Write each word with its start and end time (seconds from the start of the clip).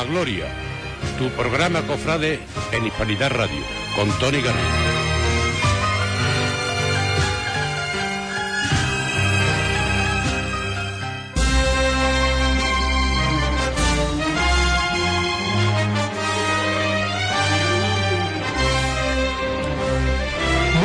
la 0.00 0.06
Gloria, 0.06 0.46
tu 1.18 1.28
programa 1.30 1.82
cofrade 1.82 2.40
en 2.72 2.86
Hispanidad 2.86 3.30
Radio, 3.32 3.62
con 3.94 4.08
Tony 4.18 4.40
Garrido. 4.40 4.90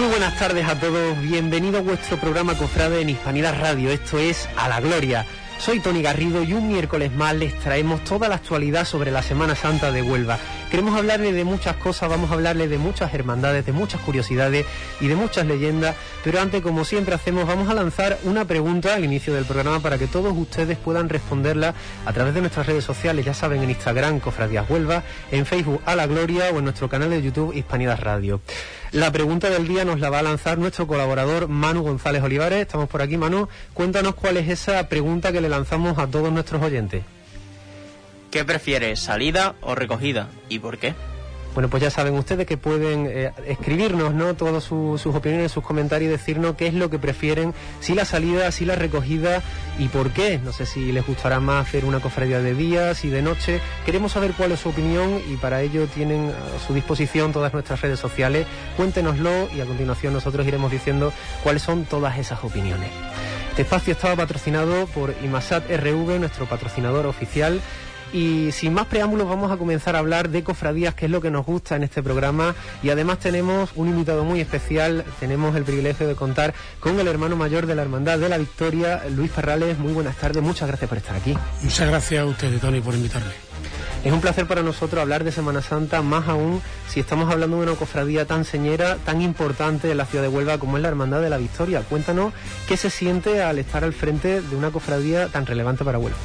Buenas 0.09 0.40
tardes 0.40 0.68
a 0.68 0.80
todos, 0.80 1.22
bienvenido 1.22 1.77
a 1.77 1.82
vuestro 1.82 2.18
programa 2.18 2.58
Cofrade 2.58 3.02
en 3.02 3.09
Hispanidad 3.09 3.58
Radio, 3.59 3.90
esto 3.91 4.18
es 4.18 4.50
A 4.58 4.68
la 4.68 4.82
Gloria. 4.82 5.26
Soy 5.66 5.80
Tony 5.80 6.04
Garrido 6.04 6.44
y 6.44 6.54
un 6.54 6.68
miércoles 6.68 7.12
más 7.12 7.34
les 7.34 7.58
traemos 7.58 8.04
toda 8.04 8.30
la 8.30 8.36
actualidad 8.36 8.86
sobre 8.86 9.10
la 9.10 9.23
Semana 9.23 9.56
Santa 9.56 9.92
de 9.92 10.04
Huelva. 10.04 10.38
Queremos 10.70 10.96
hablarle 10.96 11.34
de 11.34 11.44
muchas 11.44 11.76
cosas, 11.78 12.08
vamos 12.08 12.30
a 12.30 12.36
hablarle 12.36 12.68
de 12.68 12.78
muchas 12.78 13.12
hermandades, 13.16 13.66
de 13.66 13.72
muchas 13.72 14.00
curiosidades 14.02 14.64
y 15.02 15.08
de 15.08 15.16
muchas 15.16 15.48
leyendas, 15.48 15.96
pero 16.23 16.40
antes, 16.40 16.62
como 16.62 16.86
siempre 16.86 17.16
hacemos, 17.16 17.48
vamos 17.48 17.68
a 17.68 17.73
lanzar 17.73 18.20
una 18.26 18.46
pregunta 18.46 18.94
al 18.94 19.06
inicio 19.06 19.34
del 19.34 19.46
programa 19.46 19.80
para 19.80 19.98
que 19.98 20.06
todos 20.06 20.38
ustedes 20.38 20.78
puedan 20.78 21.09
responderla 21.09 21.73
a 22.06 22.14
través 22.14 22.36
de 22.36 22.42
nuestras 22.42 22.68
redes 22.68 22.84
sociales, 22.84 23.26
ya 23.26 23.34
saben, 23.34 23.64
en 23.64 23.72
Instagram 23.72 24.20
Cofradías 24.20 24.70
Huelva, 24.70 25.02
en 25.32 25.48
Facebook 25.48 25.82
A 25.88 25.95
la 25.95 26.06
Gloria 26.06 26.52
o 26.54 26.59
en 26.59 26.66
nuestro 26.66 26.90
canal 26.90 27.09
de 27.09 27.23
YouTube 27.23 27.56
Hispanidad 27.56 28.00
Radio. 28.00 28.40
La 28.95 29.12
pregunta 29.12 29.49
del 29.49 29.67
día 29.67 29.84
nos 29.84 29.99
la 29.99 30.09
va 30.09 30.20
a 30.20 30.23
lanzar 30.23 30.58
nuestro 30.58 30.88
colaborador 30.88 31.49
Manu 31.49 31.84
González 31.84 32.23
Olivares. 32.23 32.62
Estamos 32.62 32.88
por 32.88 33.02
aquí, 33.02 33.17
Manu. 33.17 33.49
Cuéntanos 33.73 34.16
cuál 34.16 34.38
es 34.38 34.48
esa 34.48 34.88
pregunta 34.88 35.34
que 35.34 35.41
le 35.41 35.49
lanzamos 35.49 35.98
a 35.98 36.08
todos 36.08 36.31
nuestros 36.31 36.62
oyentes. 36.62 37.03
¿Qué 38.31 38.45
prefieres, 38.45 39.02
salida 39.02 39.55
o 39.59 39.75
recogida? 39.75 40.30
¿Y 40.47 40.59
por 40.59 40.78
qué? 40.78 40.95
Bueno, 41.56 41.70
pues 41.70 41.81
ya 41.81 41.89
saben 41.89 42.14
ustedes 42.16 42.45
que 42.45 42.58
pueden 42.58 43.08
eh, 43.09 43.31
escribirnos, 43.48 44.14
¿no? 44.14 44.36
Todas 44.36 44.64
su- 44.64 45.00
sus 45.02 45.16
opiniones, 45.16 45.52
sus 45.53 45.64
comentarios 45.64 46.09
y 46.09 46.11
decirnos 46.11 46.56
qué 46.56 46.67
es 46.67 46.73
lo 46.73 46.89
que 46.89 47.00
prefieren, 47.00 47.53
si 47.80 47.95
la 47.95 48.06
salida, 48.06 48.52
si 48.52 48.66
la 48.66 48.75
recogida 48.75 49.42
y 49.80 49.88
por 49.88 50.11
qué. 50.11 50.38
No 50.44 50.52
sé 50.52 50.66
si 50.66 50.92
les 50.92 51.08
gustará 51.08 51.39
más 51.39 51.66
hacer 51.67 51.86
una 51.86 52.02
cofradía 52.02 52.42
de 52.42 52.53
día, 52.56 52.94
si 52.94 53.09
de 53.09 53.22
noche. 53.22 53.61
Queremos 53.86 54.11
saber 54.11 54.33
cuál 54.33 54.52
es 54.52 54.59
su 54.59 54.70
opinión 54.70 55.22
y 55.31 55.38
para 55.38 55.61
ello 55.61 55.88
tienen 55.88 56.30
a 56.31 56.67
su 56.67 56.73
disposición 56.73 57.31
todas 57.31 57.53
nuestras 57.53 57.80
redes 57.81 58.00
sociales. 58.00 58.45
Cuéntenoslo 58.76 59.48
y 59.56 59.61
a 59.61 59.66
continuación 59.66 60.11
nosotros 60.14 60.45
iremos 60.45 60.70
diciendo 60.72 61.14
cuáles 61.42 61.61
son 61.61 61.86
todas 61.86 62.17
esas 62.20 62.44
opiniones. 62.44 62.89
Este 63.52 63.61
espacio 63.61 63.94
estaba 63.94 64.17
patrocinado 64.17 64.86
por 64.88 65.16
Imasat 65.23 65.64
RV, 65.72 66.20
nuestro 66.20 66.45
patrocinador 66.45 67.06
oficial. 67.06 67.61
Y 68.16 68.53
sin 68.53 68.73
más 68.73 68.85
preámbulos 68.85 69.27
vamos 69.27 69.52
a 69.52 69.58
comenzar 69.58 69.97
a 69.97 69.99
hablar 69.99 70.30
de 70.30 70.41
cofradías, 70.41 70.94
que 70.94 71.08
es 71.08 71.11
lo 71.11 71.19
que 71.19 71.30
nos 71.30 71.45
gusta 71.45 71.75
en 71.75 71.83
este 71.83 72.02
programa. 72.02 72.55
Y 72.81 72.89
además 72.89 73.19
tenemos 73.19 73.71
un 73.75 73.89
invitado 73.89 74.23
muy 74.23 74.39
especial, 74.39 75.03
tenemos 75.19 75.53
el 75.58 75.66
privilegio 75.66 76.08
de 76.08 76.16
contar 76.16 76.53
con 76.80 76.97
el 76.97 77.09
hermano 77.09 77.36
mayor 77.36 77.66
de 77.66 77.75
la 77.75 77.81
Hermandad 77.81 78.17
de 78.17 78.30
la 78.30 78.38
Victoria, 78.38 79.03
Luis 79.13 79.31
Parrales. 79.31 79.77
Muy 79.80 79.91
buenas 79.91 80.16
tardes, 80.16 80.41
muchas 80.41 80.69
gracias 80.69 80.88
por 80.88 80.97
estar 80.97 81.13
aquí. 81.13 81.36
Muchas 81.61 81.89
gracias 81.89 82.21
a 82.21 82.25
ustedes, 82.25 82.61
Tony, 82.61 82.80
por 82.80 82.93
invitarme. 82.93 83.31
Es 84.05 84.13
un 84.13 84.21
placer 84.21 84.47
para 84.47 84.63
nosotros 84.63 85.02
hablar 85.02 85.25
de 85.25 85.33
Semana 85.33 85.61
Santa, 85.61 86.02
más 86.02 86.30
aún 86.30 86.61
si 86.88 87.02
estamos 87.02 87.30
hablando 87.30 87.58
de 87.58 87.63
una 87.63 87.75
cofradía 87.75 88.23
tan 88.23 88.45
señera, 88.45 88.95
tan 89.03 89.21
importante 89.21 89.91
en 89.91 89.97
la 89.97 90.05
ciudad 90.05 90.23
de 90.23 90.30
Huelva 90.30 90.58
como 90.58 90.77
es 90.77 90.83
la 90.83 90.88
Hermandad 90.88 91.19
de 91.19 91.30
la 91.30 91.38
Victoria. 91.38 91.81
Cuéntanos 91.81 92.31
qué 92.66 92.77
se 92.77 92.89
siente 92.89 93.43
al 93.43 93.59
estar 93.59 93.83
al 93.83 93.91
frente 93.91 94.39
de 94.39 94.55
una 94.55 94.71
cofradía 94.71 95.27
tan 95.27 95.45
relevante 95.45 95.83
para 95.83 95.99
Huelva. 95.99 96.17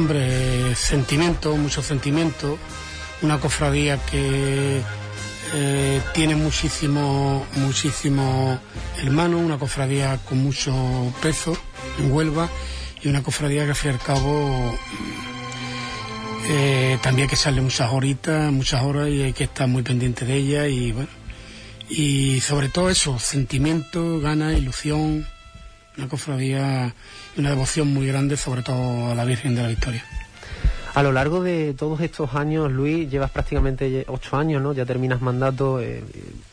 Hombre, 0.00 0.74
sentimiento, 0.76 1.54
mucho 1.58 1.82
sentimiento. 1.82 2.56
Una 3.20 3.38
cofradía 3.38 3.98
que 3.98 4.80
eh, 5.52 6.00
tiene 6.14 6.34
muchísimo, 6.36 7.46
muchísimo 7.56 8.58
hermanos, 8.96 9.42
una 9.42 9.58
cofradía 9.58 10.18
con 10.26 10.38
mucho 10.38 10.72
peso 11.20 11.54
en 11.98 12.10
Huelva 12.10 12.48
y 13.02 13.08
una 13.08 13.22
cofradía 13.22 13.64
que 13.64 13.70
al 13.72 13.76
fin 13.76 13.90
y 13.90 13.94
al 13.94 14.00
cabo 14.00 14.74
eh, 16.48 16.98
también 17.02 17.28
que 17.28 17.34
echarle 17.34 17.60
muchas 17.60 17.92
horitas, 17.92 18.50
muchas 18.50 18.82
horas 18.82 19.10
y 19.10 19.20
hay 19.20 19.34
que 19.34 19.44
estar 19.44 19.68
muy 19.68 19.82
pendiente 19.82 20.24
de 20.24 20.34
ella 20.34 20.66
y 20.66 20.92
bueno. 20.92 21.10
Y 21.90 22.40
sobre 22.40 22.70
todo 22.70 22.88
eso, 22.88 23.18
sentimiento, 23.18 24.18
ganas, 24.18 24.56
ilusión, 24.56 25.26
una 25.96 26.08
cofradía 26.08 26.94
y 27.36 27.40
una 27.40 27.50
devoción 27.50 27.92
muy 27.92 28.06
grande, 28.06 28.36
sobre 28.36 28.62
todo 28.62 29.10
a 29.10 29.14
la 29.14 29.24
Virgen 29.24 29.54
de 29.54 29.62
la 29.62 29.68
Victoria. 29.68 30.04
A 30.92 31.04
lo 31.04 31.12
largo 31.12 31.40
de 31.42 31.72
todos 31.74 32.00
estos 32.00 32.34
años, 32.34 32.70
Luis, 32.70 33.08
llevas 33.08 33.30
prácticamente 33.30 34.04
ocho 34.08 34.36
años, 34.36 34.60
¿no? 34.60 34.72
Ya 34.72 34.84
terminas 34.84 35.20
mandato. 35.20 35.80
eh, 35.80 36.02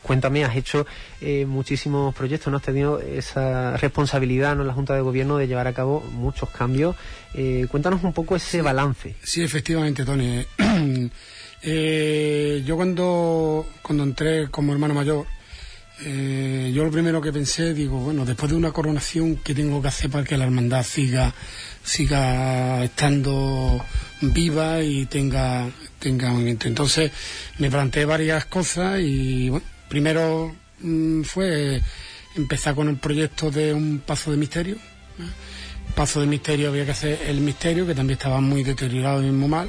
cuéntame, 0.00 0.44
has 0.44 0.54
hecho 0.54 0.86
eh, 1.20 1.44
muchísimos 1.44 2.14
proyectos, 2.14 2.48
¿no? 2.50 2.58
Has 2.58 2.62
tenido 2.62 3.00
esa 3.00 3.76
responsabilidad, 3.78 4.54
¿no? 4.54 4.62
En 4.62 4.68
la 4.68 4.74
Junta 4.74 4.94
de 4.94 5.00
Gobierno 5.00 5.38
de 5.38 5.48
llevar 5.48 5.66
a 5.66 5.72
cabo 5.72 6.04
muchos 6.12 6.48
cambios. 6.50 6.94
Eh, 7.34 7.66
cuéntanos 7.68 8.04
un 8.04 8.12
poco 8.12 8.36
ese 8.36 8.62
balance. 8.62 9.16
Sí, 9.24 9.42
efectivamente, 9.42 10.04
Tony. 10.04 10.44
Eh, 11.60 12.62
yo 12.64 12.76
cuando, 12.76 13.66
cuando 13.82 14.04
entré 14.04 14.48
como 14.48 14.72
hermano 14.72 14.94
mayor, 14.94 15.26
eh, 16.00 16.70
yo 16.72 16.84
lo 16.84 16.90
primero 16.90 17.20
que 17.20 17.32
pensé, 17.32 17.74
digo, 17.74 17.98
bueno, 17.98 18.24
después 18.24 18.50
de 18.50 18.56
una 18.56 18.70
coronación, 18.70 19.36
¿qué 19.36 19.54
tengo 19.54 19.82
que 19.82 19.88
hacer 19.88 20.10
para 20.10 20.24
que 20.24 20.36
la 20.36 20.44
hermandad 20.44 20.84
siga, 20.84 21.34
siga 21.82 22.84
estando 22.84 23.84
viva 24.20 24.80
y 24.82 25.06
tenga, 25.06 25.68
tenga 25.98 26.30
movimiento? 26.30 26.68
Entonces 26.68 27.10
me 27.58 27.70
planteé 27.70 28.04
varias 28.04 28.44
cosas 28.44 29.00
y, 29.00 29.48
bueno, 29.48 29.66
primero 29.88 30.54
mm, 30.80 31.22
fue 31.22 31.82
empezar 32.36 32.76
con 32.76 32.88
el 32.88 32.96
proyecto 32.96 33.50
de 33.50 33.74
un 33.74 33.98
paso 33.98 34.30
de 34.30 34.36
misterio. 34.36 34.76
Paso 35.96 36.20
de 36.20 36.26
misterio 36.26 36.68
había 36.68 36.84
que 36.84 36.92
hacer 36.92 37.18
el 37.26 37.40
misterio, 37.40 37.86
que 37.86 37.94
también 37.94 38.18
estaba 38.18 38.40
muy 38.40 38.62
deteriorado 38.62 39.26
y 39.26 39.32
muy 39.32 39.48
mal. 39.48 39.68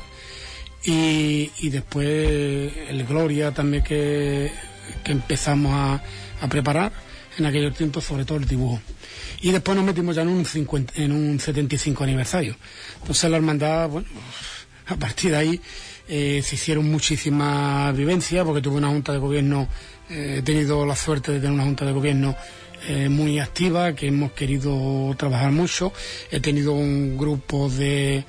Y, 0.86 1.52
y 1.60 1.70
después 1.70 2.08
el 2.08 3.04
Gloria 3.06 3.52
también 3.52 3.84
que, 3.84 4.52
que 5.10 5.14
empezamos 5.14 5.74
a, 5.74 6.04
a 6.40 6.48
preparar 6.48 6.92
en 7.40 7.48
aquellos 7.48 7.74
tiempos, 7.74 8.04
sobre 8.04 8.26
todo 8.26 8.38
el 8.38 8.46
dibujo. 8.46 8.80
Y 9.42 9.52
después 9.52 9.76
nos 9.76 9.84
metimos 9.84 10.16
ya 10.16 10.22
en 10.22 10.28
un, 10.28 10.46
50 10.46 11.02
en 11.02 11.12
un 11.12 11.40
75 11.40 12.04
aniversario. 12.04 12.56
Entonces 13.02 13.28
la 13.28 13.38
hermandad, 13.38 13.90
bueno, 13.90 14.08
a 14.86 14.96
partir 14.98 15.32
de 15.32 15.38
ahí 15.38 15.62
eh, 16.08 16.44
se 16.44 16.54
hicieron 16.54 16.92
muchísimas 16.92 17.98
vivencias, 17.98 18.46
porque 18.46 18.62
tuve 18.62 18.76
una 18.76 18.90
junta 18.90 19.12
de 19.12 19.18
gobierno, 19.18 19.68
eh, 20.12 20.36
he 20.38 20.42
tenido 20.44 20.86
la 20.86 20.96
suerte 20.96 21.32
de 21.32 21.40
tener 21.40 21.54
una 21.54 21.64
junta 21.64 21.86
de 21.86 21.92
gobierno 21.92 22.36
eh, 22.88 23.10
muy 23.10 23.40
activa, 23.40 23.96
que 23.96 24.10
hemos 24.10 24.34
querido 24.34 25.16
trabajar 25.18 25.52
mucho. 25.52 25.92
He 26.30 26.40
tenido 26.40 26.74
un 26.74 27.18
grupo 27.18 27.68
de, 27.68 28.26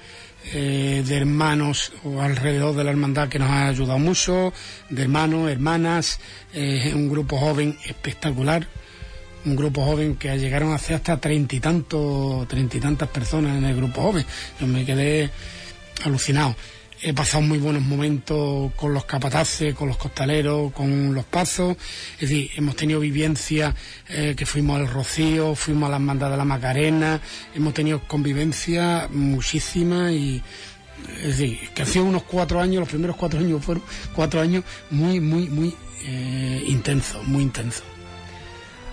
eh, 0.52 1.02
de 1.06 1.16
hermanos 1.16 1.92
o 2.04 2.20
alrededor 2.20 2.74
de 2.74 2.84
la 2.84 2.90
hermandad 2.90 3.28
que 3.28 3.38
nos 3.38 3.50
ha 3.50 3.68
ayudado 3.68 3.98
mucho, 3.98 4.52
de 4.88 5.02
hermanos, 5.02 5.50
hermanas, 5.50 6.20
eh, 6.52 6.92
un 6.94 7.08
grupo 7.08 7.38
joven 7.38 7.76
espectacular, 7.86 8.66
un 9.44 9.56
grupo 9.56 9.84
joven 9.84 10.16
que 10.16 10.36
llegaron 10.38 10.72
a 10.72 10.78
ser 10.78 10.96
hasta 10.96 11.18
treinta 11.18 11.56
y 11.56 11.60
treinta 11.60 12.76
y 12.76 12.80
tantas 12.80 13.08
personas 13.08 13.56
en 13.56 13.64
el 13.64 13.76
grupo 13.76 14.02
joven. 14.02 14.26
Yo 14.60 14.66
me 14.66 14.84
quedé 14.84 15.30
alucinado. 16.04 16.54
He 17.02 17.14
pasado 17.14 17.42
muy 17.42 17.56
buenos 17.56 17.82
momentos 17.82 18.72
con 18.74 18.92
los 18.92 19.06
capataces, 19.06 19.74
con 19.74 19.88
los 19.88 19.96
costaleros, 19.96 20.70
con 20.72 21.14
los 21.14 21.24
pasos. 21.24 21.76
Es 22.14 22.28
decir, 22.28 22.50
hemos 22.56 22.76
tenido 22.76 23.00
vivencia 23.00 23.74
eh, 24.08 24.34
que 24.36 24.44
fuimos 24.44 24.78
al 24.78 24.86
Rocío, 24.86 25.54
fuimos 25.54 25.88
a 25.88 25.92
las 25.92 26.00
mandadas 26.00 26.34
de 26.34 26.38
la 26.38 26.44
Macarena, 26.44 27.18
hemos 27.54 27.72
tenido 27.72 28.06
convivencia 28.06 29.08
muchísima 29.10 30.12
y 30.12 30.42
es 31.22 31.38
decir, 31.38 31.58
que 31.74 31.82
han 31.82 31.88
sido 31.88 32.04
unos 32.04 32.24
cuatro 32.24 32.60
años, 32.60 32.80
los 32.80 32.88
primeros 32.90 33.16
cuatro 33.16 33.40
años 33.40 33.64
fueron 33.64 33.82
cuatro 34.14 34.42
años 34.42 34.62
muy, 34.90 35.20
muy, 35.20 35.48
muy 35.48 35.74
eh, 36.04 36.64
intensos, 36.66 37.26
muy 37.26 37.42
intensos. 37.42 37.89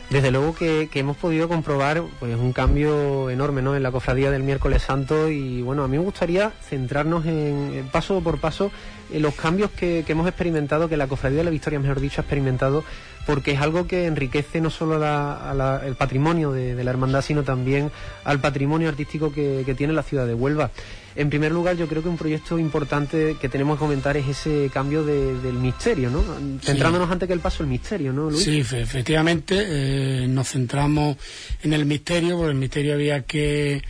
Desde 0.10 0.32
luego 0.32 0.56
que, 0.56 0.90
hemos 0.94 1.18
podido 1.18 1.50
comprobar 1.50 2.02
pues 2.20 2.34
un 2.38 2.54
cambio 2.54 3.30
enorme 3.30 3.62
¿no? 3.62 3.76
en 3.76 3.84
la 3.84 3.92
cofradía 3.92 4.32
del 4.32 4.42
miércoles 4.42 4.82
santo 4.84 5.30
y 5.30 5.62
bueno, 5.62 5.84
a 5.84 5.90
mí 5.90 5.98
me 5.98 6.04
gustaría 6.04 6.54
centrarnos 6.62 7.26
en, 7.26 7.90
paso 7.92 8.22
por 8.22 8.40
paso 8.40 8.72
en 9.12 9.22
los 9.22 9.36
cambios 9.36 9.70
que, 9.72 10.06
hemos 10.08 10.26
experimentado, 10.28 10.88
que 10.88 10.96
la 10.96 11.08
cofradía 11.08 11.40
de 11.40 11.44
la 11.44 11.50
Victoria, 11.50 11.80
mejor 11.80 12.00
dicho, 12.00 12.22
ha 12.22 12.24
experimentado, 12.24 12.86
porque 13.26 13.52
es 13.52 13.60
algo 13.60 13.86
que 13.86 14.06
enriquece 14.06 14.62
no 14.62 14.70
solo 14.70 14.96
el 14.96 15.96
patrimonio 15.96 16.54
de, 16.54 16.82
la 16.82 16.92
hermandad, 16.92 17.22
sino 17.22 17.44
también 17.44 17.92
al 18.24 18.40
patrimonio 18.40 18.88
artístico 18.88 19.34
que 19.34 19.76
tiene 19.78 19.92
la 19.92 20.04
ciudad 20.04 20.26
de 20.26 20.34
Huelva. 20.34 20.72
En 21.18 21.30
primer 21.30 21.52
lugar, 21.52 21.76
yo 21.76 21.88
creo 21.88 22.04
que 22.04 22.10
un 22.10 22.18
proyecto 22.18 22.60
importante 22.60 23.36
que 23.42 23.50
tenemos 23.50 23.78
que 23.78 23.80
comentar 23.80 24.16
es 24.18 24.28
ese 24.28 24.70
cambio 24.72 25.04
de- 25.04 25.40
del 25.42 25.56
misterio, 25.56 26.10
¿no? 26.12 26.24
Centrándonos 26.62 27.10
antes 27.10 27.28
que 27.28 27.34
el 27.34 27.40
paso 27.40 27.64
el 27.64 27.70
misterio, 27.70 28.14
¿no, 28.14 28.30
Luis? 28.30 28.44
Sí, 28.44 28.64
fe- 28.64 28.82
efectivamente, 28.82 29.66
eh, 29.68 30.28
nos 30.28 30.50
centramos 30.52 31.18
en 31.64 31.74
el 31.74 31.86
misterio, 31.86 32.38
porque 32.38 32.52
el 32.52 32.58
misterio 32.58 32.94
había 32.94 33.24
que 33.24 33.82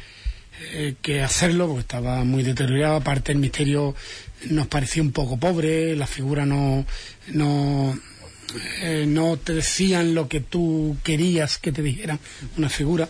eh, 0.73 0.95
que 1.03 1.21
hacerlo 1.21 1.67
porque 1.67 1.81
estaba 1.81 2.23
muy 2.23 2.41
deteriorado. 2.41 2.95
Aparte 2.95 3.31
el 3.31 3.37
misterio 3.37 3.93
nos 4.49 4.65
parecía 4.65 5.03
un 5.03 5.11
poco 5.11 5.37
pobre, 5.37 5.95
la 5.95 6.07
figura 6.07 6.47
no, 6.47 6.83
no, 7.27 7.95
eh, 8.81 9.05
no 9.07 9.37
te 9.37 9.53
decían 9.53 10.15
lo 10.15 10.27
que 10.27 10.39
tú 10.39 10.97
querías 11.03 11.59
que 11.59 11.71
te 11.71 11.83
dijeran 11.83 12.19
una 12.57 12.69
figura. 12.69 13.07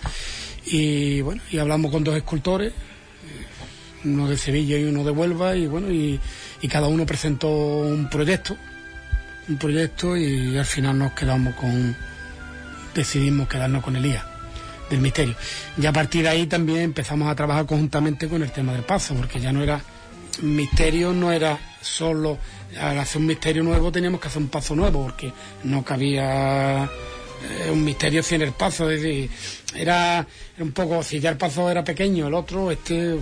Y 0.66 1.22
bueno, 1.22 1.42
y 1.50 1.58
hablamos 1.60 1.90
con 1.90 2.04
dos 2.04 2.18
escultores, 2.18 2.74
uno 4.14 4.30
de 4.30 4.38
Sevilla 4.38 4.78
y 4.78 4.86
uno 4.86 5.04
de 5.04 5.12
Huelva, 5.12 5.56
y 5.56 5.68
bueno, 5.68 5.92
y, 5.92 6.20
cada 6.70 6.88
uno 6.88 7.06
presentó 7.06 7.50
un 7.50 8.10
proyecto, 8.10 8.58
un 9.48 9.58
proyecto, 9.58 10.18
y 10.18 10.58
al 10.58 10.66
final 10.66 10.98
nos 10.98 11.14
quedamos 11.14 11.56
con, 11.56 11.96
decidimos 12.94 13.48
quedarnos 13.48 13.84
con 13.84 13.96
Elías 13.96 14.24
del 14.90 15.00
misterio. 15.00 15.36
Y 15.82 15.86
a 15.86 15.94
partir 15.94 16.24
de 16.24 16.30
ahí 16.30 16.48
también 16.48 16.80
empezamos 16.80 17.30
a 17.30 17.36
trabajar 17.36 17.66
conjuntamente 17.66 18.28
con 18.28 18.42
el 18.42 18.52
tema 18.52 18.74
del 18.74 18.84
paso, 18.84 19.14
porque 19.16 19.40
ya 19.40 19.52
no 19.52 19.64
era 19.64 19.82
misterio, 20.42 21.14
no 21.14 21.32
era 21.32 21.58
solo 21.82 22.38
al 22.80 23.00
hacer 23.00 23.22
un 23.22 23.28
misterio 23.28 23.64
nuevo 23.64 23.92
teníamos 23.92 24.20
que 24.20 24.28
hacer 24.28 24.42
un 24.42 24.50
paso 24.50 24.76
nuevo, 24.76 25.04
porque 25.04 25.32
no 25.64 25.84
cabía 25.84 26.90
un 27.72 27.84
misterio 27.84 28.24
sin 28.24 28.42
el 28.42 28.52
paso, 28.52 28.90
es 28.90 29.02
decir, 29.02 29.30
era, 29.76 30.26
un 30.60 30.72
poco, 30.72 31.04
si 31.04 31.20
ya 31.20 31.30
el 31.30 31.38
paso 31.38 31.70
era 31.70 31.84
pequeño, 31.84 32.28
el 32.28 32.34
otro, 32.34 32.72
este, 32.72 33.18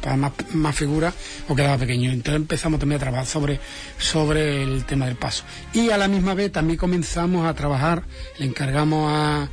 para, 0.00 0.16
más, 0.16 0.32
más 0.52 0.76
figuras, 0.76 1.14
o 1.48 1.54
quedaba 1.54 1.78
pequeño. 1.78 2.10
Entonces 2.10 2.36
empezamos 2.36 2.80
también 2.80 2.96
a 2.96 3.00
trabajar 3.00 3.26
sobre, 3.26 3.60
sobre 3.98 4.62
el 4.62 4.84
tema 4.84 5.06
del 5.06 5.16
paso. 5.16 5.44
Y 5.72 5.90
a 5.90 5.96
la 5.96 6.08
misma 6.08 6.34
vez 6.34 6.52
también 6.52 6.78
comenzamos 6.78 7.46
a 7.46 7.54
trabajar, 7.54 8.02
le 8.38 8.46
encargamos 8.46 9.48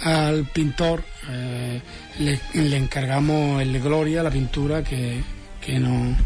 al 0.00 0.44
pintor, 0.52 1.04
eh, 1.30 1.80
le, 2.18 2.76
encargamos 2.76 3.62
el 3.62 3.80
Gloria, 3.80 4.22
la 4.22 4.30
pintura 4.30 4.82
que, 4.82 5.22
que, 5.64 5.78
no, 5.78 6.16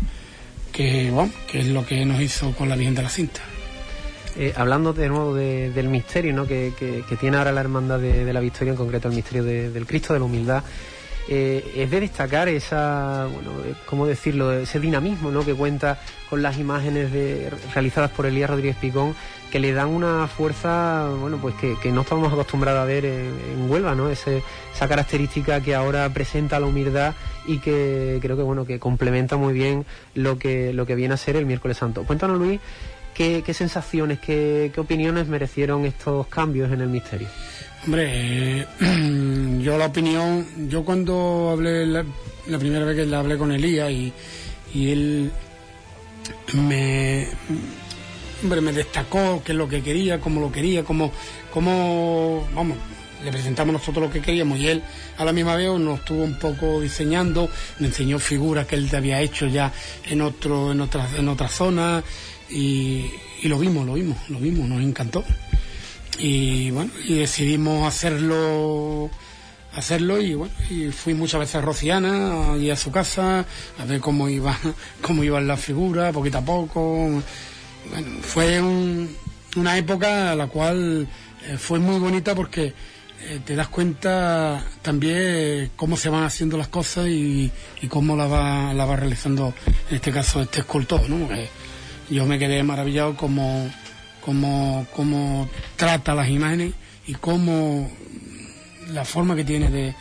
que, 0.73 1.11
bueno, 1.11 1.33
que 1.51 1.61
es 1.61 1.67
lo 1.67 1.85
que 1.85 2.05
nos 2.05 2.21
hizo 2.21 2.53
con 2.53 2.69
la 2.69 2.77
Virgen 2.77 2.95
de 2.95 3.03
la 3.03 3.11
Cinta. 3.11 3.43
Eh, 4.39 4.53
hablando 4.55 4.93
de 4.93 5.09
nuevo 5.09 5.35
de- 5.35 5.71
del 5.71 5.89
misterio 5.89 6.35
¿no? 6.35 6.47
que, 6.47 6.73
que- 6.79 7.03
tiene 7.17 7.39
ahora 7.39 7.53
la 7.53 7.61
hermandad 7.63 7.99
de, 7.99 8.31
la 8.33 8.41
Victoria, 8.41 8.73
en 8.73 8.77
concreto 8.77 9.09
el 9.09 9.15
misterio 9.15 9.43
de- 9.45 9.71
del 9.71 9.87
Cristo 9.87 10.13
de 10.13 10.19
la 10.19 10.27
Humildad, 10.27 10.63
eh, 11.29 11.73
es 11.75 11.91
de 11.91 12.01
destacar 12.01 12.47
esa, 12.49 13.27
bueno, 13.33 13.51
eh, 13.65 13.73
¿cómo 13.87 14.07
decirlo?, 14.07 14.53
ese 14.53 14.79
dinamismo 14.79 15.31
¿no? 15.31 15.43
que 15.45 15.55
cuenta 15.55 15.99
con 16.29 16.43
las 16.43 16.59
imágenes 16.59 17.11
de- 17.13 17.51
realizadas 17.75 18.11
por 18.11 18.27
Elías 18.27 18.51
Rodríguez 18.51 18.77
Picón, 18.77 19.15
que 19.51 19.59
le 19.59 19.73
dan 19.73 19.89
una 19.89 20.27
fuerza, 20.29 21.09
bueno, 21.19 21.39
pues 21.41 21.55
que, 21.55 21.91
no 21.91 22.03
estamos 22.03 22.31
acostumbrados 22.31 22.81
a 22.83 22.85
ver 22.85 23.07
en, 23.07 23.33
en 23.55 23.71
Huelva, 23.71 23.95
¿no? 23.95 24.11
Ese- 24.11 24.43
esa 24.75 24.87
característica 24.87 25.63
que 25.63 25.75
ahora 25.75 26.09
presenta 26.11 26.61
la 26.61 26.67
humildad 26.67 27.15
y 27.47 27.59
que 27.59 28.19
creo 28.21 28.37
que, 28.37 28.43
bueno, 28.43 28.67
que 28.67 28.79
complementa 28.79 29.37
muy 29.39 29.55
bien 29.55 29.87
lo 30.15 30.39
que, 30.39 30.75
lo 30.75 30.85
que 30.85 30.95
viene 30.95 31.15
a 31.15 31.17
ser 31.17 31.37
el 31.37 31.47
miércoles 31.47 31.79
santo. 31.79 32.03
Cuéntanos, 32.05 32.39
Luis, 32.39 32.61
¿Qué, 33.17 33.55
sensaciones, 33.55 34.19
qué, 34.19 34.71
opiniones 34.77 35.27
merecieron 35.27 35.87
estos 35.87 36.27
cambios 36.27 36.71
en 36.71 36.83
el 36.83 36.89
misterio? 36.89 37.29
Hombre, 37.87 38.11
eh, 38.11 38.67
yo 39.63 39.79
la 39.79 39.87
opinión, 39.87 40.69
yo 40.69 40.85
cuando 40.85 41.49
hablé 41.51 41.87
la, 41.87 42.05
la 42.47 42.59
primera 42.59 42.85
vez 42.85 42.95
que 42.95 43.07
le 43.07 43.17
hablé 43.17 43.39
con 43.39 43.53
Elías 43.53 43.91
y, 43.91 44.13
y 44.75 44.91
él 44.91 45.33
me, 46.53 47.27
hombre, 48.43 48.61
me 48.61 48.73
destacó 48.73 49.43
qué 49.43 49.53
es 49.53 49.59
lo 49.59 49.67
que 49.67 49.83
quería, 49.83 50.21
cómo 50.21 50.39
lo 50.39 50.53
quería, 50.53 50.85
cómo, 50.85 51.11
cómo, 51.51 52.47
vamos, 52.55 52.77
le 53.25 53.33
presentamos 53.33 53.73
nosotros 53.73 54.09
lo 54.09 54.13
que 54.13 54.21
queríamos 54.21 54.59
y 54.59 54.69
él 54.69 54.83
a 55.17 55.25
la 55.25 55.33
misma 55.33 55.57
vez 55.57 55.71
nos 55.79 56.01
estuvo 56.01 56.23
un 56.23 56.39
poco 56.39 56.83
diseñando, 56.83 57.49
me 57.79 57.87
enseñó 57.87 58.19
figuras 58.19 58.67
que 58.67 58.77
él 58.77 58.91
había 58.95 59.23
hecho 59.23 59.47
ya 59.47 59.73
en 60.05 60.21
otro, 60.21 60.73
en 60.73 60.83
otras, 60.83 61.15
en 61.15 61.31
otras 61.31 61.53
zonas 61.53 62.05
y, 62.51 63.11
lo 63.45 63.59
vimos, 63.59 63.87
lo 63.87 63.95
vimos, 63.95 64.17
lo 64.29 64.39
vimos, 64.39 64.69
nos 64.69 64.83
encantó 64.83 65.25
y 66.19 66.71
bueno 66.71 66.91
y 67.07 67.15
decidimos 67.15 67.87
hacerlo 67.87 69.11
hacerlo 69.75 70.21
y 70.21 70.35
bueno 70.35 70.55
y 70.71 70.89
fui 70.91 71.13
muchas 71.13 71.41
veces 71.41 71.57
a 71.57 71.61
Rociana 71.61 72.53
allí 72.55 72.71
a 72.71 72.77
su 72.77 72.91
casa 72.91 73.45
a 73.79 73.85
ver 73.85 74.01
cómo 74.01 74.29
iba 74.29 74.59
cómo 75.03 75.23
iban 75.23 75.47
las 75.47 75.61
figuras 75.61 76.13
poquito 76.15 76.39
a 76.39 76.43
poco 76.45 76.81
bueno 77.91 78.09
fue 78.23 78.61
un- 78.61 79.15
una 79.57 79.77
época 79.77 80.35
la 80.35 80.47
cual 80.47 81.07
eh, 81.47 81.57
fue 81.59 81.79
muy 81.79 81.99
bonita 81.99 82.35
porque 82.35 82.73
eh, 83.23 83.41
te 83.45 83.55
das 83.55 83.69
cuenta 83.69 84.65
también 84.83 85.17
eh, 85.19 85.71
cómo 85.77 85.97
se 85.99 86.09
van 86.09 86.25
haciendo 86.25 86.57
las 86.57 86.69
cosas 86.69 87.09
y, 87.09 87.51
cómo 87.89 88.17
la 88.17 88.27
va, 88.27 88.73
la 88.75 88.85
va 88.87 88.97
realizando 88.97 89.53
en 89.91 89.97
este 89.97 90.11
caso 90.13 90.41
este 90.43 90.61
escultor 90.61 91.09
¿no? 91.11 91.29
Yo 92.11 92.25
me 92.27 92.39
quedé 92.39 92.63
maravillado 92.63 93.17
como 93.17 93.69
cómo, 94.21 94.87
cómo 94.95 95.49
trata 95.77 96.15
las 96.15 96.29
imágenes 96.29 96.73
y 97.07 97.15
cómo 97.15 97.91
la 98.93 99.05
forma 99.05 99.35
que 99.37 99.45
tiene 99.45 99.71
de, 99.71 99.95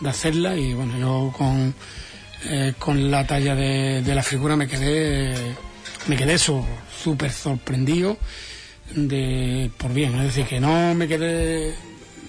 de 0.00 0.08
hacerla. 0.08 0.56
Y 0.56 0.74
bueno 0.74 0.98
yo 0.98 1.32
con 1.36 1.74
eh, 2.44 2.74
con 2.78 3.10
la 3.10 3.24
talla 3.26 3.54
de, 3.54 4.02
la 4.14 4.22
figura 4.22 4.56
me 4.56 4.66
quedé 4.66 5.34
me 6.08 6.16
quedé 6.16 6.36
súper 6.38 7.30
sorprendido 7.30 8.16
de 8.94 9.70
por 9.78 9.92
bien. 9.92 10.14
Es 10.16 10.24
decir 10.24 10.46
que 10.46 10.60
no 10.60 10.94
me 10.94 11.06
quedé 11.08 11.74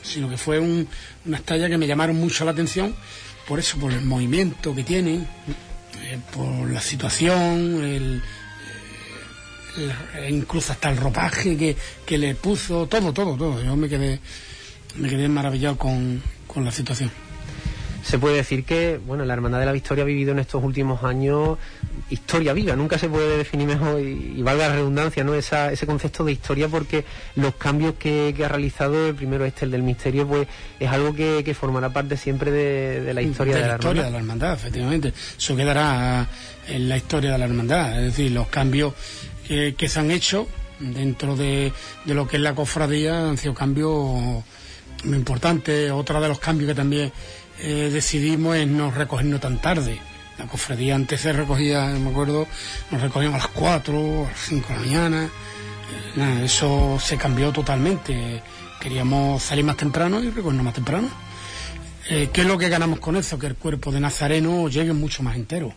sino 0.03 0.29
que 0.29 0.37
fue 0.37 0.59
un, 0.59 0.87
unas 1.25 1.41
tallas 1.43 1.69
que 1.69 1.77
me 1.77 1.87
llamaron 1.87 2.17
mucho 2.17 2.43
la 2.45 2.51
atención 2.51 2.93
por 3.47 3.57
eso 3.59 3.77
por 3.77 3.91
el 3.91 4.01
movimiento 4.05 4.75
que 4.75 4.83
tiene 4.83 5.15
eh, 6.03 6.19
por 6.35 6.69
la 6.69 6.81
situación 6.81 7.83
el- 7.83 8.21
incluso 10.29 10.73
hasta 10.73 10.89
el 10.89 10.97
ropaje 10.97 11.57
que, 11.57 11.75
que 12.05 12.17
le 12.17 12.35
puso, 12.35 12.87
todo, 12.87 13.13
todo, 13.13 13.35
todo. 13.35 13.63
Yo 13.63 13.75
me 13.75 13.89
quedé, 13.89 14.19
me 14.97 15.09
quedé 15.09 15.27
maravillado 15.27 15.77
con, 15.77 16.21
con 16.47 16.65
la 16.65 16.71
situación. 16.71 17.11
Se 18.03 18.19
puede 18.19 18.35
decir 18.35 18.65
que, 18.65 18.99
bueno, 19.05 19.23
la 19.23 19.33
Hermandad 19.33 19.59
de 19.59 19.65
la 19.65 19.71
Victoria 19.71 20.03
ha 20.03 20.05
vivido 20.05 20.33
en 20.33 20.39
estos 20.39 20.61
últimos 20.61 21.03
años 21.03 21.57
historia 22.09 22.53
viva, 22.53 22.75
nunca 22.75 22.97
se 22.97 23.07
puede 23.07 23.37
definir 23.37 23.67
mejor 23.67 24.01
y, 24.01 24.35
y 24.37 24.41
valga 24.41 24.67
la 24.67 24.75
redundancia, 24.75 25.23
¿no? 25.23 25.33
Esa, 25.33 25.71
ese 25.71 25.85
concepto 25.85 26.23
de 26.23 26.33
historia 26.33 26.67
porque 26.67 27.05
los 27.35 27.55
cambios 27.55 27.95
que, 27.95 28.33
que 28.35 28.45
ha 28.45 28.49
realizado, 28.49 29.07
el 29.07 29.15
primero 29.15 29.45
este, 29.45 29.65
el 29.65 29.71
del 29.71 29.83
misterio, 29.83 30.27
pues 30.27 30.47
es 30.79 30.89
algo 30.89 31.15
que, 31.15 31.43
que 31.43 31.53
formará 31.53 31.89
parte 31.91 32.17
siempre 32.17 32.51
de, 32.51 33.01
de 33.01 33.13
la 33.13 33.21
historia 33.21 33.55
de, 33.55 33.61
la, 33.61 33.75
historia 33.75 34.01
hermandad. 34.01 34.05
de 34.05 34.11
la 34.11 34.17
hermandad, 34.17 34.53
efectivamente. 34.53 35.13
Eso 35.37 35.55
quedará 35.55 36.27
en 36.67 36.89
la 36.89 36.97
historia 36.97 37.31
de 37.31 37.37
la 37.37 37.45
hermandad. 37.45 37.97
Es 37.99 38.15
decir, 38.15 38.31
los 38.31 38.47
cambios 38.47 38.93
que, 39.77 39.89
se 39.89 39.99
han 39.99 40.11
hecho 40.11 40.47
dentro 40.79 41.35
de, 41.35 41.71
lo 42.05 42.27
que 42.27 42.37
es 42.37 42.41
la 42.41 42.55
cofradía 42.55 43.29
han 43.29 43.37
sido 43.37 43.53
cambios 43.53 44.43
muy 45.03 45.17
importantes. 45.17 45.91
Otro 45.91 46.21
de 46.21 46.27
los 46.27 46.39
cambios 46.39 46.69
que 46.69 46.75
también 46.75 47.11
eh, 47.59 47.89
decidimos 47.91 48.55
es 48.57 48.67
no 48.67 48.91
recogernos 48.91 49.41
tan 49.41 49.59
tarde. 49.59 49.99
La 50.37 50.45
cofradía 50.45 50.95
antes 50.95 51.21
se 51.21 51.31
recogía, 51.31 51.85
me 51.87 52.09
acuerdo, 52.09 52.47
nos 52.89 53.01
recogíamos 53.01 53.39
a 53.39 53.43
las 53.45 53.53
4, 53.53 54.25
a 54.25 54.29
las 54.29 54.39
5 54.39 54.67
de 54.67 54.73
la 54.73 54.79
mañana. 54.79 55.23
Eh, 55.25 56.11
nada, 56.15 56.43
eso 56.43 56.97
se 56.99 57.17
cambió 57.17 57.51
totalmente. 57.51 58.41
Queríamos 58.79 59.43
salir 59.43 59.63
más 59.63 59.77
temprano 59.77 60.21
y 60.21 60.29
recogernos 60.29 60.65
más 60.65 60.73
temprano. 60.73 61.09
Eh, 62.09 62.29
¿Qué 62.33 62.41
es 62.41 62.47
lo 62.47 62.57
que 62.57 62.67
ganamos 62.67 62.99
con 62.99 63.15
eso? 63.15 63.39
Que 63.39 63.47
el 63.47 63.55
cuerpo 63.55 63.91
de 63.91 63.99
Nazareno 63.99 64.67
llegue 64.67 64.91
mucho 64.91 65.23
más 65.23 65.35
entero. 65.35 65.73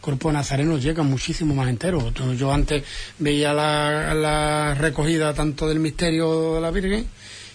El 0.00 0.04
cuerpo 0.04 0.28
de 0.28 0.34
Nazareno 0.34 0.78
llega 0.78 1.02
muchísimo 1.02 1.54
más 1.54 1.68
entero. 1.68 2.10
Yo, 2.14 2.32
yo 2.32 2.50
antes 2.50 2.82
veía 3.18 3.52
la, 3.52 4.74
recogida 4.74 5.34
tanto 5.34 5.68
del 5.68 5.78
misterio 5.78 6.54
de 6.54 6.60
la 6.62 6.70
Virgen 6.70 7.06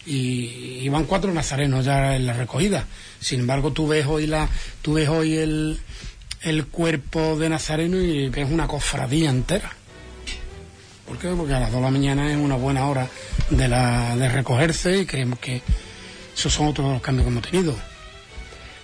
y 0.05 0.77
iban 0.83 1.05
cuatro 1.05 1.33
nazarenos 1.33 1.83
ya 1.85 2.15
en 2.15 2.27
la 2.27 2.33
recogida. 2.33 2.85
Sin 3.19 3.39
embargo, 3.39 3.71
tú 3.71 3.87
ves 3.87 4.05
hoy 4.05 4.27
la, 4.27 4.47
tú 4.83 4.93
ves 4.93 5.09
hoy 5.09 5.37
el, 5.37 5.79
el 6.41 6.67
cuerpo 6.67 7.35
de 7.35 7.49
Nazareno 7.49 7.99
y 7.99 8.29
ves 8.29 8.47
una 8.51 8.67
cofradía 8.67 9.31
entera. 9.31 9.71
¿Por 11.07 11.17
qué? 11.17 11.29
Porque 11.29 11.55
a 11.55 11.59
las 11.59 11.71
dos 11.71 11.79
de 11.79 11.85
la 11.85 11.91
mañana 11.91 12.31
es 12.31 12.37
una 12.37 12.57
buena 12.57 12.87
hora 12.87 13.09
de, 13.49 13.67
la, 13.67 14.15
de 14.17 14.29
recogerse 14.29 14.99
y 14.99 15.07
creemos 15.07 15.39
que 15.39 15.63
esos 16.37 16.53
son 16.53 16.67
otros 16.67 17.01
cambios 17.01 17.25
que 17.25 17.31
hemos 17.31 17.49
tenido. 17.49 17.94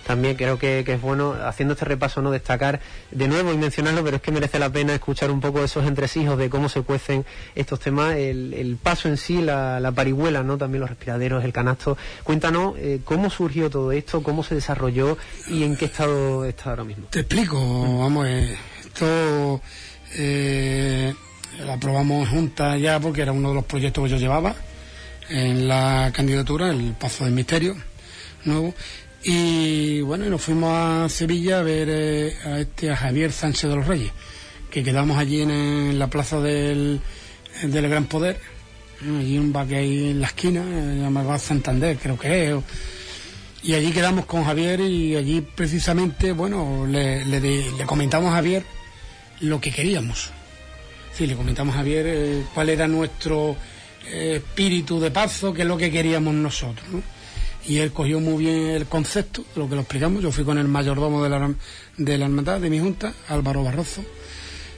También 0.06 0.36
creo 0.36 0.58
que, 0.58 0.82
que 0.84 0.94
es 0.94 1.00
bueno, 1.00 1.34
haciendo 1.44 1.74
este 1.74 1.84
repaso, 1.84 2.22
no 2.22 2.30
destacar 2.30 2.80
de 3.10 3.28
nuevo 3.28 3.52
y 3.52 3.56
mencionarlo, 3.56 4.02
pero 4.02 4.16
es 4.16 4.22
que 4.22 4.32
merece 4.32 4.58
la 4.58 4.70
pena 4.70 4.94
escuchar 4.94 5.30
un 5.30 5.40
poco 5.40 5.62
esos 5.62 5.86
entresijos 5.86 6.38
de 6.38 6.50
cómo 6.50 6.68
se 6.68 6.82
cuecen 6.82 7.24
estos 7.54 7.80
temas, 7.80 8.16
el, 8.16 8.54
el 8.54 8.76
paso 8.76 9.08
en 9.08 9.16
sí, 9.16 9.40
la, 9.40 9.80
la 9.80 9.92
parihuela, 9.92 10.42
¿no? 10.42 10.58
También 10.58 10.80
los 10.80 10.90
respiraderos, 10.90 11.44
el 11.44 11.52
canasto. 11.52 11.96
Cuéntanos 12.24 12.74
eh, 12.78 13.00
cómo 13.04 13.30
surgió 13.30 13.70
todo 13.70 13.92
esto, 13.92 14.22
cómo 14.22 14.42
se 14.42 14.54
desarrolló 14.54 15.16
y 15.48 15.62
en 15.64 15.76
qué 15.76 15.86
estado 15.86 16.44
está 16.44 16.70
ahora 16.70 16.84
mismo. 16.84 17.06
Te 17.10 17.20
explico, 17.20 17.58
vamos, 17.98 18.26
eh, 18.26 18.56
esto 18.84 19.60
eh, 20.14 21.14
lo 21.64 21.72
aprobamos 21.72 22.28
juntas 22.28 22.80
ya 22.80 22.98
porque 23.00 23.22
era 23.22 23.32
uno 23.32 23.50
de 23.50 23.54
los 23.54 23.64
proyectos 23.64 24.04
que 24.04 24.10
yo 24.10 24.16
llevaba 24.16 24.54
en 25.28 25.68
la 25.68 26.10
candidatura, 26.14 26.70
el 26.70 26.92
Paso 26.98 27.24
del 27.24 27.32
Misterio 27.32 27.76
nuevo. 28.44 28.74
Y 29.24 30.00
bueno, 30.00 30.26
y 30.26 30.30
nos 30.30 30.42
fuimos 30.42 30.72
a 30.72 31.08
Sevilla 31.08 31.60
a 31.60 31.62
ver 31.62 31.88
eh, 31.90 32.36
a 32.44 32.58
este 32.58 32.90
a 32.90 32.96
Javier 32.96 33.30
Sánchez 33.30 33.70
de 33.70 33.76
los 33.76 33.86
Reyes, 33.86 34.10
que 34.68 34.82
quedamos 34.82 35.16
allí 35.16 35.42
en, 35.42 35.96
la 35.96 36.08
plaza 36.08 36.40
del, 36.40 37.00
del 37.62 37.88
Gran 37.88 38.06
Poder, 38.06 38.40
allí 39.00 39.38
un 39.38 39.52
bar 39.52 39.68
que 39.68 39.76
hay 39.76 40.10
en 40.10 40.20
la 40.20 40.26
esquina, 40.26 40.60
eh, 40.60 40.98
llamado 41.00 41.38
Santander, 41.38 41.96
creo 41.98 42.18
que 42.18 42.50
es. 42.50 42.56
y 43.62 43.74
allí 43.74 43.92
quedamos 43.92 44.24
con 44.24 44.42
Javier 44.42 44.80
y 44.80 45.14
allí 45.14 45.40
precisamente, 45.40 46.32
bueno, 46.32 46.84
le, 46.88 47.24
le, 47.24 47.86
comentamos 47.86 48.32
a 48.32 48.36
Javier 48.36 48.64
lo 49.38 49.60
que 49.60 49.70
queríamos. 49.70 50.30
Sí, 51.12 51.28
le 51.28 51.36
comentamos 51.36 51.76
a 51.76 51.78
Javier 51.78 52.06
eh, 52.08 52.42
cuál 52.52 52.70
era 52.70 52.88
nuestro 52.88 53.56
espíritu 54.12 54.98
de 54.98 55.12
paso, 55.12 55.54
qué 55.54 55.62
es 55.62 55.68
lo 55.68 55.76
que 55.76 55.92
queríamos 55.92 56.34
nosotros. 56.34 56.88
¿no? 56.90 57.21
Y 57.66 57.78
él 57.78 57.92
cogió 57.92 58.20
muy 58.20 58.44
bien 58.44 58.70
el 58.70 58.86
concepto, 58.86 59.44
lo 59.56 59.68
que 59.68 59.74
lo 59.74 59.82
explicamos. 59.82 60.22
Yo 60.22 60.32
fui 60.32 60.44
con 60.44 60.58
el 60.58 60.68
mayordomo 60.68 61.22
de 61.22 61.30
la, 61.30 61.54
de 61.96 62.18
la 62.18 62.24
hermandad, 62.24 62.60
de 62.60 62.70
mi 62.70 62.80
junta, 62.80 63.12
Álvaro 63.28 63.62
Barroso. 63.62 64.04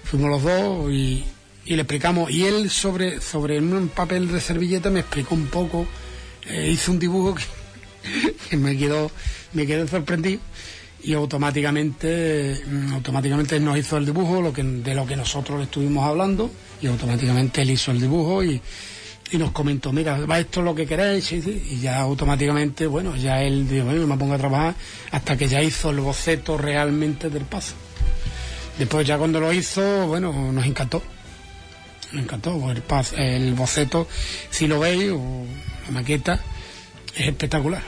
Fuimos 0.04 0.30
los 0.30 0.42
dos 0.42 0.92
y, 0.92 1.24
le 1.66 1.80
explicamos. 1.80 2.30
Y 2.30 2.44
él, 2.44 2.70
sobre, 2.70 3.20
sobre 3.20 3.58
un 3.58 3.88
papel 3.88 4.30
de 4.30 4.40
servilleta, 4.40 4.90
me 4.90 5.00
explicó 5.00 5.34
un 5.34 5.46
poco. 5.46 5.86
Eh, 6.46 6.70
hizo 6.70 6.92
un 6.92 6.98
dibujo 6.98 7.34
que, 7.34 8.56
me 8.56 8.76
quedó 8.76 9.10
me 9.54 9.66
quedé 9.66 9.88
sorprendido 9.88 10.40
y 11.02 11.14
automáticamente 11.14 12.62
mm, 12.66 12.92
automáticamente 12.92 13.58
nos 13.60 13.78
hizo 13.78 13.96
el 13.96 14.04
dibujo 14.04 14.42
lo 14.42 14.52
que, 14.52 14.62
de 14.62 14.94
lo 14.94 15.06
que 15.06 15.16
nosotros 15.16 15.58
le 15.58 15.64
estuvimos 15.64 16.04
hablando 16.04 16.50
y 16.82 16.86
automáticamente 16.86 17.62
él 17.62 17.70
hizo 17.70 17.92
el 17.92 18.00
dibujo 18.00 18.42
y 18.44 18.60
y 19.30 19.38
nos 19.38 19.52
comentó, 19.52 19.92
mira, 19.92 20.18
va 20.26 20.38
esto 20.38 20.62
lo 20.62 20.74
que 20.74 20.86
queréis, 20.86 21.32
y 21.32 21.80
ya 21.80 22.00
automáticamente, 22.00 22.86
bueno, 22.86 23.16
ya 23.16 23.42
él 23.42 23.68
dijo, 23.68 23.86
bueno, 23.86 24.06
me 24.06 24.16
pongo 24.16 24.34
a 24.34 24.38
trabajar 24.38 24.74
hasta 25.10 25.36
que 25.36 25.48
ya 25.48 25.62
hizo 25.62 25.90
el 25.90 26.00
boceto 26.00 26.58
realmente 26.58 27.30
del 27.30 27.44
paso. 27.44 27.74
Después 28.78 29.06
ya 29.06 29.18
cuando 29.18 29.40
lo 29.40 29.52
hizo, 29.52 30.06
bueno, 30.06 30.52
nos 30.52 30.66
encantó. 30.66 31.02
Nos 32.12 32.24
encantó, 32.24 32.70
el, 32.70 32.82
el 33.16 33.54
boceto, 33.54 34.06
si 34.50 34.66
lo 34.66 34.80
veis, 34.80 35.10
o 35.10 35.46
la 35.86 35.92
maqueta, 35.92 36.40
es 37.16 37.28
espectacular. 37.28 37.82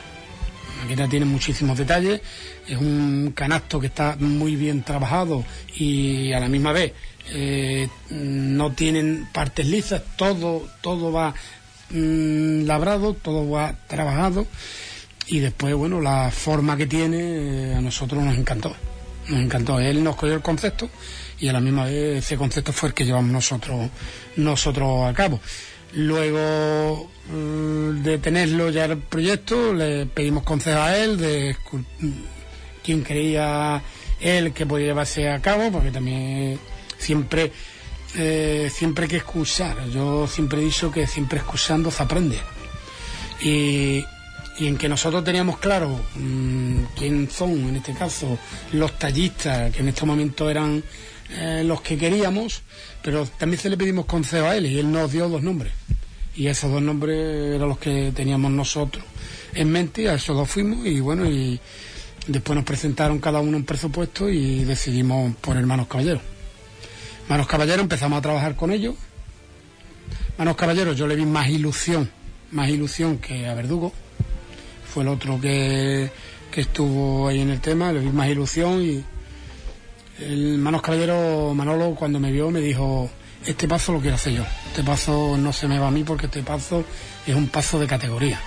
La 0.78 0.82
maqueta 0.82 1.08
tiene 1.08 1.26
muchísimos 1.26 1.76
detalles, 1.76 2.20
es 2.66 2.76
un 2.76 3.32
canasto 3.34 3.78
que 3.78 3.86
está 3.86 4.16
muy 4.18 4.56
bien 4.56 4.82
trabajado 4.82 5.44
y 5.76 6.32
a 6.32 6.40
la 6.40 6.48
misma 6.48 6.72
vez 6.72 6.92
eh, 7.30 7.88
no 8.10 8.72
tienen 8.72 9.28
partes 9.32 9.66
lisas, 9.66 10.02
todo, 10.16 10.68
todo 10.80 11.12
va 11.12 11.34
mm, 11.90 12.64
labrado, 12.64 13.14
todo 13.14 13.48
va 13.50 13.74
trabajado 13.88 14.46
y 15.28 15.40
después, 15.40 15.74
bueno, 15.74 16.00
la 16.00 16.30
forma 16.30 16.76
que 16.76 16.86
tiene 16.86 17.18
eh, 17.18 17.74
a 17.74 17.80
nosotros 17.80 18.22
nos 18.22 18.36
encantó, 18.36 18.74
nos 19.28 19.40
encantó. 19.40 19.80
Él 19.80 20.04
nos 20.04 20.14
cogió 20.16 20.34
el 20.34 20.42
concepto 20.42 20.88
y 21.40 21.48
a 21.48 21.52
la 21.52 21.60
misma 21.60 21.84
vez 21.84 22.24
ese 22.24 22.36
concepto 22.36 22.72
fue 22.72 22.90
el 22.90 22.94
que 22.94 23.04
llevamos 23.04 23.32
nosotros, 23.32 23.90
nosotros 24.36 25.08
a 25.08 25.12
cabo. 25.12 25.40
Luego 25.94 27.10
mm, 27.32 28.02
de 28.02 28.18
tenerlo 28.18 28.70
ya 28.70 28.84
el 28.84 28.98
proyecto, 28.98 29.72
le 29.74 30.06
pedimos 30.06 30.44
consejo 30.44 30.80
a 30.80 30.96
él 30.96 31.16
de 31.16 31.56
quién 32.84 33.02
creía 33.02 33.82
él 34.20 34.52
que 34.52 34.64
podía 34.64 34.86
llevarse 34.86 35.28
a 35.28 35.40
cabo, 35.40 35.72
porque 35.72 35.90
también 35.90 36.58
siempre, 37.06 37.52
eh, 38.16 38.70
siempre 38.72 39.04
hay 39.04 39.10
que 39.10 39.16
excusar. 39.18 39.88
Yo 39.90 40.26
siempre 40.26 40.60
he 40.60 40.64
dicho 40.64 40.90
que 40.90 41.06
siempre 41.06 41.38
excusando 41.38 41.90
se 41.90 42.02
aprende. 42.02 42.38
Y, 43.42 44.04
en 44.58 44.78
que 44.78 44.88
nosotros 44.88 45.22
teníamos 45.22 45.58
claro 45.58 46.00
mm, 46.14 46.96
quién 46.96 47.28
son, 47.30 47.50
en 47.68 47.76
este 47.76 47.92
caso, 47.92 48.38
los 48.72 48.98
tallistas, 48.98 49.70
que 49.70 49.80
en 49.82 49.88
este 49.88 50.06
momento 50.06 50.48
eran 50.48 50.82
eh, 51.30 51.62
los 51.62 51.82
que 51.82 51.98
queríamos, 51.98 52.62
pero 53.02 53.26
también 53.38 53.60
se 53.60 53.68
le 53.68 53.76
pedimos 53.76 54.06
consejo 54.06 54.46
a 54.46 54.56
él 54.56 54.64
y 54.64 54.78
él 54.78 54.90
nos 54.90 55.12
dio 55.12 55.28
dos 55.28 55.42
nombres. 55.42 55.72
Y 56.34 56.46
esos 56.46 56.72
dos 56.72 56.80
nombres 56.80 57.54
eran 57.56 57.68
los 57.68 57.78
que 57.78 58.12
teníamos 58.14 58.50
nosotros 58.50 59.04
en 59.54 59.70
mente, 59.70 60.08
a 60.08 60.14
esos 60.14 60.36
dos 60.36 60.48
fuimos 60.48 60.86
y 60.86 61.00
bueno, 61.00 61.28
y 61.28 61.60
después 62.26 62.56
nos 62.56 62.64
presentaron 62.64 63.18
cada 63.18 63.40
uno 63.40 63.56
un 63.56 63.64
presupuesto 63.64 64.28
y 64.28 64.64
decidimos 64.64 65.34
por 65.36 65.56
Hermanos 65.56 65.86
Caballeros. 65.86 66.35
Manos 67.28 67.48
Caballeros 67.48 67.82
empezamos 67.82 68.18
a 68.18 68.22
trabajar 68.22 68.54
con 68.54 68.70
ellos. 68.70 68.94
Manos 70.38 70.56
Caballeros 70.56 70.96
yo 70.96 71.08
le 71.08 71.16
vi 71.16 71.24
más 71.24 71.48
ilusión, 71.48 72.08
más 72.52 72.68
ilusión 72.68 73.18
que 73.18 73.48
a 73.48 73.54
Verdugo. 73.54 73.92
Fue 74.92 75.02
el 75.02 75.08
otro 75.08 75.40
que, 75.40 76.10
estuvo 76.54 77.28
ahí 77.28 77.40
en 77.40 77.50
el 77.50 77.60
tema, 77.60 77.92
le 77.92 78.00
vi 78.00 78.08
más 78.10 78.28
ilusión 78.28 78.80
y 78.82 79.04
el 80.20 80.56
Manos 80.58 80.82
Caballeros 80.82 81.54
Manolo 81.54 81.94
cuando 81.94 82.18
me 82.18 82.32
vio 82.32 82.50
me 82.50 82.60
dijo, 82.60 83.10
este 83.44 83.66
paso 83.66 83.92
lo 83.92 84.00
quiero 84.00 84.14
hacer 84.14 84.34
yo. 84.34 84.44
Este 84.68 84.84
paso 84.84 85.36
no 85.36 85.52
se 85.52 85.66
me 85.66 85.80
va 85.80 85.88
a 85.88 85.90
mí 85.90 86.04
porque 86.04 86.26
este 86.26 86.42
paso 86.44 86.84
es 87.26 87.34
un 87.34 87.48
paso 87.48 87.80
de 87.80 87.88
categoría. 87.88 88.40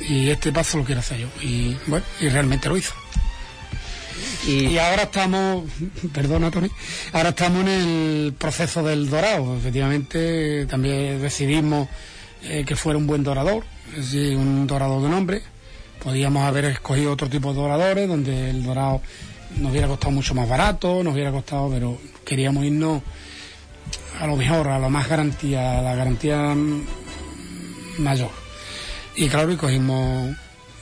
Y 0.00 0.30
este 0.30 0.52
paso 0.52 0.78
lo 0.78 0.84
quiero 0.84 1.00
hacer 1.00 1.18
yo. 1.18 1.28
Y 1.42 1.76
bueno, 1.86 2.04
y 2.18 2.28
realmente 2.30 2.68
lo 2.68 2.78
hizo. 2.78 2.94
Y, 4.46 4.78
ahora 4.78 5.04
estamos, 5.04 5.64
perdona 6.12 6.50
Tony, 6.50 6.70
ahora 7.12 7.30
estamos 7.30 7.62
en 7.62 7.68
el 7.68 8.34
proceso 8.38 8.82
del 8.82 9.10
dorado. 9.10 9.56
Efectivamente, 9.56 10.66
también 10.66 11.20
decidimos 11.20 11.88
eh, 12.42 12.64
que 12.66 12.76
fuera 12.76 12.98
un 12.98 13.06
buen 13.06 13.24
dorador, 13.24 13.64
es 13.90 14.12
decir, 14.12 14.36
un 14.36 14.66
dorador 14.66 15.02
de 15.02 15.08
nombre. 15.08 15.42
Podíamos 16.02 16.44
haber 16.44 16.66
escogido 16.66 17.12
otro 17.12 17.28
tipo 17.28 17.52
de 17.52 17.60
doradores 17.60 18.08
donde 18.08 18.50
el 18.50 18.62
dorado 18.62 19.02
nos 19.56 19.72
hubiera 19.72 19.88
costado 19.88 20.12
mucho 20.12 20.34
más 20.34 20.48
barato, 20.48 21.02
nos 21.02 21.14
hubiera 21.14 21.32
costado, 21.32 21.70
pero 21.70 21.98
queríamos 22.24 22.64
irnos 22.64 23.02
a 24.20 24.26
lo 24.26 24.36
mejor, 24.36 24.68
a 24.68 24.78
lo 24.78 24.90
más 24.90 25.08
garantía, 25.08 25.78
a 25.78 25.82
la 25.82 25.94
garantía 25.94 26.54
mayor. 27.98 28.30
Y 29.16 29.28
claro, 29.28 29.52
y 29.52 29.56
cogimos 29.56 30.36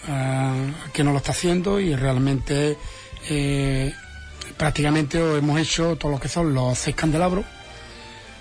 a 0.09 0.55
que 0.93 1.05
no 1.05 1.13
lo 1.13 1.19
está 1.19 1.33
haciendo 1.33 1.81
y 1.81 1.95
realmente 1.95 2.77
eh, 3.29 3.93
prácticamente 4.57 5.19
hemos 5.19 5.61
hecho 5.61 5.97
todo 5.97 6.13
lo 6.13 6.21
que 6.21 6.29
son 6.29 6.55
los 6.55 6.79
seis 6.79 6.97
candelabros, 6.97 7.45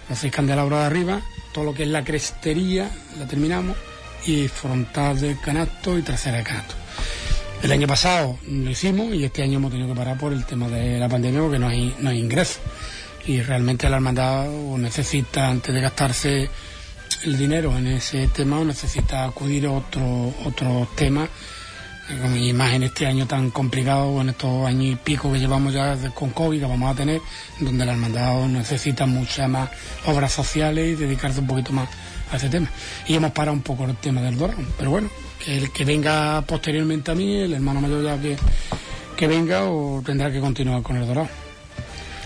los 0.09 0.19
seis 0.19 0.31
candelabros 0.31 0.79
de 0.79 0.85
arriba, 0.85 1.21
todo 1.53 1.65
lo 1.65 1.73
que 1.73 1.83
es 1.83 1.89
la 1.89 2.03
crestería, 2.03 2.89
la 3.17 3.27
terminamos, 3.27 3.77
y 4.25 4.47
frontal 4.47 5.19
del 5.19 5.39
canasto 5.39 5.97
y 5.97 6.01
trasera 6.01 6.37
del 6.37 6.45
canasto. 6.45 6.75
El 7.61 7.71
año 7.71 7.87
pasado 7.87 8.37
lo 8.47 8.69
hicimos 8.69 9.13
y 9.13 9.23
este 9.23 9.41
año 9.41 9.57
hemos 9.57 9.71
tenido 9.71 9.89
que 9.89 9.95
parar 9.95 10.17
por 10.17 10.33
el 10.33 10.45
tema 10.45 10.67
de 10.67 10.99
la 10.99 11.07
pandemia 11.07 11.41
porque 11.41 11.59
no 11.59 11.69
hay, 11.69 11.95
no 11.99 12.09
hay 12.09 12.19
ingresos. 12.19 12.59
Y 13.25 13.41
realmente 13.41 13.89
la 13.89 13.95
hermandad 13.95 14.49
necesita, 14.77 15.47
antes 15.47 15.73
de 15.73 15.79
gastarse 15.79 16.49
el 17.23 17.37
dinero 17.37 17.77
en 17.77 17.87
ese 17.87 18.27
tema, 18.27 18.61
necesita 18.65 19.23
acudir 19.23 19.65
a 19.67 19.71
otro, 19.71 20.33
otros 20.43 20.93
temas 20.95 21.29
y 22.09 22.53
más 22.53 22.73
en 22.73 22.83
este 22.83 23.05
año 23.05 23.25
tan 23.25 23.49
complicado, 23.49 24.19
en 24.21 24.29
estos 24.29 24.65
años 24.65 24.85
y 24.85 24.95
pico 24.95 25.31
que 25.31 25.39
llevamos 25.39 25.73
ya 25.73 25.97
con 26.13 26.31
COVID 26.31 26.59
que 26.59 26.65
vamos 26.65 26.91
a 26.91 26.95
tener, 26.95 27.21
donde 27.59 27.85
la 27.85 27.93
hermandad 27.93 28.45
necesita 28.47 29.05
muchas 29.05 29.49
más 29.49 29.69
obras 30.05 30.31
sociales 30.33 30.93
y 30.93 30.95
dedicarse 30.95 31.39
un 31.39 31.47
poquito 31.47 31.71
más 31.71 31.87
a 32.31 32.37
ese 32.37 32.49
tema. 32.49 32.67
Y 33.07 33.15
hemos 33.15 33.31
parado 33.31 33.55
un 33.55 33.63
poco 33.63 33.85
el 33.85 33.95
tema 33.95 34.21
del 34.21 34.37
Dorado, 34.37 34.61
pero 34.77 34.91
bueno, 34.91 35.09
el 35.47 35.71
que 35.71 35.85
venga 35.85 36.41
posteriormente 36.41 37.11
a 37.11 37.15
mí, 37.15 37.37
el 37.37 37.53
hermano 37.53 37.81
mayor 37.81 38.03
ya 38.03 38.19
que, 38.19 38.37
que 39.15 39.27
venga, 39.27 39.65
o 39.65 40.01
tendrá 40.05 40.31
que 40.31 40.39
continuar 40.39 40.81
con 40.83 40.97
el 40.97 41.07
Dorado 41.07 41.42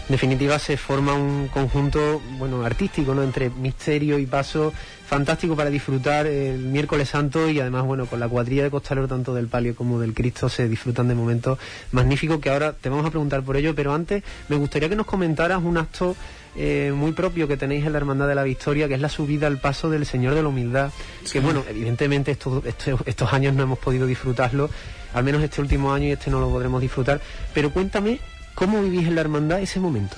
definitiva 0.10 0.58
se 0.58 0.78
forma 0.78 1.14
un 1.14 1.50
conjunto 1.50 2.22
bueno 2.38 2.64
artístico 2.64 3.14
no 3.14 3.24
entre 3.24 3.50
misterio 3.50 4.20
y 4.20 4.26
paso 4.26 4.74
fantástico 5.06 5.56
para 5.56 5.70
disfrutar 5.70 6.28
el 6.28 6.60
miércoles 6.60 7.10
santo 7.10 7.50
y 7.50 7.60
además 7.60 7.86
bueno 7.86 8.06
con 8.06 8.20
la 8.20 8.30
cuadrilla 8.30 8.64
de 8.64 8.72
costalero 8.72 9.08
tanto 9.08 9.34
del 9.34 9.48
palio 9.48 9.76
como 9.76 10.00
del 10.00 10.14
Cristo 10.14 10.48
se 10.50 10.70
disfrutan 10.70 11.08
de 11.08 11.16
momentos 11.16 11.60
magníficos 11.92 12.40
que 12.40 12.50
ahora 12.50 12.74
te 12.74 12.90
vamos 12.90 13.06
a 13.06 13.10
preguntar 13.10 13.44
por 13.44 13.58
ello 13.58 13.76
pero 13.76 13.94
antes 13.94 14.24
me 14.48 14.56
gustaría 14.56 14.88
que 14.88 14.96
nos 14.96 15.06
comentaras 15.06 15.62
un 15.62 15.78
acto 15.78 16.16
eh, 16.60 16.92
muy 16.96 17.12
propio 17.12 17.48
que 17.48 17.56
tenéis 17.56 17.86
en 17.86 17.92
la 17.92 18.00
Hermandad 18.00 18.28
de 18.28 18.34
la 18.34 18.42
Victoria, 18.42 18.88
que 18.88 18.96
es 18.96 19.00
la 19.00 19.10
subida 19.10 19.46
al 19.46 19.60
paso 19.60 19.92
del 19.92 20.08
Señor 20.08 20.34
de 20.34 20.42
la 20.42 20.50
Humildad, 20.50 20.90
que 21.32 21.40
bueno, 21.40 21.64
evidentemente 21.70 22.32
estos, 22.32 22.64
estos 22.66 23.32
años 23.32 23.54
no 23.54 23.62
hemos 23.62 23.78
podido 23.78 24.08
disfrutarlo, 24.08 24.68
al 25.14 25.24
menos 25.24 25.44
este 25.44 25.62
último 25.62 25.94
año 25.94 26.08
y 26.08 26.12
este 26.14 26.32
no 26.32 26.40
lo 26.40 26.50
podremos 26.50 26.82
disfrutar, 26.82 27.22
pero 27.54 27.70
cuéntame 27.70 28.20
¿Cómo 28.58 28.82
vivís 28.82 29.08
en 29.08 29.14
la 29.14 29.22
hermandad 29.22 29.62
ese 29.62 29.80
momento? 29.80 30.18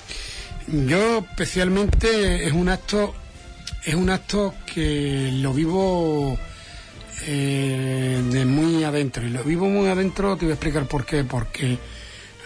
Yo 0.66 1.18
especialmente 1.18 2.46
es 2.46 2.52
un 2.54 2.70
acto, 2.70 3.14
es 3.84 3.94
un 3.94 4.08
acto 4.08 4.54
que 4.64 5.30
lo 5.42 5.52
vivo 5.52 6.38
eh, 7.26 8.18
de 8.32 8.44
muy 8.46 8.82
adentro. 8.82 9.26
Y 9.26 9.28
lo 9.28 9.44
vivo 9.44 9.68
muy 9.68 9.88
adentro, 9.88 10.38
te 10.38 10.46
voy 10.46 10.52
a 10.52 10.54
explicar 10.54 10.86
por 10.86 11.04
qué. 11.04 11.22
Porque 11.22 11.76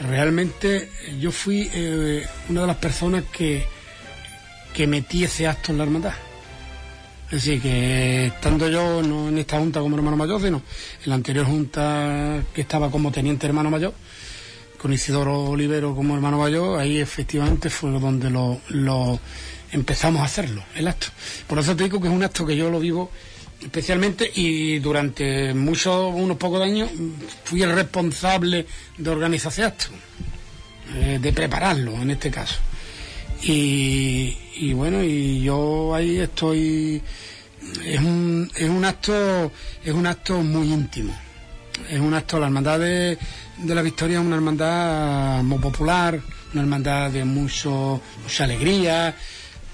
realmente 0.01 0.91
yo 1.21 1.31
fui 1.31 1.71
eh, 1.73 2.27
una 2.49 2.63
de 2.63 2.67
las 2.67 2.77
personas 2.79 3.23
que, 3.33 3.65
que 4.73 4.89
metí 4.89 5.23
ese 5.23 5.47
acto 5.47 5.71
en 5.71 5.79
la 5.79 5.85
hermandad. 5.85 6.15
Es 7.27 7.45
decir, 7.45 7.63
que 7.63 8.27
estando 8.27 8.69
yo 8.69 9.01
no 9.01 9.29
en 9.29 9.39
esta 9.39 9.61
junta 9.61 9.79
como 9.79 9.95
hermano 9.95 10.17
mayor, 10.17 10.43
sino 10.43 10.57
en 10.57 11.09
la 11.09 11.15
anterior 11.15 11.47
junta 11.47 12.43
que 12.53 12.63
estaba 12.63 12.91
como 12.91 13.13
teniente 13.13 13.47
hermano 13.47 13.71
mayor, 13.71 13.95
con 14.85 14.93
Isidoro 14.93 15.45
Olivero 15.45 15.97
como 15.97 16.15
hermano 16.15 16.37
mayor, 16.37 16.79
ahí 16.79 16.99
efectivamente 16.99 17.71
fue 17.71 17.91
donde 17.93 18.29
lo, 18.29 19.19
empezamos 19.73 20.21
a 20.21 20.27
hacerlo, 20.27 20.63
el 20.75 20.87
acto. 20.87 21.07
Por 21.47 21.59
eso 21.59 21.75
te 21.75 21.85
digo 21.85 21.99
que 22.03 22.09
es 22.09 22.13
un 22.13 22.23
acto 22.23 22.45
que 22.45 22.55
yo 22.55 22.69
lo 22.69 22.81
vivo 22.81 23.11
especialmente 23.63 24.31
y 24.35 24.81
durante 24.81 25.55
muchos, 25.55 26.13
unos 26.15 26.37
pocos 26.37 26.61
años, 26.61 26.91
fui 27.45 27.63
el 27.63 27.75
responsable 27.75 28.67
de 28.99 29.09
organizar 29.09 29.51
ese 29.51 29.65
acto, 29.65 29.87
eh, 30.97 31.19
de 31.19 31.33
prepararlo 31.33 31.95
en 32.03 32.11
este 32.11 32.31
caso. 32.31 32.57
Y, 33.43 34.37
y 34.57 34.75
bueno, 34.75 35.03
y 35.03 35.43
yo 35.43 35.95
ahí 35.95 36.19
estoy, 36.19 37.01
es 37.87 38.01
un, 38.01 38.51
es 38.55 38.69
un 38.69 38.85
acto, 38.85 39.51
es 39.83 39.95
un 39.95 40.07
acto 40.07 40.43
muy 40.43 40.71
íntimo. 40.71 41.19
Es 41.91 42.01
un 42.01 42.13
acto, 42.15 42.39
la 42.39 42.47
hermandad 42.47 42.79
de, 42.79 43.19
de 43.59 43.75
la 43.75 43.83
Victoria 43.83 44.19
es 44.19 44.25
una 44.25 44.37
hermandad 44.37 45.43
muy 45.43 45.59
popular, 45.59 46.21
una 46.53 46.63
hermandad 46.63 47.11
de 47.11 47.25
mucho, 47.25 48.01
mucha 48.23 48.45
alegría, 48.45 49.15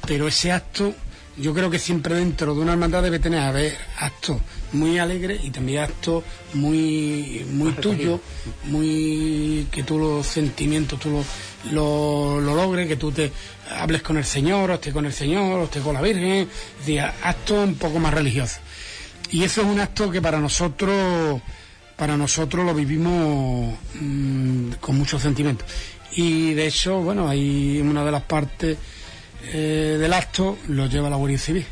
pero 0.06 0.28
ese 0.28 0.52
acto 0.52 0.94
yo 1.37 1.54
creo 1.54 1.70
que 1.70 1.78
siempre 1.78 2.14
dentro 2.16 2.54
de 2.54 2.60
una 2.60 2.72
hermandad 2.72 3.02
debe 3.02 3.18
tener 3.18 3.40
a 3.40 3.52
ver 3.52 3.76
actos 3.99 4.38
muy 4.72 4.99
alegres 4.99 5.42
y 5.42 5.50
también 5.50 5.84
actos 5.84 6.22
muy 6.54 7.46
muy 7.50 7.72
tuyos, 7.72 8.20
muy 8.64 9.66
que 9.70 9.82
tú 9.82 9.99
los 9.99 10.26
sentimientos 10.26 10.99
tú 11.00 11.10
lo, 11.10 11.25
lo, 11.72 12.40
lo, 12.40 12.54
logres, 12.54 12.87
que 12.88 12.96
tú 12.96 13.10
te 13.10 13.32
hables 13.70 14.02
con 14.02 14.16
el 14.16 14.25
Señor, 14.25 14.70
o 14.70 14.75
estés 14.75 14.92
con 14.92 15.06
el 15.06 15.12
Señor, 15.12 15.60
o 15.60 15.64
estés 15.64 15.82
con 15.82 15.94
la 15.94 16.02
Virgen, 16.02 16.49
es 16.49 16.49
decir, 16.78 17.00
actos 17.00 17.66
un 17.66 17.75
poco 17.76 17.99
más 17.99 18.12
religiosos. 18.12 18.60
Y 19.30 19.44
eso 19.44 19.60
es 19.62 19.66
un 19.68 19.80
acto 19.80 20.10
que 20.10 20.20
para 20.20 20.40
nosotros 20.40 21.40
para 22.00 22.16
nosotros 22.16 22.64
lo 22.64 22.73
vivimos 22.73 23.75
mmm, 24.00 24.71
con 24.80 24.97
muchos 24.97 25.21
sentimientos. 25.21 25.69
Y 26.12 26.54
de 26.54 26.66
hecho, 26.66 27.02
bueno, 27.02 27.28
hay 27.28 27.78
una 27.83 28.02
de 28.02 28.11
las 28.11 28.23
partes 28.23 28.78
eh, 29.52 29.99
del 30.00 30.11
acto 30.14 30.57
lo 30.69 30.87
lleva 30.87 31.11
la 31.11 31.16
Guardia 31.16 31.37
Civil. 31.37 31.66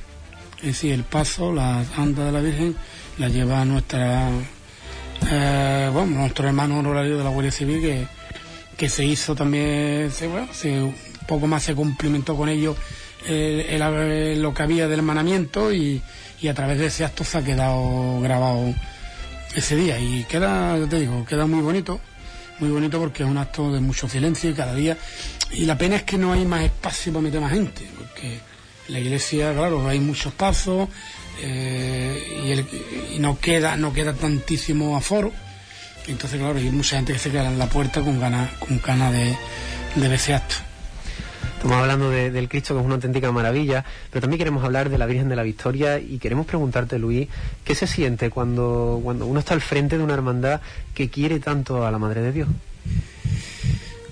Es 0.59 0.67
decir, 0.67 0.93
el 0.93 1.05
paso, 1.05 1.51
la 1.51 1.83
anda 1.97 2.27
de 2.27 2.33
la 2.33 2.41
Virgen, 2.41 2.77
la 3.17 3.29
lleva 3.29 3.65
nuestra, 3.65 4.29
eh, 5.31 5.89
bueno, 5.95 6.19
nuestro 6.19 6.47
hermano 6.47 6.79
honorario 6.79 7.17
de 7.17 7.25
la 7.25 7.31
Guardia 7.31 7.51
Civil 7.51 7.81
que, 7.81 8.07
que 8.77 8.91
se 8.91 9.07
hizo 9.07 9.35
también, 9.35 10.11
se, 10.11 10.27
bueno, 10.27 10.49
se, 10.53 10.93
poco 11.27 11.47
más 11.47 11.63
se 11.63 11.75
cumplimentó 11.75 12.37
con 12.37 12.51
ello 12.51 12.77
el, 13.27 13.61
el, 13.61 14.43
lo 14.43 14.53
que 14.53 14.63
había 14.63 14.89
del 14.89 14.99
hermanamiento 14.99 15.73
y, 15.73 16.03
y, 16.43 16.49
a 16.49 16.55
través 16.55 16.79
de 16.79 16.87
ese 16.87 17.07
acto 17.07 17.25
se 17.25 17.39
ha 17.39 17.43
quedado 17.43 18.21
grabado 18.21 18.75
ese 19.55 19.77
día 19.77 19.99
y 19.99 20.25
queda, 20.25 20.77
te 20.89 21.01
digo, 21.01 21.25
queda 21.25 21.47
muy 21.47 21.61
bonito, 21.61 22.01
muy 22.59 22.71
bonito 22.71 22.99
porque 22.99 23.23
es 23.23 23.29
un 23.29 23.39
acto 23.39 23.73
de 23.73 23.81
mucho 23.81 24.09
silencio 24.09 24.51
y 24.51 24.55
cada 24.55 24.75
día 24.75 24.97
y 25.53 25.65
la 25.65 25.79
pena 25.79 25.97
es 25.97 26.03
que 26.03 26.19
no 26.19 26.33
hay 26.33 26.45
más 26.45 26.63
espacio 26.63 27.13
para 27.13 27.23
meter 27.23 27.41
más 27.41 27.53
gente, 27.53 27.89
porque 27.97 28.39
la 28.89 28.99
iglesia, 28.99 29.53
claro, 29.55 29.87
hay 29.89 30.01
muchos 30.01 30.33
pasos 30.35 30.89
eh, 31.41 32.43
y, 32.45 32.51
el, 32.51 32.67
y, 33.15 33.19
no 33.19 33.39
queda 33.39 33.77
no 33.77 33.93
queda 33.93 34.13
tantísimo 34.13 34.97
aforo. 34.97 35.33
Entonces, 36.07 36.39
claro, 36.41 36.59
hay 36.59 36.71
mucha 36.71 36.97
gente 36.97 37.13
que 37.13 37.19
se 37.19 37.31
queda 37.31 37.49
en 37.49 37.59
la 37.59 37.69
puerta 37.69 38.01
con 38.01 38.19
ganas 38.19 38.51
con 38.59 38.81
ganas 38.81 39.13
de, 39.13 39.37
de 39.95 40.15
ese 40.15 40.35
acto. 40.35 40.57
Estamos 41.59 41.79
hablando 41.79 42.09
de, 42.09 42.31
del 42.31 42.49
Cristo, 42.49 42.75
que 42.75 42.81
es 42.81 42.87
una 42.87 42.95
auténtica 42.95 43.33
maravilla, 43.33 43.85
pero 44.13 44.21
también 44.21 44.39
queremos 44.39 44.63
hablar 44.63 44.91
de 44.91 44.97
la 44.97 45.07
Virgen 45.07 45.29
de 45.29 45.35
la 45.35 45.43
Victoria 45.43 45.99
y 45.99 46.19
queremos 46.19 46.47
preguntarte, 46.47 47.01
Luis, 47.01 47.27
¿qué 47.65 47.75
se 47.75 47.89
siente 47.89 48.31
cuando, 48.31 49.01
cuando 49.03 49.27
uno 49.27 49.41
está 49.41 49.55
al 49.55 49.61
frente 49.61 49.99
de 49.99 50.05
una 50.05 50.15
hermandad 50.15 50.61
que 50.95 51.11
quiere 51.11 51.41
tanto 51.41 51.85
a 51.85 51.91
la 51.91 51.99
Madre 51.99 52.23
de 52.23 52.33
Dios? 52.33 52.49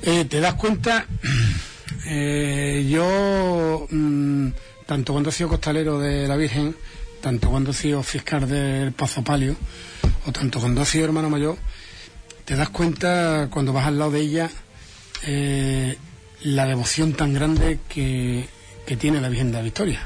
Eh, 0.02 0.24
te 0.24 0.40
das 0.40 0.54
cuenta, 0.54 1.06
eh, 2.06 2.84
yo, 2.90 3.86
mmm, 3.90 4.48
tanto 4.84 5.12
cuando 5.12 5.30
he 5.30 5.32
sido 5.32 5.48
costalero 5.48 6.00
de 6.00 6.26
la 6.26 6.34
Virgen, 6.34 6.74
tanto 7.20 7.48
cuando 7.48 7.70
he 7.70 7.74
sido 7.74 8.02
fiscal 8.02 8.48
del 8.48 8.90
Pazo 8.90 9.22
Palio, 9.22 9.54
o 10.26 10.32
tanto 10.32 10.58
cuando 10.58 10.82
he 10.82 10.84
sido 10.84 11.04
hermano 11.04 11.30
mayor, 11.30 11.56
te 12.44 12.56
das 12.56 12.70
cuenta 12.70 13.46
cuando 13.52 13.72
vas 13.72 13.86
al 13.86 14.00
lado 14.00 14.10
de 14.10 14.20
ella 14.20 14.50
eh, 15.22 15.96
la 16.42 16.66
devoción 16.66 17.14
tan 17.14 17.34
grande 17.34 17.78
que, 17.88 18.48
que 18.86 18.96
tiene 18.96 19.20
la 19.20 19.28
Virgen 19.28 19.50
de 19.50 19.58
la 19.58 19.62
Victoria. 19.62 20.00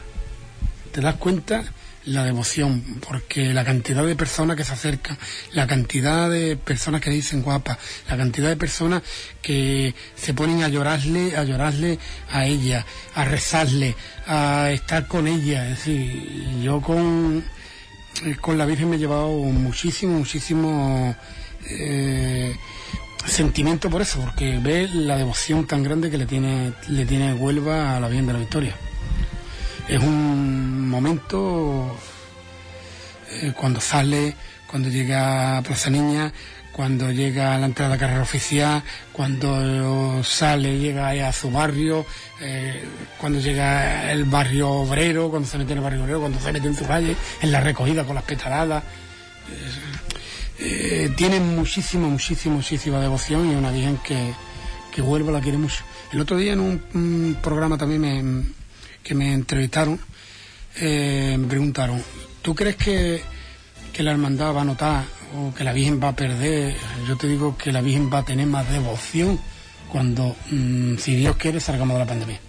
Te 0.93 1.01
das 1.01 1.17
cuenta 1.17 1.65
la 2.07 2.25
devoción, 2.25 2.83
porque 3.07 3.53
la 3.53 3.65
cantidad 3.65 4.05
de 4.05 4.17
personas 4.17 4.57
que 4.57 4.65
se 4.65 4.73
acercan, 4.73 5.19
la 5.53 5.67
cantidad 5.67 6.31
de 6.31 6.57
personas 6.57 7.01
que 7.01 7.11
dicen 7.11 7.43
guapa, 7.43 7.79
la 8.09 8.17
cantidad 8.17 8.49
de 8.49 8.57
personas 8.57 9.03
que 9.43 9.95
se 10.15 10.35
ponen 10.35 10.63
a 10.63 10.69
llorarle, 10.69 11.37
a 11.37 11.45
llorarle 11.45 11.99
a 12.31 12.47
ella, 12.47 12.87
a 13.15 13.25
rezarle, 13.25 13.95
a 14.27 14.71
estar 14.73 15.07
con 15.07 15.27
ella. 15.27 15.69
Es 15.69 15.79
decir, 15.79 16.61
yo 16.63 16.81
con, 16.81 17.45
con 18.41 18.57
la 18.57 18.67
Virgen 18.67 18.91
me 18.91 18.97
he 18.97 18.99
llevado 18.99 19.29
muchísimo, 19.29 20.19
muchísimo 20.19 21.15
eh, 21.69 22.57
sentimiento 23.27 23.91
por 23.91 24.03
eso, 24.03 24.21
porque 24.21 24.59
ve 24.59 24.89
la 24.93 25.17
devoción 25.17 25.67
tan 25.67 25.83
grande 25.83 26.11
que 26.11 26.19
le 26.19 26.27
tiene, 26.27 26.73
le 26.89 27.07
tiene 27.07 27.35
Huelva 27.35 27.97
a 27.97 28.01
la 28.01 28.09
Virgen 28.09 28.27
de 28.27 28.33
la 28.33 28.39
Victoria 28.39 28.75
es 29.91 30.01
un 30.01 30.89
momento 30.89 31.97
eh, 33.29 33.53
cuando 33.57 33.81
sale, 33.81 34.37
cuando 34.69 34.89
llega 34.89 35.59
a 35.59 35.63
Plaza 35.63 35.91
Niña, 35.91 36.33
cuando 36.71 37.11
llega 37.11 37.57
a 37.57 37.59
la 37.59 37.67
entrada 37.67 37.91
de 37.91 37.97
la 37.97 38.01
carrera 38.01 38.23
oficial, 38.23 38.83
cuando 39.13 40.23
sale, 40.23 40.79
llega 40.79 41.11
a 41.29 41.33
su 41.33 41.51
barrio, 41.51 42.07
eh, 42.41 42.85
cuando 43.19 43.41
llega 43.41 44.13
el 44.13 44.25
barrio 44.25 44.71
obrero, 44.71 45.29
cuando 45.29 45.49
se 45.49 45.59
mete 45.59 45.73
en 45.73 45.79
el 45.79 45.85
barrio 45.85 46.05
obrero, 46.05 46.21
cuando 46.21 46.39
se 46.39 46.53
mete 46.53 46.69
en 46.69 46.77
su 46.77 46.87
calle, 46.87 47.17
en 47.43 47.51
la 47.51 47.61
recogida 47.61 48.05
con 48.05 48.15
las 48.15 48.25
petaladas. 48.25 48.85
Eh, 50.63 51.11
tienen 51.17 51.57
muchísima, 51.57 52.07
muchísima, 52.07 52.57
muchísima 52.57 53.01
devoción 53.01 53.51
y 53.51 53.55
una 53.55 53.71
virgen 53.71 53.97
que, 53.99 54.35
que 54.93 55.01
Huelva 55.01 55.33
la 55.33 55.41
quiere 55.41 55.57
mucho. 55.57 55.85
El 56.13 56.21
otro 56.21 56.37
día 56.37 56.53
en 56.53 56.61
un, 56.61 57.39
programa 57.43 57.79
también 57.79 58.01
me, 58.01 58.45
que 59.03 59.15
me 59.15 59.33
entrevistaron, 59.33 59.99
eh, 60.77 61.37
me 61.39 61.47
preguntaron, 61.47 62.03
¿tú 62.43 62.55
crees 62.55 62.77
que, 62.77 63.23
que, 63.93 64.03
la 64.03 64.11
hermandad 64.11 64.55
va 64.55 64.61
a 64.61 64.65
notar 64.65 65.05
o 65.35 65.55
que 65.55 65.65
la 65.65 65.73
Virgen 65.73 65.99
va 66.03 66.09
a 66.09 66.17
perder? 66.17 66.77
Yo 67.09 67.17
te 67.17 67.27
digo 67.27 67.57
que 67.57 67.73
la 67.73 67.81
Virgen 67.81 68.11
va 68.13 68.19
a 68.19 68.25
tener 68.25 68.47
más 68.47 68.71
devoción 68.71 69.41
cuando, 69.91 70.37
mmm, 70.51 70.97
si 70.97 71.17
Dios 71.17 71.37
quiere, 71.37 71.59
salgamos 71.59 71.95
de 71.95 72.01
la 72.01 72.07
pandemia. 72.07 72.41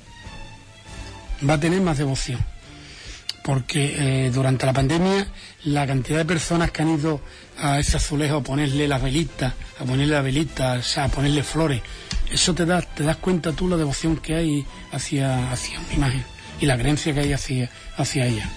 Va 1.47 1.53
a 1.53 1.59
tener 1.59 1.79
más 1.79 1.97
devoción. 1.97 2.39
Porque 3.43 3.95
eh, 4.25 4.31
durante 4.31 4.65
la 4.67 4.73
pandemia 4.73 5.27
la 5.63 5.87
cantidad 5.87 6.19
de 6.19 6.25
personas 6.25 6.71
que 6.71 6.81
han 6.83 6.89
ido 6.89 7.21
a 7.61 7.79
ese 7.79 7.97
azulejo 7.97 8.37
a 8.37 8.43
ponerle 8.43 8.87
las 8.87 9.01
velitas, 9.01 9.53
a 9.79 9.85
ponerle 9.85 10.13
las 10.15 10.23
velitas, 10.23 10.97
a 10.97 11.07
ponerle 11.07 11.43
flores, 11.43 11.81
eso 12.31 12.53
te, 12.53 12.65
da, 12.65 12.81
te 12.81 13.03
das 13.03 13.17
cuenta 13.17 13.51
tú 13.51 13.67
la 13.67 13.77
devoción 13.77 14.17
que 14.17 14.35
hay 14.35 14.65
hacia, 14.91 15.51
hacia 15.51 15.79
una 15.79 15.93
imagen 15.93 16.23
y 16.59 16.65
la 16.65 16.77
creencia 16.77 17.13
que 17.13 17.19
hay 17.21 17.33
hacia, 17.33 17.69
hacia 17.97 18.25
ella. 18.25 18.49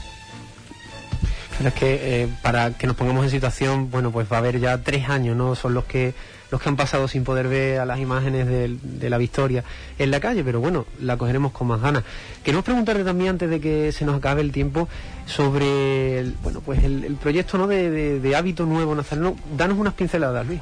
Pero 1.59 1.69
es 1.69 1.75
que 1.75 2.23
eh, 2.23 2.29
para 2.43 2.73
que 2.73 2.87
nos 2.87 2.97
pongamos 2.97 3.25
en 3.25 3.31
situación, 3.31 3.91
bueno, 3.91 4.11
pues 4.11 4.31
va 4.31 4.37
a 4.37 4.39
haber 4.41 4.61
ya 4.61 4.79
tres 4.83 5.09
años, 5.09 5.37
¿no? 5.37 5.55
Son 5.55 5.75
los 5.75 5.85
que 5.85 6.15
los 6.55 6.63
que 6.63 6.69
han 6.69 6.77
pasado 6.77 7.09
sin 7.09 7.25
poder 7.25 7.49
ver 7.49 7.81
a 7.81 7.85
las 7.85 7.99
imágenes 7.99 8.47
de, 8.47 9.11
la 9.11 9.19
victoria 9.19 9.65
en 9.99 10.13
la 10.13 10.21
calle, 10.21 10.45
pero 10.45 10.61
bueno, 10.61 10.87
la 11.01 11.17
cogeremos 11.17 11.51
con 11.51 11.67
más 11.67 11.81
ganas. 11.81 12.05
Queremos 12.45 12.65
preguntarte 12.65 13.03
también 13.03 13.31
antes 13.31 13.51
de 13.51 13.59
que 13.59 13.91
se 13.91 14.05
nos 14.05 14.17
acabe 14.19 14.41
el 14.41 14.53
tiempo 14.53 14.89
sobre 15.27 16.21
el, 16.21 16.37
bueno 16.45 16.61
pues 16.61 16.85
el, 16.85 17.17
proyecto 17.17 17.59
¿no? 17.59 17.67
de, 17.67 17.91
de, 17.91 18.21
de, 18.21 18.37
hábito 18.37 18.67
nuevo 18.67 18.95
nazareno. 18.95 19.35
Danos 19.57 19.79
unas 19.79 19.95
pinceladas, 19.95 20.47
Luis. 20.47 20.61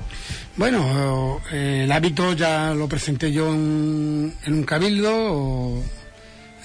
Bueno, 0.57 1.43
eh, 1.53 1.83
el 1.85 1.93
hábito 1.93 2.33
ya 2.33 2.73
lo 2.73 2.89
presenté 2.89 3.31
yo 3.31 3.53
en, 3.53 4.33
un 4.47 4.65
cabildo. 4.65 5.75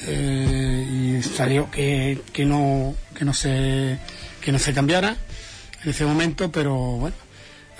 Eh, 0.08 1.18
y 1.20 1.22
salió 1.22 1.70
que, 1.70 2.22
que, 2.32 2.46
no 2.46 2.96
que 3.14 3.26
no 3.26 3.34
se 3.34 3.98
que 4.40 4.54
no 4.54 4.60
se 4.60 4.72
cambiara 4.72 5.18
en 5.84 5.90
ese 5.90 6.06
momento 6.06 6.52
pero 6.52 6.76
bueno 6.76 7.27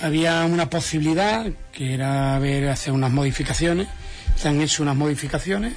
había 0.02 0.46
una 0.46 0.70
posibilidad 0.70 1.46
que 1.72 1.94
era 1.94 2.38
ver 2.40 2.70
hacer 2.70 2.94
unas 2.94 3.12
modificaciones 3.12 3.88
se 4.36 4.50
han 4.50 4.62
hecho 4.62 4.84
unas 4.84 4.96
modificaciones 4.96 5.74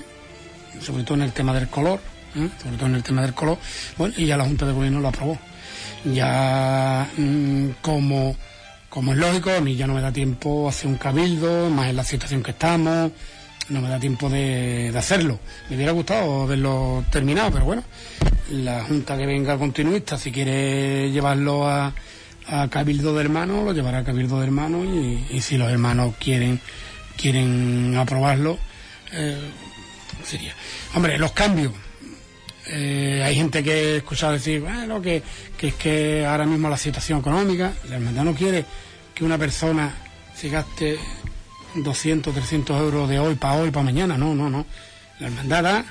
sobre 0.80 1.04
todo 1.04 1.14
en 1.14 1.22
el 1.22 1.33
tema 1.33 1.54
del 1.54 1.68
color 1.68 2.00
¿eh? 2.37 2.48
sobre 2.62 2.76
todo 2.76 2.87
en 2.87 2.94
el 2.96 3.02
tema 3.02 3.22
del 3.22 3.35
color 3.35 3.59
bueno 3.96 4.14
y 4.16 4.26
ya 4.26 4.37
la 4.37 4.44
Junta 4.44 4.66
de 4.66 4.72
Gobierno 4.72 5.00
lo 5.00 5.09
aprobó 5.09 5.38
ya 6.04 7.09
mmm, 7.16 7.70
como 7.80 8.37
como 8.88 9.12
es 9.12 9.18
lógico 9.18 9.50
a 9.50 9.61
mí 9.61 9.76
ya 9.76 9.87
no 9.87 9.94
me 9.94 10.00
da 10.00 10.12
tiempo 10.12 10.68
hacer 10.68 10.88
un 10.88 10.96
cabildo 10.96 11.70
más 11.70 11.88
en 11.88 11.96
la 11.96 12.04
situación 12.04 12.42
que 12.42 12.50
estamos 12.50 13.12
no 13.70 13.80
me 13.80 13.88
da 13.88 13.98
tiempo 13.98 14.28
de, 14.28 14.90
de 14.92 14.98
hacerlo. 14.98 15.38
Me 15.68 15.76
hubiera 15.76 15.92
gustado 15.92 16.42
haberlo 16.42 17.04
terminado, 17.11 17.52
pero 17.52 17.64
bueno, 17.64 17.85
la 18.50 18.85
Junta 18.85 19.16
que 19.16 19.26
venga 19.26 19.56
continuista, 19.56 20.18
si 20.18 20.33
quiere 20.33 21.11
llevarlo 21.11 21.68
a, 21.68 21.94
a 22.50 22.68
Cabildo 22.68 23.14
de 23.14 23.20
Hermanos, 23.22 23.64
lo 23.64 23.72
llevará 23.72 23.98
a 23.98 24.04
Cabildo 24.04 24.38
de 24.40 24.44
Hermanos 24.46 24.86
y, 25.30 25.40
si 25.40 25.56
los 25.56 25.70
hermanos 25.70 26.14
quieren, 26.18 26.60
quieren 27.16 27.96
aprobarlo, 27.96 28.58
eh, 29.12 29.38
sería. 30.24 30.54
Hombre, 30.94 31.18
los 31.18 31.32
cambios. 31.32 31.72
Eh, 32.66 33.22
hay 33.24 33.34
gente 33.34 33.62
que 33.62 33.72
he 33.72 33.96
escuchado 33.98 34.32
decir, 34.34 34.60
bueno, 34.60 35.00
que, 35.00 35.22
que 35.56 35.68
es 35.68 35.74
que 35.74 36.26
ahora 36.26 36.44
mismo 36.46 36.68
la 36.68 36.76
situación 36.76 37.20
económica, 37.20 37.72
la 37.88 37.96
hermandad 37.96 38.24
no 38.24 38.34
quiere 38.34 38.64
que 39.14 39.24
una 39.24 39.38
persona 39.38 39.92
se 40.34 40.48
gaste 40.48 40.98
200, 41.74 42.34
300 42.34 42.80
euros 42.80 43.08
de 43.08 43.18
hoy 43.18 43.34
para 43.36 43.54
hoy, 43.54 43.70
para 43.70 43.84
mañana. 43.84 44.16
No, 44.18 44.34
no, 44.34 44.48
no. 44.50 44.66
La 45.18 45.26
hermandad 45.28 45.62
da 45.62 45.84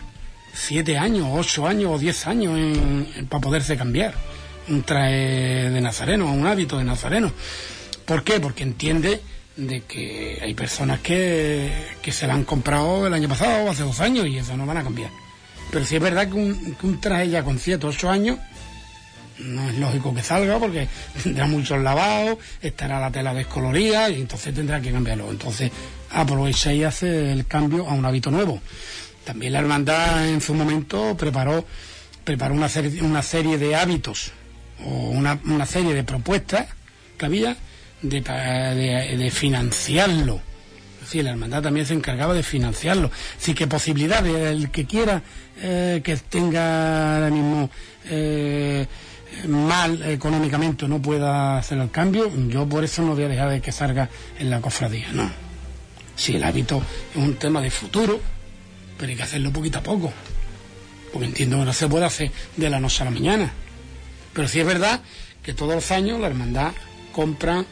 7 0.54 0.98
años, 0.98 1.28
8 1.32 1.68
años 1.68 1.92
o 1.94 2.00
10 2.00 2.28
años 2.28 2.58
en- 2.58 3.28
para 3.30 3.42
poderse 3.42 3.78
cambiar 3.78 4.14
un 4.70 4.84
traje 4.84 5.70
de 5.70 5.82
nazareno, 5.82 6.32
un 6.32 6.46
hábito 6.48 6.78
de 6.78 6.84
nazareno. 6.84 7.32
¿Por 8.06 8.24
qué? 8.24 8.40
Porque 8.40 8.64
entiende 8.64 9.22
de 9.56 9.82
que 9.82 10.40
hay 10.42 10.54
personas 10.54 11.00
que, 11.00 11.72
que 12.02 12.12
se 12.12 12.28
la 12.28 12.34
han 12.34 12.44
comprado 12.44 13.08
el 13.08 13.14
año 13.14 13.28
pasado 13.28 13.66
o 13.66 13.72
hace 13.72 13.84
dos 13.84 14.00
años 14.00 14.28
y 14.28 14.38
eso 14.38 14.56
no 14.56 14.66
van 14.66 14.78
a 14.78 14.84
cambiar. 14.84 15.12
Pero 15.72 15.86
sí 15.86 15.96
es 15.96 16.02
verdad 16.02 16.28
que 16.28 16.36
un, 16.36 16.76
que 16.76 16.88
un 16.88 17.02
traje 17.02 17.30
ya 17.30 17.44
con 17.44 17.60
7 17.60 17.86
8 17.86 18.10
años 18.10 18.40
no 19.40 19.70
es 19.70 19.78
lógico 19.78 20.14
que 20.14 20.24
salga 20.24 20.58
porque 20.60 20.88
tendrá 21.24 21.46
muchos 21.46 21.82
lavados, 21.82 22.38
estará 22.62 23.00
la 23.00 23.12
tela 23.12 23.34
descolorida 23.34 24.10
y 24.10 24.22
entonces 24.22 24.54
tendrá 24.54 24.82
que 24.82 24.92
cambiarlo. 24.92 25.30
Entonces 25.30 25.72
aprovecha 26.12 26.74
y 26.74 26.84
hace 26.84 27.32
el 27.32 27.46
cambio 27.46 27.88
a 27.88 27.94
un 27.94 28.06
hábito 28.06 28.32
nuevo. 28.32 28.62
También 29.26 29.54
la 29.54 29.60
hermandad 29.60 30.28
en 30.28 30.42
su 30.42 30.54
momento 30.54 31.16
preparó, 31.16 31.66
preparó 32.24 32.54
una, 32.56 32.70
serie, 32.70 33.04
una 33.04 33.22
serie 33.22 33.58
de 33.58 33.76
hábitos 33.76 34.32
o 34.86 35.10
una, 35.10 35.40
una 35.46 35.66
serie 35.66 35.94
de 35.94 36.04
propuestas 36.04 36.68
que 37.18 37.26
había 37.26 37.56
de, 38.02 38.22
de- 38.22 39.18
de 39.18 39.32
financiarlo. 39.32 40.42
Es 41.04 41.16
la 41.24 41.32
hermandad 41.32 41.64
también 41.64 41.86
se 41.88 41.94
encargaba 41.96 42.34
de 42.36 42.44
financiarlo. 42.44 43.10
Así 43.40 43.54
que 43.56 43.66
posibilidades, 43.68 44.34
el 44.36 44.70
que 44.70 44.86
quiera 44.86 45.24
eh, 45.60 46.02
que 46.04 46.16
tenga 46.18 47.16
ahora 47.16 47.30
mismo 47.32 47.70
eh, 48.06 48.86
mal 49.48 50.04
económicamente 50.04 50.88
no 50.88 51.02
pueda 51.02 51.58
hacer 51.58 51.80
el 51.80 51.90
cambio, 51.90 52.32
yo 52.50 52.68
por 52.68 52.84
eso 52.84 53.02
no 53.02 53.16
voy 53.16 53.24
a 53.24 53.28
dejar 53.28 53.50
de 53.50 53.62
que 53.62 53.72
salga 53.72 54.08
en 54.38 54.50
la 54.52 54.62
cofradía, 54.62 55.08
no. 55.14 55.30
Si 56.16 56.36
el 56.36 56.44
hábito 56.44 56.82
es 57.12 57.16
un 57.18 57.36
tema 57.36 57.62
de 57.62 57.72
futuro, 57.72 58.20
pero 58.98 59.10
hay 59.10 59.16
que 59.16 59.24
hacerlo 59.24 59.52
poquito 59.52 59.80
a 59.80 59.84
poco. 59.84 60.12
Porque 61.12 61.26
entiendo 61.28 61.58
que 61.60 61.66
no 61.66 61.74
se 61.74 61.88
puede 61.88 62.06
hacer 62.06 62.32
de 62.56 62.70
la 62.70 62.80
noche 62.80 63.02
a 63.02 63.06
la 63.06 63.12
mañana. 63.12 63.52
Pero 64.34 64.48
sí 64.48 64.60
es 64.60 64.66
verdad 64.66 65.02
que 65.44 65.54
todos 65.54 65.76
los 65.76 65.92
años 65.92 66.20
la 66.20 66.28
hermandad 66.28 66.72
compra, 67.12 67.66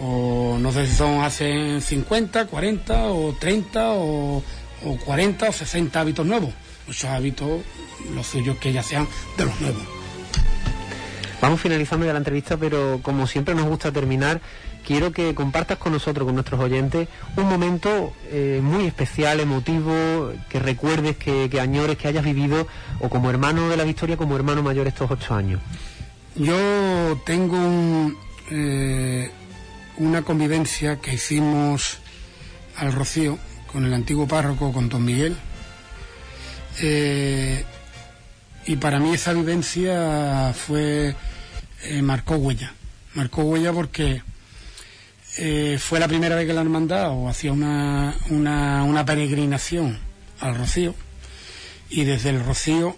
o 0.00 0.58
no 0.60 0.72
sé 0.72 0.86
si 0.86 0.94
son 0.94 1.22
hacen 1.22 1.80
50, 1.80 2.46
40 2.46 3.04
o 3.06 3.32
30 3.34 3.92
o, 3.92 4.42
o 4.84 4.96
40 5.04 5.48
o 5.48 5.52
60 5.52 6.00
hábitos 6.00 6.26
nuevos. 6.26 6.52
Muchos 6.86 7.10
hábitos, 7.10 7.62
los 8.14 8.26
suyos 8.26 8.56
que 8.58 8.72
ya 8.72 8.82
sean 8.82 9.08
de 9.38 9.44
los 9.44 9.60
nuevos. 9.60 9.82
Vamos 11.40 11.60
finalizando 11.60 12.06
ya 12.06 12.12
la 12.12 12.18
entrevista, 12.18 12.56
pero 12.56 13.00
como 13.02 13.26
siempre 13.26 13.54
nos 13.54 13.66
gusta 13.66 13.92
terminar, 13.92 14.40
quiero 14.84 15.12
que 15.12 15.34
compartas 15.34 15.78
con 15.78 15.92
nosotros, 15.92 16.24
con 16.26 16.34
nuestros 16.34 16.60
oyentes, 16.60 17.08
un 17.36 17.48
momento 17.48 18.12
eh, 18.30 18.60
muy 18.62 18.86
especial, 18.86 19.40
emotivo, 19.40 20.32
que 20.48 20.58
recuerdes, 20.58 21.16
que, 21.16 21.48
que 21.50 21.60
añores, 21.60 21.98
que 21.98 22.08
hayas 22.08 22.24
vivido, 22.24 22.66
o 23.00 23.08
como 23.08 23.30
hermano 23.30 23.68
de 23.68 23.76
la 23.76 23.84
Victoria, 23.84 24.16
como 24.16 24.36
hermano 24.36 24.62
mayor 24.62 24.86
estos 24.86 25.10
ocho 25.10 25.34
años. 25.34 25.60
Yo 26.36 27.20
tengo 27.24 27.56
un, 27.56 28.18
eh, 28.50 29.30
una 29.98 30.22
convivencia 30.22 31.00
que 31.00 31.14
hicimos 31.14 31.98
al 32.76 32.92
Rocío 32.92 33.38
con 33.70 33.84
el 33.84 33.94
antiguo 33.94 34.26
párroco, 34.26 34.72
con 34.72 34.88
Don 34.88 35.04
Miguel. 35.04 35.36
Eh, 36.80 37.64
y 38.66 38.76
para 38.76 38.98
mí 38.98 39.14
esa 39.14 39.32
vivencia 39.32 40.52
fue 40.54 41.14
eh, 41.84 42.02
marcó 42.02 42.34
huella. 42.34 42.72
Marcó 43.14 43.42
huella 43.42 43.72
porque 43.72 44.22
fue 45.78 45.98
la 45.98 46.06
primera 46.06 46.36
vez 46.36 46.46
que 46.46 46.52
la 46.52 46.60
hermandad 46.60 47.10
hacía 47.28 47.52
una, 47.52 48.14
una, 48.30 48.84
una 48.84 49.04
peregrinación 49.04 49.98
al 50.40 50.56
Rocío 50.56 50.94
y 51.90 52.04
desde 52.04 52.30
el 52.30 52.44
Rocío 52.44 52.96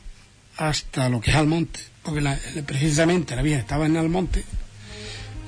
hasta 0.57 1.09
lo 1.09 1.21
que 1.21 1.31
es 1.31 1.37
Almonte, 1.37 1.81
porque 2.07 2.21
la- 2.23 2.39
precisamente 2.65 3.37
la 3.37 3.43
Virgen 3.43 3.61
estaba 3.61 3.85
en 3.87 3.97
Almonte, 3.99 4.45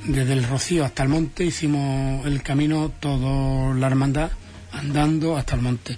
desde 0.05 0.33
el 0.35 0.45
Rocío 0.45 0.85
hasta 0.85 1.03
el 1.05 1.09
monte 1.09 1.45
hicimos 1.45 2.27
el 2.27 2.43
camino 2.43 2.91
toda 3.01 3.75
la 3.75 3.87
hermandad 3.87 4.31
andando 4.73 5.37
hasta 5.37 5.55
el 5.55 5.63
monte. 5.63 5.97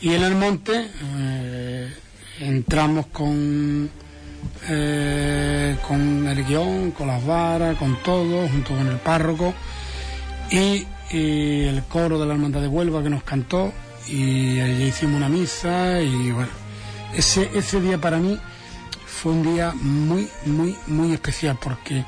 Y 0.00 0.10
en 0.14 0.22
el 0.22 0.34
monte 0.36 0.88
eh, 1.16 1.92
entramos 2.40 3.06
con 3.06 3.90
eh, 4.68 5.76
con 5.86 6.26
el 6.28 6.44
guion, 6.44 6.90
con 6.92 7.06
las 7.08 7.24
varas, 7.24 7.76
con 7.76 7.96
todo, 8.02 8.48
junto 8.48 8.76
con 8.76 8.86
el 8.88 8.96
párroco 8.96 9.54
y, 10.50 10.84
y 11.10 11.62
el 11.64 11.82
coro 11.88 12.18
de 12.18 12.26
la 12.26 12.32
hermandad 12.34 12.60
de 12.60 12.68
Huelva 12.68 13.02
que 13.02 13.10
nos 13.10 13.22
cantó 13.22 13.72
y 14.08 14.58
allí 14.60 14.84
hicimos 14.84 15.16
una 15.16 15.28
misa 15.28 16.00
y 16.00 16.32
bueno, 16.32 16.50
ese, 17.14 17.50
ese 17.54 17.80
día 17.80 17.98
para 17.98 18.18
mí 18.18 18.36
fue 19.22 19.30
un 19.30 19.54
día 19.54 19.72
muy, 19.80 20.28
muy, 20.46 20.76
muy 20.88 21.12
especial 21.12 21.56
porque 21.62 22.04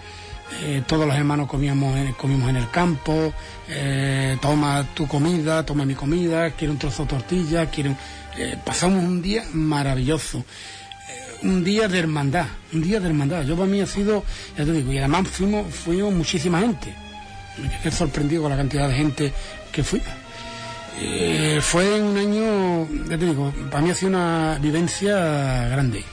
eh, 0.63 0.83
todos 0.85 1.07
los 1.07 1.15
hermanos 1.15 1.47
comíamos 1.47 1.97
en, 1.97 2.13
comimos 2.15 2.51
en 2.51 2.57
el 2.57 2.69
campo, 2.71 3.33
eh, 3.69 4.37
toma 4.43 4.85
tu 4.95 5.07
comida, 5.07 5.65
toma 5.65 5.85
mi 5.85 5.95
comida, 5.95 6.51
quiero 6.51 6.73
un 6.73 6.79
trozo 6.81 7.05
de 7.05 7.11
tortilla, 7.11 7.67
quiero... 7.67 7.95
eh, 8.37 8.59
pasamos 8.65 9.05
un 9.05 9.23
día 9.23 9.45
maravilloso, 9.53 10.45
un 11.45 11.63
día 11.63 11.87
de 11.87 12.01
hermandad, 12.01 12.47
un 12.73 12.83
día 12.83 12.99
de 12.99 13.07
hermandad. 13.07 13.45
Yo 13.45 13.55
para 13.55 13.69
mí 13.69 13.81
ha 13.81 13.87
sido, 13.87 14.25
ya 14.59 14.65
te 14.65 14.73
digo, 14.73 14.93
y 14.93 14.99
además 14.99 15.29
fuimos, 15.29 15.73
fuimos 15.73 16.13
muchísima 16.13 16.59
gente. 16.59 16.97
Me 17.63 17.79
quedé 17.79 17.93
sorprendido 17.93 18.43
con 18.43 18.51
la 18.51 18.57
cantidad 18.57 18.89
de 18.89 18.95
gente 18.97 19.33
que 19.71 19.85
fuimos. 19.85 20.09
Fue 21.61 22.03
un 22.03 22.17
año, 22.17 22.89
ya 23.09 23.17
te 23.17 23.25
digo, 23.25 23.53
para 23.71 23.85
mí 23.85 23.91
ha 23.91 23.95
sido 23.95 24.09
una 24.09 24.59
vivencia 24.61 25.69
grande. 25.69 26.05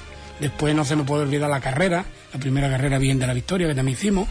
Después 0.42 0.76
no 0.76 0.84
se 0.84 0.96
me 0.96 1.04
puede 1.04 1.22
olvidar 1.24 1.50
la 1.50 1.62
carrera, 1.62 2.04
la 2.34 2.40
primera 2.40 2.68
carrera 2.68 2.98
bien 2.98 3.20
de 3.20 3.28
la 3.28 3.34
victoria 3.34 3.68
que 3.68 3.76
también 3.76 3.96
hicimos. 3.96 4.28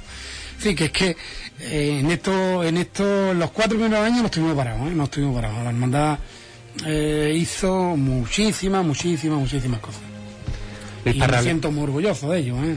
Sí, 0.59 0.75
que 0.75 0.87
es 0.87 0.91
que 0.91 1.17
eh, 1.61 2.01
en 2.01 2.11
esto, 2.11 2.65
en 2.65 2.77
estos, 2.77 3.35
los 3.37 3.51
cuatro 3.53 3.79
primeros 3.79 4.05
años 4.05 4.19
no 4.19 4.27
estuvimos 4.27 4.57
parados, 4.57 4.89
¿eh? 4.89 4.95
no 4.95 5.05
estuvimos 5.05 5.37
parados. 5.37 5.63
La 5.63 5.71
hermandad 5.71 6.19
eh, 6.85 7.33
hizo 7.35 7.97
muchísimas, 7.97 8.85
muchísimas, 8.85 9.39
muchísimas 9.39 9.81
cosas. 9.81 10.03
Y 11.05 11.19
me 11.19 11.43
siento 11.43 11.71
muy 11.71 11.85
orgulloso 11.85 12.31
de 12.31 12.41
ello, 12.41 12.57
¿eh? 12.65 12.77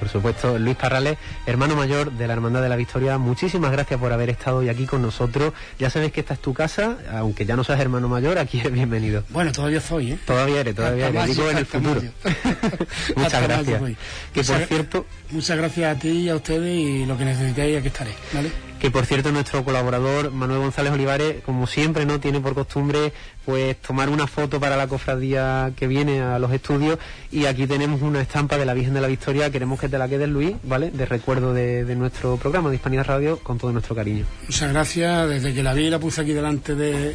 Por 0.00 0.08
supuesto, 0.08 0.58
Luis 0.58 0.76
Parrales, 0.76 1.18
hermano 1.46 1.76
mayor 1.76 2.10
de 2.10 2.26
la 2.26 2.32
Hermandad 2.32 2.62
de 2.62 2.68
la 2.70 2.76
Victoria, 2.76 3.18
muchísimas 3.18 3.70
gracias 3.70 4.00
por 4.00 4.12
haber 4.12 4.30
estado 4.30 4.56
hoy 4.56 4.68
aquí 4.70 4.86
con 4.86 5.02
nosotros. 5.02 5.52
Ya 5.78 5.90
sabes 5.90 6.10
que 6.10 6.20
esta 6.20 6.34
es 6.34 6.40
tu 6.40 6.54
casa, 6.54 6.96
aunque 7.12 7.44
ya 7.46 7.54
no 7.54 7.62
seas 7.64 7.78
hermano 7.80 8.08
mayor, 8.08 8.38
aquí 8.38 8.58
eres 8.60 8.72
bienvenido. 8.72 9.22
Bueno, 9.28 9.52
todavía 9.52 9.80
soy, 9.80 10.12
¿eh? 10.12 10.18
Todavía 10.26 10.60
eres, 10.60 10.74
todavía 10.74 11.08
eres, 11.08 11.26
digo 11.36 11.50
en 11.50 11.58
el 11.58 11.66
futuro. 11.66 12.00
Muchas 13.16 13.24
Hasta 13.34 13.40
gracias. 13.40 13.82
Que 14.32 14.42
por 14.42 14.54
Muchas- 14.54 14.68
cierto, 14.68 15.06
Muchas 15.30 15.56
gracias 15.58 15.96
a 15.96 16.00
ti 16.00 16.08
y 16.08 16.28
a 16.30 16.34
ustedes 16.36 16.74
y 16.76 17.06
lo 17.06 17.16
que 17.18 17.24
necesitéis 17.26 17.78
aquí 17.78 17.86
estaré, 17.88 18.10
¿vale? 18.32 18.50
Que 18.80 18.90
por 18.90 19.04
cierto 19.04 19.30
nuestro 19.30 19.62
colaborador 19.62 20.32
Manuel 20.32 20.60
González 20.60 20.92
Olivares, 20.92 21.42
como 21.44 21.66
siempre, 21.66 22.06
no 22.06 22.18
tiene 22.18 22.40
por 22.40 22.54
costumbre 22.54 23.12
pues 23.44 23.76
tomar 23.76 24.08
una 24.08 24.26
foto 24.26 24.58
para 24.58 24.76
la 24.76 24.86
cofradía 24.88 25.72
que 25.76 25.86
viene 25.86 26.20
a 26.22 26.38
los 26.38 26.50
estudios 26.52 26.98
y 27.30 27.44
aquí 27.44 27.66
tenemos 27.66 28.00
una 28.00 28.22
estampa 28.22 28.56
de 28.56 28.64
la 28.64 28.72
Virgen 28.72 28.94
de 28.94 29.02
la 29.02 29.08
Victoria, 29.08 29.50
queremos 29.50 29.78
que 29.78 29.88
te 29.88 29.98
la 29.98 30.08
quedes 30.08 30.28
Luis, 30.28 30.56
¿vale? 30.62 30.90
De 30.90 31.04
recuerdo 31.04 31.52
de, 31.52 31.84
nuestro 31.94 32.38
programa 32.38 32.70
de 32.70 32.76
Hispanidad 32.76 33.04
Radio 33.04 33.38
con 33.40 33.58
todo 33.58 33.70
nuestro 33.72 33.94
cariño. 33.94 34.24
Muchas 34.46 34.72
gracias. 34.72 35.28
Desde 35.28 35.52
que 35.52 35.62
la 35.62 35.74
vi 35.74 35.90
la 35.90 35.98
puse 35.98 36.22
aquí 36.22 36.32
delante 36.32 36.74
de 36.74 37.14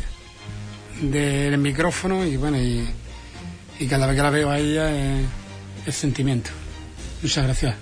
del 1.01 1.57
micrófono 1.57 2.23
y 2.25 2.37
bueno, 2.37 2.57
y, 2.57 2.87
cada 3.89 4.05
vez 4.05 4.15
que 4.15 4.21
la 4.21 4.29
veo 4.29 4.49
a 4.49 4.59
ella 4.59 4.91
es, 4.91 5.25
es 5.87 5.95
sentimiento. 5.95 6.51
Muchas 7.23 7.43
gracias 7.43 7.75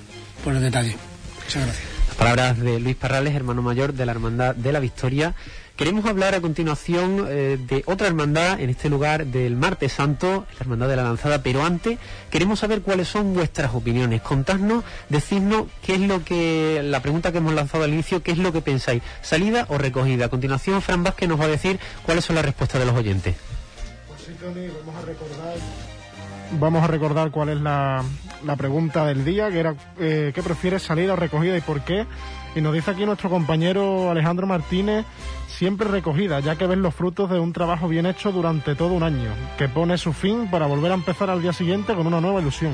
por 0.44 0.54
el 0.54 0.62
detalle. 0.62 0.96
Muchas 1.44 1.66
gracias. 1.66 1.93
Palabras 2.24 2.58
de 2.58 2.80
Luis 2.80 2.96
Parrales, 2.96 3.36
hermano 3.36 3.62
mayor 3.62 3.92
de 3.92 4.06
la 4.06 4.14
Hermandad 4.14 4.56
de 4.56 4.72
la 4.72 4.80
Victoria. 4.80 5.36
Queremos 5.76 6.06
hablar 6.06 6.34
a 6.34 6.40
continuación 6.40 7.28
eh, 7.28 7.60
de 7.60 7.84
otra 7.86 8.08
hermandad 8.08 8.62
en 8.62 8.70
este 8.70 8.90
lugar 8.90 9.26
del 9.26 9.58
Martes 9.58 9.92
Santo, 9.92 10.46
la 10.54 10.60
Hermandad 10.62 10.88
de 10.88 10.96
la 10.96 11.04
Lanzada, 11.04 11.44
pero 11.44 11.66
antes 11.66 12.00
queremos 12.32 12.62
saber 12.62 12.82
cuáles 12.82 13.10
son 13.10 13.34
vuestras 13.34 13.76
opiniones. 13.76 14.22
Contadnos, 14.22 14.86
decidnos 15.10 15.66
qué 15.86 15.96
es 15.96 16.00
lo 16.00 16.24
que, 16.24 16.80
la 16.82 17.02
pregunta 17.02 17.34
que 17.34 17.40
hemos 17.40 17.56
lanzado 17.56 17.84
al 17.84 17.92
inicio, 17.92 18.24
qué 18.24 18.32
es 18.32 18.38
lo 18.38 18.54
que 18.54 18.62
pensáis, 18.62 19.04
salida 19.22 19.66
o 19.68 19.78
recogida. 19.78 20.28
A 20.28 20.30
continuación, 20.30 20.82
Fran 20.82 21.04
Vázquez 21.04 21.28
nos 21.28 21.42
va 21.42 21.44
a 21.44 21.50
decir 21.50 21.78
cuáles 22.06 22.24
son 22.24 22.38
las 22.38 22.46
respuestas 22.46 22.80
de 22.80 22.86
los 22.86 22.96
oyentes. 22.96 23.36
vamos 24.42 24.96
a 24.96 25.06
recordar 25.06 25.58
vamos 26.60 26.84
a 26.84 26.88
recordar 26.88 27.32
cuál 27.32 27.50
es 27.50 27.62
la, 27.62 28.04
la 28.46 28.56
pregunta 28.56 29.06
del 29.06 29.26
día, 29.26 29.50
que 29.50 29.60
era 29.60 29.76
eh, 30.00 30.32
¿qué 30.34 30.44
prefieres 30.44 30.84
salida 30.84 31.14
o 31.14 31.16
recogida 31.16 31.58
y 31.58 31.62
por 31.62 31.82
qué? 31.82 32.06
Y 32.56 32.62
nos 32.62 32.74
dice 32.74 32.92
aquí 32.92 33.06
nuestro 33.06 33.30
compañero 33.30 34.12
Alejandro 34.12 34.46
Martínez, 34.46 35.06
siempre 35.48 35.88
recogida, 35.88 36.40
ya 36.40 36.56
que 36.56 36.68
ven 36.68 36.82
los 36.82 36.94
frutos 36.94 37.30
de 37.30 37.40
un 37.40 37.52
trabajo 37.52 37.88
bien 37.88 38.06
hecho 38.06 38.32
durante 38.32 38.76
todo 38.76 38.94
un 38.94 39.04
año, 39.04 39.32
que 39.58 39.68
pone 39.68 39.98
su 39.98 40.14
fin 40.14 40.50
para 40.52 40.68
volver 40.68 40.92
a 40.92 40.96
empezar 40.96 41.30
al 41.30 41.42
día 41.42 41.54
siguiente 41.54 41.96
con 41.96 42.06
una 42.06 42.22
nueva 42.22 42.42
ilusión. 42.42 42.74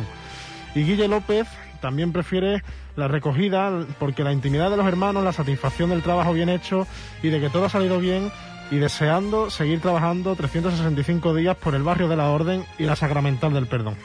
Y 0.75 0.83
Guille 0.83 1.07
López 1.07 1.47
también 1.81 2.11
prefiere 2.11 2.61
la 2.97 3.07
recogida 3.07 3.85
porque 3.99 4.23
la 4.23 4.33
intimidad 4.33 4.69
de 4.69 4.77
los 4.77 4.85
hermanos, 4.85 5.23
la 5.23 5.31
satisfacción 5.31 5.91
del 5.91 6.03
trabajo 6.03 6.33
bien 6.33 6.49
hecho 6.49 6.85
y 7.23 7.29
de 7.29 7.39
que 7.39 7.49
todo 7.49 7.65
ha 7.65 7.69
salido 7.69 7.99
bien 7.99 8.31
y 8.71 8.77
deseando 8.77 9.49
seguir 9.49 9.81
trabajando 9.81 10.35
365 10.35 11.33
días 11.33 11.57
por 11.57 11.75
el 11.75 11.83
barrio 11.83 12.07
de 12.07 12.15
la 12.15 12.29
Orden 12.29 12.65
y 12.77 12.83
la 12.83 12.95
Sacramental 12.95 13.53
del 13.53 13.67
Perdón. 13.67 13.95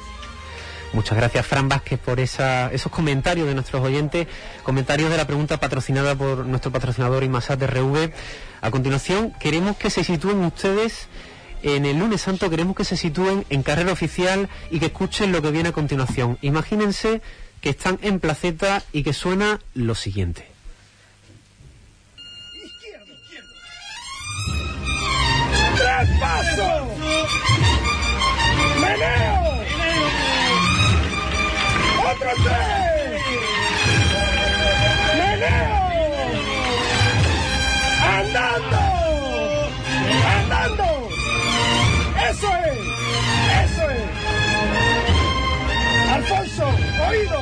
Muchas 0.94 1.18
gracias, 1.18 1.44
Fran 1.44 1.68
Vázquez, 1.68 1.98
por 1.98 2.20
esa, 2.20 2.72
esos 2.72 2.92
comentarios 2.92 3.48
de 3.48 3.55
nuestros 3.55 3.83
oyentes, 3.83 4.29
comentarios 4.62 5.11
de 5.11 5.16
la 5.16 5.27
pregunta 5.27 5.59
patrocinada 5.59 6.14
por 6.14 6.46
nuestro 6.46 6.70
patrocinador 6.70 7.24
Imasat 7.24 7.61
RV. 7.61 8.12
A 8.61 8.70
continuación, 8.70 9.33
queremos 9.40 9.77
que 9.77 9.90
se 9.90 10.05
sitúen 10.05 10.38
ustedes 10.44 11.09
en 11.64 11.85
el 11.85 11.98
lunes 11.98 12.20
santo, 12.20 12.48
queremos 12.48 12.77
que 12.77 12.85
se 12.85 12.96
sitúen 12.96 13.44
en 13.50 13.64
carrera 13.64 13.90
oficial 13.90 14.48
y 14.70 14.79
que 14.79 14.87
escuchen 14.87 15.33
lo 15.33 15.42
que 15.42 15.50
viene 15.50 15.70
a 15.70 15.72
continuación. 15.72 16.38
Imagínense 16.42 17.22
que 17.61 17.70
están 17.70 17.98
en 18.03 18.20
placeta 18.20 18.85
y 18.92 19.03
que 19.03 19.12
suena 19.12 19.59
lo 19.74 19.96
siguiente. 19.96 20.54
¡Tres 26.05 26.19
pasos! 26.21 26.83
¡Meneo! 28.79 29.40
¡Otro 32.11 32.31
tres! 32.45 33.23
¡Meneo! 35.17 35.81
¡Andando! 38.19 38.83
¡Andando! 40.37 40.88
¡Eso 42.29 42.49
es! 42.67 42.79
¡Eso 43.64 43.85
es! 43.90 44.09
¡Alfonso! 46.12 46.67
¡Oído! 47.09 47.40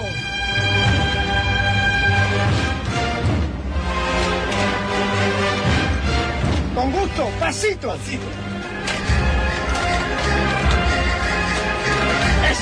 Con 6.75 6.91
gusto, 6.93 7.29
pasito. 7.41 7.97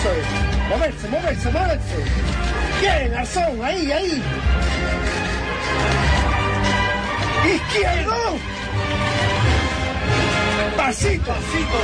Moverse, 0.00 1.08
moverse, 1.08 1.50
moverse. 1.50 1.96
Bien, 2.80 3.14
Arzón, 3.14 3.62
ahí, 3.62 3.92
ahí. 3.92 4.22
Izquierdo. 7.54 8.38
Pasito. 10.74 11.32
Pasito. 11.32 11.78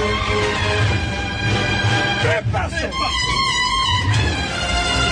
Tres 2.22 2.42
pasos. 2.50 2.94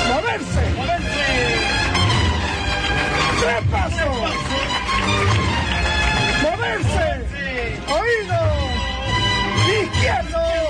Moverse. 0.09 0.63
Moverse. 0.75 1.27
Tres 3.41 3.63
pasos. 3.71 4.17
Moverse. 6.43 7.07
Oído. 8.01 8.41
Izquierdo. 9.83 10.64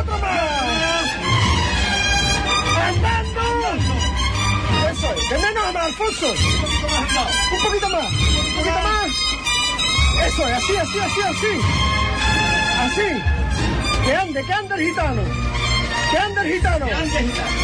Otro 0.00 0.18
más. 0.18 1.06
Andando. 2.88 3.40
Eso 4.90 5.14
es. 5.14 5.30
De 5.30 5.38
menos 5.38 5.64
a 5.64 5.72
más, 5.72 5.84
Alfonso. 5.84 6.26
Un 6.30 7.62
poquito 7.62 7.88
más. 7.90 8.06
Un 8.12 8.54
poquito 8.56 8.80
más. 8.82 9.08
Eso 10.26 10.48
es. 10.48 10.54
Así, 10.54 10.76
así, 10.76 10.98
así, 10.98 11.20
así. 11.22 11.52
Así. 12.80 13.08
Que 14.04 14.16
ande, 14.16 14.44
que 14.44 14.52
ande 14.52 14.74
el 14.74 14.80
gitano. 14.88 15.22
Que 16.10 16.18
ande 16.18 16.40
el 16.40 16.52
gitano. 16.54 16.86
Que 16.86 16.94
ande 16.94 17.18
el 17.18 17.24
gitano. 17.24 17.62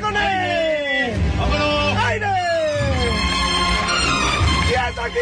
Con 0.00 0.16
él! 0.16 1.12
¡Vámonos! 1.38 2.04
¡Aire! 2.04 2.26
¡Quieto 4.68 5.00
aquí! 5.02 5.18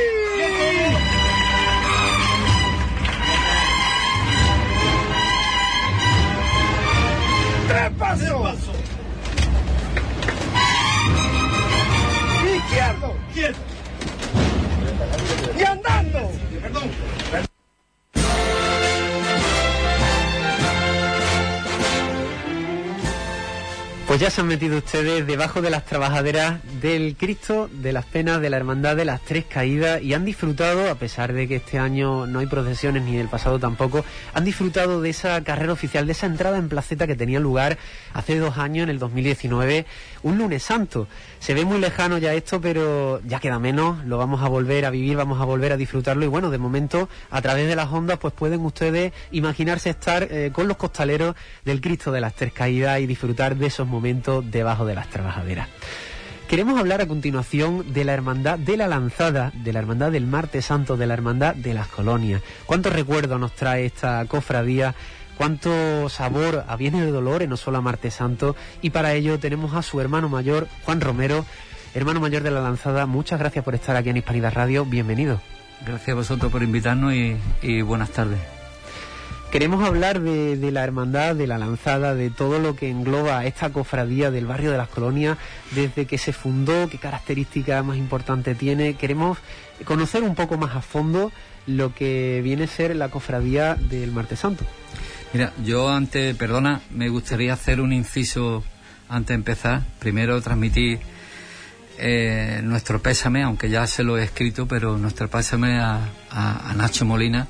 ¡Tres 7.69 7.91
pasos! 7.99 8.59
¡Izquierdo! 12.57 13.14
¡Izquierdo! 13.29 13.59
¡Y 15.59 15.62
andando! 15.64 16.31
Perdón. 16.62 17.48
Pues 24.09 24.21
ya 24.21 24.31
se 24.31 24.40
han 24.40 24.47
metido 24.47 24.79
ustedes 24.79 25.27
debajo 25.27 25.61
de 25.61 25.68
las 25.68 25.85
trabajaderas 25.85 26.61
del 26.81 27.14
Cristo 27.14 27.68
de 27.71 27.92
las 27.92 28.07
Penas 28.07 28.40
de 28.40 28.49
la 28.49 28.57
Hermandad 28.57 28.97
de 28.97 29.05
las 29.05 29.21
Tres 29.21 29.44
Caídas 29.44 30.01
y 30.01 30.14
han 30.14 30.25
disfrutado, 30.25 30.90
a 30.90 30.94
pesar 30.94 31.35
de 31.35 31.47
que 31.47 31.57
este 31.57 31.79
año 31.79 32.27
no 32.27 32.38
hay 32.38 32.47
procesiones 32.47 33.03
ni 33.03 33.18
del 33.18 33.29
pasado 33.29 33.59
tampoco, 33.59 34.07
han 34.33 34.47
disfrutado 34.47 35.03
de 35.03 35.11
esa 35.11 35.44
carrera 35.44 35.75
oficial, 35.75 36.07
de 36.07 36.12
esa 36.12 36.25
entrada 36.25 36.57
en 36.57 36.71
placeta 36.71 37.07
que 37.07 37.16
tenía 37.16 37.38
lugar 37.38 37.77
hace 38.14 38.38
dos 38.38 38.57
años, 38.57 38.85
en 38.85 38.88
el 38.88 38.99
2019, 38.99 39.85
un 40.23 40.39
lunes 40.39 40.63
santo. 40.63 41.07
Se 41.39 41.55
ve 41.55 41.65
muy 41.65 41.79
lejano 41.79 42.19
ya 42.19 42.35
esto, 42.35 42.61
pero 42.61 43.21
ya 43.25 43.41
queda 43.41 43.59
menos, 43.59 44.05
lo 44.05 44.19
vamos 44.19 44.43
a 44.43 44.49
volver 44.49 44.85
a 44.85 44.91
vivir, 44.91 45.17
vamos 45.17 45.41
a 45.41 45.45
volver 45.45 45.73
a 45.73 45.77
disfrutarlo 45.77 46.25
y 46.25 46.29
bueno, 46.29 46.51
de 46.51 46.59
momento, 46.59 47.09
a 47.31 47.43
través 47.43 47.69
de 47.69 47.77
las 47.77 47.93
ondas, 47.93 48.19
pues 48.19 48.35
pueden 48.35 48.61
ustedes 48.65 49.13
imaginarse 49.31 49.91
estar 49.91 50.25
eh, 50.25 50.51
con 50.53 50.69
los 50.69 50.77
costaleros 50.77 51.35
del 51.65 51.81
Cristo 51.81 52.13
de 52.13 52.21
las 52.21 52.35
Tres 52.35 52.53
Caídas 52.53 53.01
y 53.01 53.07
disfrutar 53.07 53.57
de 53.57 53.67
esos 53.67 53.87
momentos 53.87 54.45
debajo 54.51 54.85
de 54.85 54.95
las 54.95 55.09
trabajaderas. 55.09 55.69
Queremos 56.49 56.81
hablar 56.81 57.03
a 57.03 57.07
continuación 57.07 57.93
de 57.93 58.07
la 58.07 58.15
hermandad 58.15 58.59
de 58.59 58.79
la 58.79 58.89
lanzada, 58.89 59.53
de 59.55 59.71
la 59.71 59.81
hermandad 59.81 60.11
del 60.11 60.27
martes 60.27 60.65
santo, 60.65 60.97
de 60.97 61.07
la 61.07 61.13
hermandad 61.13 61.55
de 61.55 61.75
las 61.75 61.89
colonias. 61.89 62.41
¿Cuántos 62.65 62.95
recuerdos 62.95 63.39
nos 63.39 63.55
trae 63.55 63.85
esta 63.85 64.25
cofradía? 64.25 64.95
Cuánto 65.38 66.09
sabor 66.09 66.64
a 66.66 66.77
Bienes 66.77 67.03
de 67.03 67.12
Dolores, 67.12 67.48
no 67.48 67.57
solo 67.57 67.79
a 67.79 67.81
Martes 67.81 68.14
Santo, 68.14 68.57
y 68.83 68.90
para 68.90 69.14
ello 69.14 69.38
tenemos 69.38 69.72
a 69.74 69.83
su 69.83 70.01
hermano 70.01 70.29
mayor, 70.29 70.66
Juan 70.85 71.01
Romero, 71.01 71.46
hermano 71.94 72.18
mayor 72.20 72.42
de 72.42 72.51
la 72.51 72.61
lanzada. 72.61 73.07
Muchas 73.07 73.38
gracias 73.38 73.64
por 73.64 73.77
estar 73.77 73.96
aquí 73.96 74.11
en 74.11 74.16
Hispanidad 74.16 74.53
Radio, 74.53 74.85
bienvenido. 74.85 75.40
Gracias 75.87 76.09
a 76.09 76.14
vosotros 76.14 76.51
por 76.51 76.64
invitarnos 76.64 77.14
y, 77.14 77.37
y 77.62 77.83
buenas 77.83 78.11
tardes. 78.11 78.40
Queremos 79.53 79.83
hablar 79.83 80.20
de, 80.20 80.57
de, 80.57 80.72
la 80.72 80.83
hermandad, 80.83 81.35
de 81.37 81.46
la 81.46 81.57
lanzada, 81.57 82.14
de 82.14 82.29
todo 82.29 82.59
lo 82.59 82.74
que 82.77 82.90
engloba 82.90 83.46
esta 83.46 83.70
cofradía 83.70 84.31
del 84.31 84.44
barrio 84.44 84.72
de 84.72 84.77
las 84.77 84.88
colonias, 84.88 85.38
desde 85.70 86.05
que 86.05 86.18
se 86.18 86.35
fundó, 86.35 86.88
qué 86.90 86.98
características 86.98 87.83
más 87.83 87.96
importantes 87.96 88.59
tiene. 88.59 88.94
Queremos 88.94 89.38
conocer 89.85 90.24
un 90.24 90.35
poco 90.35 90.59
más 90.59 90.77
a 90.77 90.83
fondo 90.83 91.33
lo 91.66 91.94
que 91.94 92.40
viene 92.42 92.64
a 92.64 92.66
ser 92.66 92.94
la 92.96 93.09
cofradía 93.09 93.77
del 93.77 94.11
Martes 94.11 94.40
Santo. 94.40 94.64
Mira, 95.33 95.53
yo 95.62 95.91
antes, 95.91 96.35
perdona, 96.37 96.81
me 96.91 97.11
gustaría 97.11 97.53
hacer 97.53 97.83
un 97.83 97.93
inciso 97.93 98.64
antes 99.11 99.29
de 99.29 99.35
empezar. 99.35 99.83
Primero 99.99 100.41
transmitir 100.41 101.01
eh, 101.99 102.61
nuestro 102.64 103.03
pésame, 103.03 103.43
aunque 103.43 103.69
ya 103.69 103.87
se 103.87 104.05
lo 104.05 104.17
he 104.17 104.25
escrito, 104.25 104.67
pero 104.67 104.97
nuestro 104.97 105.29
pésame 105.29 105.81
a, 105.81 106.01
a, 106.31 106.73
Nacho 106.75 107.05
Molina, 107.05 107.47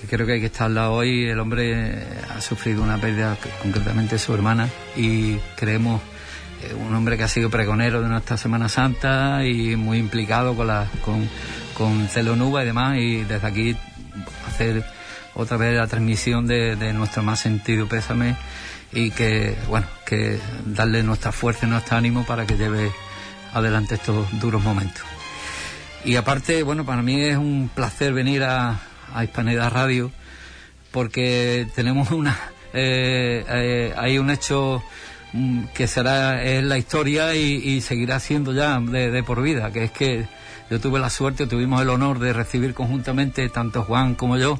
que 0.00 0.08
creo 0.08 0.26
que 0.26 0.32
hay 0.32 0.40
que 0.40 0.46
estar 0.46 0.66
al 0.66 0.74
lado 0.74 0.94
hoy. 0.94 1.28
El 1.28 1.38
hombre 1.38 2.02
ha 2.34 2.40
sufrido 2.40 2.82
una 2.82 2.98
pérdida, 2.98 3.36
concretamente 3.62 4.18
su 4.18 4.34
hermana, 4.34 4.68
y 4.96 5.36
creemos 5.56 6.02
eh, 6.64 6.74
un 6.74 6.92
hombre 6.92 7.16
que 7.16 7.22
ha 7.22 7.28
sido 7.28 7.50
pregonero 7.50 8.02
de 8.02 8.08
nuestra 8.08 8.36
Semana 8.36 8.68
Santa 8.68 9.44
y 9.44 9.76
muy 9.76 9.98
implicado 9.98 10.56
con 10.56 10.66
la 10.66 10.88
con, 11.04 11.28
con 11.74 12.08
Celonuba 12.08 12.64
y 12.64 12.66
demás, 12.66 12.98
y 12.98 13.22
desde 13.22 13.46
aquí 13.46 13.76
hacer 14.48 14.95
otra 15.36 15.56
vez 15.56 15.76
la 15.76 15.86
transmisión 15.86 16.46
de, 16.46 16.92
nuestro 16.92 17.22
más 17.22 17.40
sentido 17.40 17.86
pésame 17.86 18.36
y 18.92 19.10
que, 19.10 19.56
bueno, 19.68 19.86
que 20.04 20.38
darle 20.64 21.02
nuestra 21.02 21.32
fuerza 21.32 21.66
y 21.66 21.70
nuestro 21.70 21.96
ánimo 21.96 22.24
para 22.24 22.46
que 22.46 22.56
lleve 22.56 22.90
adelante 23.52 23.94
estos 23.94 24.26
duros 24.40 24.62
momentos. 24.62 25.04
Y 26.04 26.16
aparte, 26.16 26.62
bueno, 26.62 26.84
para 26.84 27.02
mí 27.02 27.20
es 27.20 27.36
un 27.36 27.70
placer 27.74 28.12
venir 28.12 28.44
a, 28.44 28.80
a 29.14 29.24
Hispanidad 29.24 29.72
Radio 29.72 30.10
porque 30.90 31.66
tenemos 31.74 32.10
una 32.10 32.38
eh, 32.72 33.44
eh, 33.48 33.94
hay 33.96 34.18
un 34.18 34.30
hecho 34.30 34.82
mm, 35.32 35.64
que 35.74 35.86
será 35.86 36.42
es 36.42 36.62
la 36.62 36.78
historia 36.78 37.34
y, 37.34 37.80
seguirá 37.80 38.20
siendo 38.20 38.52
ya 38.52 38.78
de, 38.80 39.22
por 39.22 39.42
vida, 39.42 39.70
que 39.72 39.84
es 39.84 39.90
que 39.90 40.26
yo 40.70 40.80
tuve 40.80 40.98
la 40.98 41.10
suerte, 41.10 41.46
tuvimos 41.46 41.80
el 41.80 41.90
honor 41.90 42.18
de 42.18 42.32
recibir 42.32 42.74
conjuntamente, 42.74 43.48
tanto 43.48 43.82
Juan 43.82 44.14
como 44.14 44.36
yo, 44.36 44.58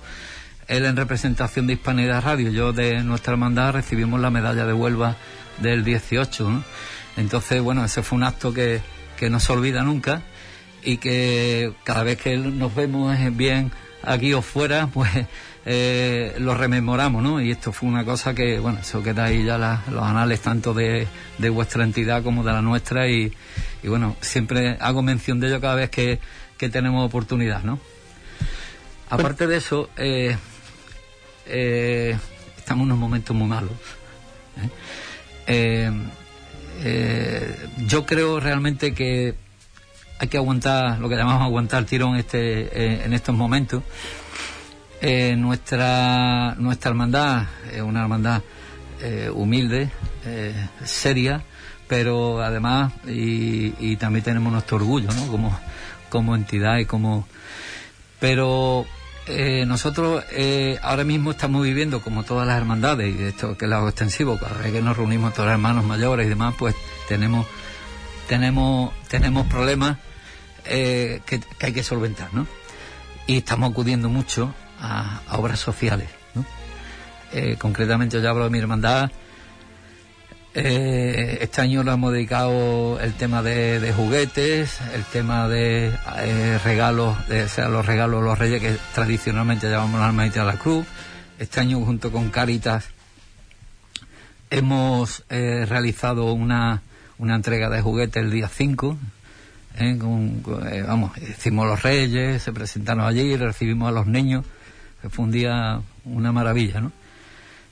él 0.68 0.84
en 0.84 0.96
representación 0.96 1.66
de 1.66 1.74
Hispanidad 1.74 2.24
Radio, 2.24 2.50
yo 2.50 2.72
de 2.72 3.02
nuestra 3.02 3.32
hermandad 3.32 3.72
recibimos 3.72 4.20
la 4.20 4.30
medalla 4.30 4.66
de 4.66 4.72
Huelva 4.72 5.16
del 5.58 5.84
18. 5.84 6.64
Entonces, 7.16 7.62
bueno, 7.62 7.84
ese 7.84 8.02
fue 8.02 8.16
un 8.16 8.24
acto 8.24 8.52
que, 8.52 8.80
que 9.16 9.30
no 9.30 9.40
se 9.40 9.52
olvida 9.52 9.82
nunca 9.82 10.22
y 10.82 10.98
que 10.98 11.72
cada 11.84 12.02
vez 12.02 12.18
que 12.18 12.36
nos 12.36 12.74
vemos 12.74 13.16
bien 13.36 13.72
aquí 14.02 14.32
o 14.32 14.42
fuera, 14.42 14.86
pues 14.92 15.10
eh, 15.64 16.36
lo 16.38 16.54
rememoramos, 16.54 17.22
¿no? 17.22 17.40
Y 17.40 17.50
esto 17.50 17.72
fue 17.72 17.88
una 17.88 18.04
cosa 18.04 18.34
que, 18.34 18.60
bueno, 18.60 18.78
eso 18.80 19.02
queda 19.02 19.24
ahí 19.24 19.44
ya 19.44 19.58
los 19.90 20.02
anales 20.02 20.40
tanto 20.40 20.72
de, 20.72 21.08
vuestra 21.50 21.82
entidad 21.82 22.22
como 22.22 22.44
de 22.44 22.52
la 22.52 22.62
nuestra 22.62 23.08
y, 23.08 23.32
bueno, 23.84 24.16
siempre 24.20 24.76
hago 24.80 25.02
mención 25.02 25.40
de 25.40 25.48
ello 25.48 25.60
cada 25.60 25.74
vez 25.74 25.90
que, 25.90 26.20
tenemos 26.56 27.04
oportunidad, 27.04 27.62
¿no? 27.64 27.78
Aparte 29.10 29.46
de 29.46 29.56
eso, 29.58 29.90
eh, 29.96 30.36
eh, 31.46 32.16
estamos 32.56 32.82
en 32.82 32.92
unos 32.92 32.98
momentos 32.98 33.34
muy 33.34 33.48
malos. 33.48 33.72
yo 37.86 38.06
creo 38.06 38.40
realmente 38.40 38.94
que 38.94 39.34
hay 40.18 40.28
que 40.28 40.36
aguantar, 40.36 40.98
lo 40.98 41.08
que 41.08 41.16
llamamos 41.16 41.42
aguantar 41.42 41.84
tirón 41.84 42.16
este, 42.16 43.04
en 43.04 43.12
estos 43.12 43.34
momentos. 43.34 43.82
Eh, 45.00 45.36
nuestra, 45.36 46.54
nuestra 46.58 46.90
hermandad 46.90 47.44
es 47.70 47.82
una 47.82 48.02
hermandad 48.02 48.42
eh, 49.02 49.30
humilde, 49.32 49.90
eh, 50.24 50.54
seria, 50.84 51.42
pero 51.86 52.42
además, 52.42 52.94
y, 53.06 53.96
también 53.96 54.24
tenemos 54.24 54.50
nuestro 54.52 54.78
orgullo, 54.78 55.12
¿no? 55.12 55.26
Como, 55.28 55.58
como 56.08 56.34
entidad 56.34 56.78
y 56.78 56.86
como... 56.86 57.26
Pero 58.18 58.86
nosotros 59.66 60.24
ahora 60.82 61.04
mismo 61.04 61.32
estamos 61.32 61.62
viviendo, 61.62 62.00
como 62.00 62.24
todas 62.24 62.46
las 62.46 62.56
hermandades, 62.58 63.14
y 63.14 63.22
esto 63.24 63.56
que 63.56 63.66
es 63.66 63.72
algo 63.72 63.88
extensivo, 63.88 64.38
cada 64.38 64.58
vez 64.58 64.72
que 64.72 64.82
nos 64.82 64.96
reunimos 64.96 65.32
todos 65.32 65.46
los 65.46 65.54
hermanos 65.54 65.84
mayores 65.84 66.26
y 66.26 66.28
demás, 66.28 66.54
pues 66.58 66.74
tenemos, 67.08 67.46
tenemos, 68.28 68.92
tenemos 69.08 69.46
problemas 69.46 69.98
que, 70.64 71.22
que 71.26 71.66
hay 71.66 71.72
que 71.72 71.82
solventar, 71.82 72.32
¿no? 72.32 72.46
Y 73.26 73.38
estamos 73.38 73.70
acudiendo 73.70 74.08
mucho 74.08 74.54
a, 74.80 75.20
obras 75.32 75.60
sociales. 75.60 76.08
Eh, 77.32 77.56
concretamente 77.58 78.20
yo 78.22 78.30
hablo 78.30 78.44
de 78.44 78.50
mi 78.50 78.58
hermandad. 78.58 79.10
Eh, 80.58 81.36
este 81.42 81.60
año 81.60 81.82
lo 81.82 81.92
hemos 81.92 82.14
dedicado 82.14 82.98
el 83.00 83.12
tema 83.12 83.42
de, 83.42 83.92
juguetes, 83.94 84.80
el 84.94 85.04
tema 85.04 85.48
de 85.48 85.92
eh, 86.16 86.58
regalos, 86.64 87.28
de, 87.28 87.46
sea, 87.46 87.68
los 87.68 87.84
regalos 87.84 88.24
los 88.24 88.38
reyes 88.38 88.62
que 88.62 88.78
tradicionalmente 88.94 89.68
llamamos 89.68 90.00
la 90.00 90.06
hermanita 90.06 90.40
de 90.40 90.46
la 90.46 90.58
cruz. 90.58 90.86
Este 91.38 91.60
año 91.60 91.78
junto 91.80 92.10
con 92.10 92.30
Caritas 92.30 92.88
hemos 94.48 95.24
realizado 95.28 96.32
una, 96.32 96.80
una 97.18 97.34
entrega 97.34 97.68
de 97.68 97.82
juguetes 97.82 98.22
el 98.22 98.30
día 98.30 98.48
5, 98.48 98.96
vamos, 100.86 101.18
hicimos 101.18 101.66
los 101.66 101.82
reyes, 101.82 102.42
se 102.42 102.52
presentaron 102.52 103.04
allí, 103.04 103.36
recibimos 103.36 103.88
a 103.90 103.92
los 103.92 104.06
niños 104.06 104.46
fue 105.10 105.24
un 105.24 105.30
día 105.30 105.80
una 106.04 106.32
maravilla, 106.32 106.80
¿no? 106.80 106.92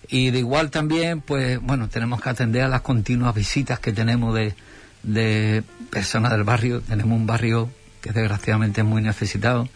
Y 0.08 0.30
de 0.30 0.38
igual 0.40 0.70
también, 0.70 1.20
pues 1.20 1.60
bueno, 1.60 1.88
tenemos 1.88 2.20
que 2.20 2.28
atender 2.28 2.62
a 2.62 2.68
las 2.68 2.82
continuas 2.82 3.34
visitas 3.34 3.78
que 3.78 3.92
tenemos 3.92 4.34
de, 4.34 4.54
de 5.02 5.62
personas 5.90 6.32
del 6.32 6.44
barrio. 6.44 6.80
Tenemos 6.82 7.16
un 7.16 7.26
barrio 7.26 7.70
que 8.00 8.12
desgraciadamente 8.12 8.82
es 8.82 8.86
muy 8.86 9.02
necesitado 9.02 9.68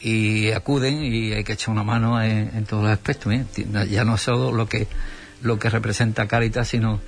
y 0.00 0.50
acuden 0.50 1.02
y 1.02 1.32
hay 1.32 1.44
que 1.44 1.54
echar 1.54 1.70
una 1.70 1.82
mano 1.82 2.22
en, 2.22 2.64
todos 2.66 2.82
los 2.82 2.92
aspectos. 2.92 3.32
Ya 3.90 4.04
no 4.04 4.18
solo 4.18 4.52
lo 4.52 4.68
que, 4.68 4.86
lo 5.40 5.58
que 5.58 5.70
representa 5.70 6.28
Caritas, 6.28 6.68
sino 6.68 7.00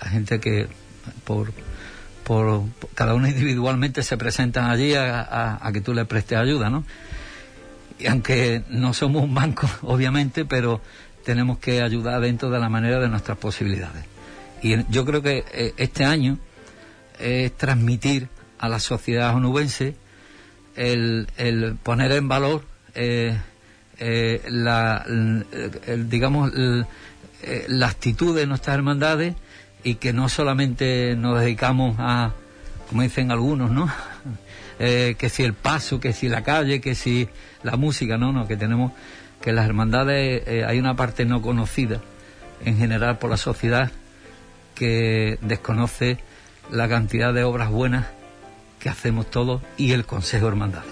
la 0.00 0.08
gente 0.08 0.38
que 0.38 0.68
por, 1.24 1.52
por, 2.22 2.62
cada 2.94 3.14
uno 3.14 3.26
individualmente 3.26 4.04
se 4.04 4.16
presentan 4.16 4.70
allí 4.70 4.94
a, 4.94 5.22
a, 5.22 5.66
a 5.66 5.72
que 5.72 5.80
tú 5.80 5.92
le 5.92 6.04
prestes 6.04 6.38
ayuda, 6.38 6.70
¿no? 6.70 6.84
y 7.98 8.06
aunque 8.06 8.62
no 8.68 8.92
somos 8.92 9.24
un 9.24 9.34
banco, 9.34 9.68
obviamente, 9.82 10.44
pero 10.44 10.80
tenemos 11.26 11.58
que 11.58 11.82
ayudar 11.82 12.20
dentro 12.20 12.50
de 12.50 12.60
la 12.60 12.68
manera 12.68 13.00
de 13.00 13.08
nuestras 13.08 13.36
posibilidades. 13.36 14.04
Y 14.62 14.76
yo 14.92 15.04
creo 15.04 15.22
que 15.22 15.44
eh, 15.52 15.74
este 15.76 16.04
año 16.04 16.38
es 17.18 17.52
transmitir 17.56 18.28
a 18.60 18.68
la 18.68 18.78
sociedad 18.78 19.34
onubense 19.34 19.96
el, 20.76 21.26
poner 21.82 22.12
en 22.12 22.28
valor 22.28 22.62
eh, 22.94 23.36
eh, 23.98 24.40
la, 24.48 25.04
digamos, 25.98 26.52
la 26.52 27.88
actitud 27.88 28.36
de 28.36 28.46
nuestras 28.46 28.76
hermandades 28.76 29.34
y 29.82 29.96
que 29.96 30.12
no 30.12 30.28
solamente 30.28 31.16
nos 31.16 31.40
dedicamos 31.40 31.96
a, 31.98 32.34
como 32.88 33.02
dicen 33.02 33.32
algunos, 33.32 33.72
¿no? 33.72 33.90
que 34.78 35.28
si 35.28 35.42
el 35.42 35.54
paso, 35.54 35.98
que 35.98 36.12
si 36.12 36.28
la 36.28 36.44
calle, 36.44 36.80
que 36.80 36.94
si 36.94 37.28
la 37.64 37.76
música, 37.76 38.16
no, 38.16 38.32
no, 38.32 38.46
que 38.46 38.56
tenemos 38.56 38.92
que 39.46 39.52
las 39.52 39.66
hermandades 39.66 40.42
eh, 40.48 40.64
hay 40.66 40.80
una 40.80 40.96
parte 40.96 41.24
no 41.24 41.40
conocida 41.40 42.00
en 42.64 42.78
general 42.78 43.18
por 43.18 43.30
la 43.30 43.36
sociedad 43.36 43.92
que 44.74 45.38
desconoce 45.40 46.18
la 46.68 46.88
cantidad 46.88 47.32
de 47.32 47.44
obras 47.44 47.70
buenas 47.70 48.06
que 48.80 48.88
hacemos 48.88 49.30
todos 49.30 49.62
y 49.76 49.92
el 49.92 50.04
Consejo 50.04 50.48
Hermandad. 50.48 50.82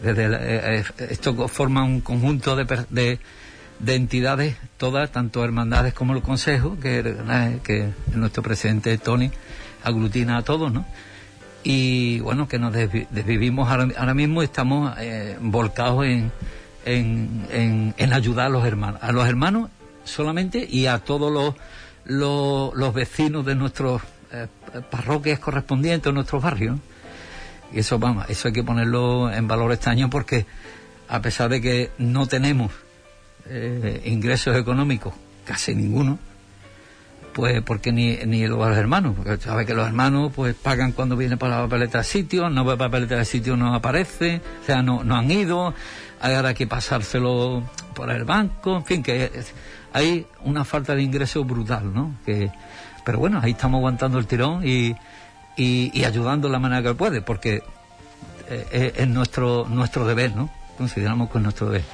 Desde 0.00 0.26
eh, 0.26 0.38
eh, 0.38 0.84
esto 1.10 1.48
forma 1.48 1.82
un 1.82 2.00
conjunto 2.00 2.54
de, 2.54 3.18
de, 3.80 3.94
entidades, 3.96 4.54
todas, 4.76 5.10
tanto 5.10 5.42
hermandades 5.42 5.94
como 5.94 6.14
el 6.14 6.22
Consejo, 6.22 6.78
que, 6.78 7.16
que 7.64 7.88
nuestro 8.14 8.44
presidente 8.44 8.96
Tony 8.98 9.32
aglutina 9.82 10.36
a 10.36 10.42
todos, 10.42 10.72
¿no? 10.72 10.86
y 11.64 12.20
bueno, 12.20 12.46
que 12.46 12.60
nos 12.60 12.72
desvivimos 12.72 13.68
ahora, 13.68 14.14
mismo, 14.14 14.44
estamos 14.44 14.94
volcados 15.40 16.06
en, 16.06 16.30
en, 16.84 17.94
en, 17.96 18.12
ayudar 18.12 18.46
a 18.46 18.48
los 18.48 18.64
hermanos, 18.64 19.00
a 19.02 19.12
los 19.12 19.26
hermanos 19.26 19.70
solamente 20.04 20.66
y 20.68 20.86
a 20.86 20.98
todos 20.98 21.32
los, 21.32 21.54
los, 22.74 22.94
vecinos 22.94 23.44
de 23.46 23.54
nuestros 23.54 24.02
eh, 24.32 24.46
parroquias 24.90 25.38
correspondientes, 25.38 26.12
nuestros 26.12 26.42
barrios. 26.42 26.78
Y 27.72 27.80
eso, 27.80 27.98
vamos, 27.98 28.28
eso 28.28 28.48
hay 28.48 28.54
que 28.54 28.62
ponerlo 28.62 29.32
en 29.32 29.48
valor 29.48 29.72
este 29.72 29.90
año 29.90 30.10
porque 30.10 30.46
a 31.08 31.20
pesar 31.20 31.48
de 31.50 31.60
que 31.60 31.90
no 31.98 32.26
tenemos 32.26 32.72
eh, 33.46 34.02
ingresos 34.04 34.56
económicos, 34.56 35.14
casi 35.44 35.74
ninguno, 35.74 36.18
pues 37.32 37.62
porque 37.62 37.92
ni, 37.92 38.16
ni 38.26 38.46
los 38.46 38.76
hermanos, 38.76 39.14
porque 39.16 39.36
sabe 39.38 39.66
que 39.66 39.74
los 39.74 39.86
hermanos 39.86 40.32
pues 40.34 40.54
pagan 40.54 40.92
cuando 40.92 41.16
viene 41.16 41.36
para 41.36 41.56
la 41.56 41.62
papeleta 41.64 41.98
de 41.98 42.04
sitio, 42.04 42.50
no 42.50 42.64
ve 42.64 42.76
papeleta 42.76 43.16
de 43.16 43.24
sitio, 43.24 43.56
no 43.56 43.74
aparece, 43.74 44.40
o 44.62 44.66
sea, 44.66 44.82
no, 44.82 45.02
no 45.02 45.16
han 45.16 45.30
ido, 45.30 45.74
ahora 46.22 46.54
que 46.54 46.66
pasárselo 46.66 47.62
por 47.94 48.10
el 48.10 48.24
banco, 48.24 48.76
en 48.76 48.84
fin, 48.84 49.02
que 49.02 49.30
hay 49.92 50.26
una 50.44 50.64
falta 50.64 50.94
de 50.94 51.02
ingreso 51.02 51.44
brutal, 51.44 51.92
¿no? 51.92 52.16
Que, 52.24 52.50
pero 53.04 53.18
bueno, 53.18 53.40
ahí 53.42 53.52
estamos 53.52 53.78
aguantando 53.78 54.18
el 54.18 54.26
tirón 54.26 54.62
y, 54.66 54.94
y, 55.56 56.04
ayudando 56.04 56.48
de 56.48 56.52
la 56.52 56.58
manera 56.58 56.82
que 56.82 56.94
puede, 56.94 57.22
porque 57.22 57.62
eh, 58.48 58.92
es, 58.96 59.08
nuestro, 59.08 59.66
nuestro 59.68 60.06
deber, 60.06 60.34
¿no? 60.34 60.50
Consideramos 60.78 61.30
que 61.30 61.38
es 61.38 61.44
nuestro 61.44 61.66
deber. 61.66 61.84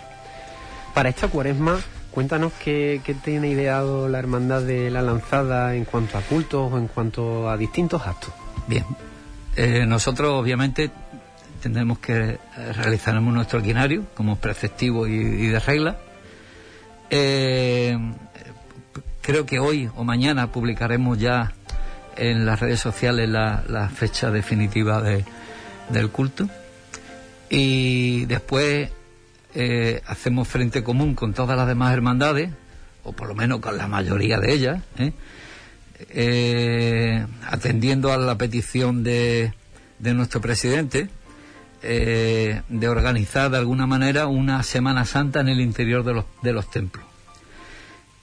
Para 0.95 1.09
esta 1.09 1.29
cuaresma, 1.29 1.79
Cuéntanos 2.19 2.53
qué, 2.65 3.01
tiene 3.23 3.49
ideado 3.51 4.09
la 4.09 4.19
Hermandad 4.19 4.63
de 4.63 4.91
la 4.91 5.03
Lanzada 5.03 5.77
en 5.77 5.85
cuanto 5.85 6.19
a 6.19 6.21
cultos 6.23 6.73
o 6.73 6.77
en 6.77 6.89
cuanto 6.89 7.49
a 7.49 7.57
distintos 7.57 8.05
actos. 8.05 8.33
Bien, 8.67 8.85
eh, 9.55 9.85
nosotros 9.87 10.33
obviamente 10.33 10.91
tendremos 11.61 11.99
que 11.99 12.15
eh, 12.15 12.39
realizar 12.73 13.21
nuestro 13.21 13.61
equinario 13.61 14.07
como 14.15 14.37
preceptivo 14.37 15.07
y, 15.07 15.49
de 15.49 15.61
regla. 15.61 15.99
Eh, 17.11 17.97
creo 19.21 19.47
que 19.47 19.59
hoy 19.59 19.91
o 19.97 20.05
mañana 20.05 20.51
publicaremos 20.51 21.19
ya 21.19 21.53
en 22.17 22.47
las 22.47 22.61
redes 22.61 22.81
sociales 22.81 23.29
la, 23.29 23.91
fecha 23.95 24.31
definitiva 24.31 25.03
del 25.03 26.11
culto. 26.11 26.49
Y 27.51 28.27
después 28.27 28.91
eh, 29.55 30.03
hacemos 30.07 30.49
frente 30.49 30.83
común 30.83 31.15
con 31.15 31.33
todas 31.33 31.57
las 31.57 31.67
demás 31.67 31.93
hermandades, 31.93 32.51
o 33.05 33.13
por 33.13 33.29
lo 33.29 33.35
menos 33.35 33.61
con 33.61 33.79
la 33.79 33.87
mayoría 33.87 34.39
de 34.39 34.53
ellas, 34.53 34.83
atendiendo 37.47 38.13
a 38.13 38.19
la 38.19 38.37
petición 38.37 39.03
de, 39.03 39.53
de 39.99 40.15
nuestro 40.15 40.41
presidente, 40.41 41.09
eh, 41.83 42.63
de 42.69 42.89
organizar 42.89 43.51
de 43.51 43.59
alguna 43.59 43.87
manera 43.87 44.27
una 44.27 44.63
Semana 44.63 45.05
Santa 45.05 45.41
en 45.41 45.49
el 45.49 45.61
interior 45.61 46.05
de 46.05 46.15
los, 46.15 46.25
de 46.43 46.53
los 46.53 46.71
templos. 46.71 47.05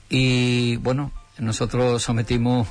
Y 0.10 0.78
bueno, 0.78 1.12
nosotros 1.38 2.01
sometimos 2.03 2.68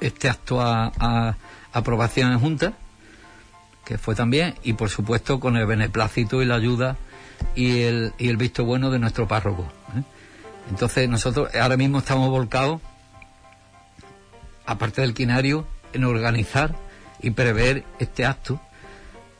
este 0.00 0.28
acto 0.28 0.60
a, 0.60 0.92
a 0.98 1.36
aprobación 1.72 2.32
en 2.32 2.40
Junta, 2.40 2.74
que 3.84 3.98
fue 3.98 4.14
también, 4.14 4.54
y 4.62 4.74
por 4.74 4.90
supuesto 4.90 5.40
con 5.40 5.56
el 5.56 5.66
beneplácito 5.66 6.42
y 6.42 6.46
la 6.46 6.54
ayuda 6.54 6.96
y 7.54 7.82
el, 7.82 8.12
y 8.18 8.28
el 8.28 8.36
visto 8.36 8.64
bueno 8.64 8.90
de 8.90 8.98
nuestro 8.98 9.26
párroco. 9.26 9.62
¿eh? 9.96 10.02
Entonces 10.70 11.08
nosotros 11.08 11.54
ahora 11.54 11.76
mismo 11.76 11.98
estamos 11.98 12.30
volcados, 12.30 12.80
aparte 14.66 15.00
del 15.00 15.14
quinario, 15.14 15.66
en 15.92 16.04
organizar 16.04 16.74
y 17.20 17.30
prever 17.30 17.84
este 17.98 18.24
acto 18.24 18.60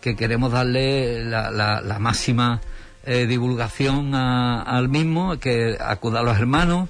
que 0.02 0.14
queremos 0.16 0.52
darle 0.52 1.24
la, 1.24 1.50
la, 1.50 1.80
la 1.80 1.98
máxima 1.98 2.60
eh, 3.06 3.26
divulgación 3.26 4.14
a- 4.14 4.60
al 4.62 4.88
mismo, 4.90 5.38
que 5.38 5.78
acuda 5.80 6.20
a 6.20 6.22
los 6.22 6.36
hermanos. 6.36 6.88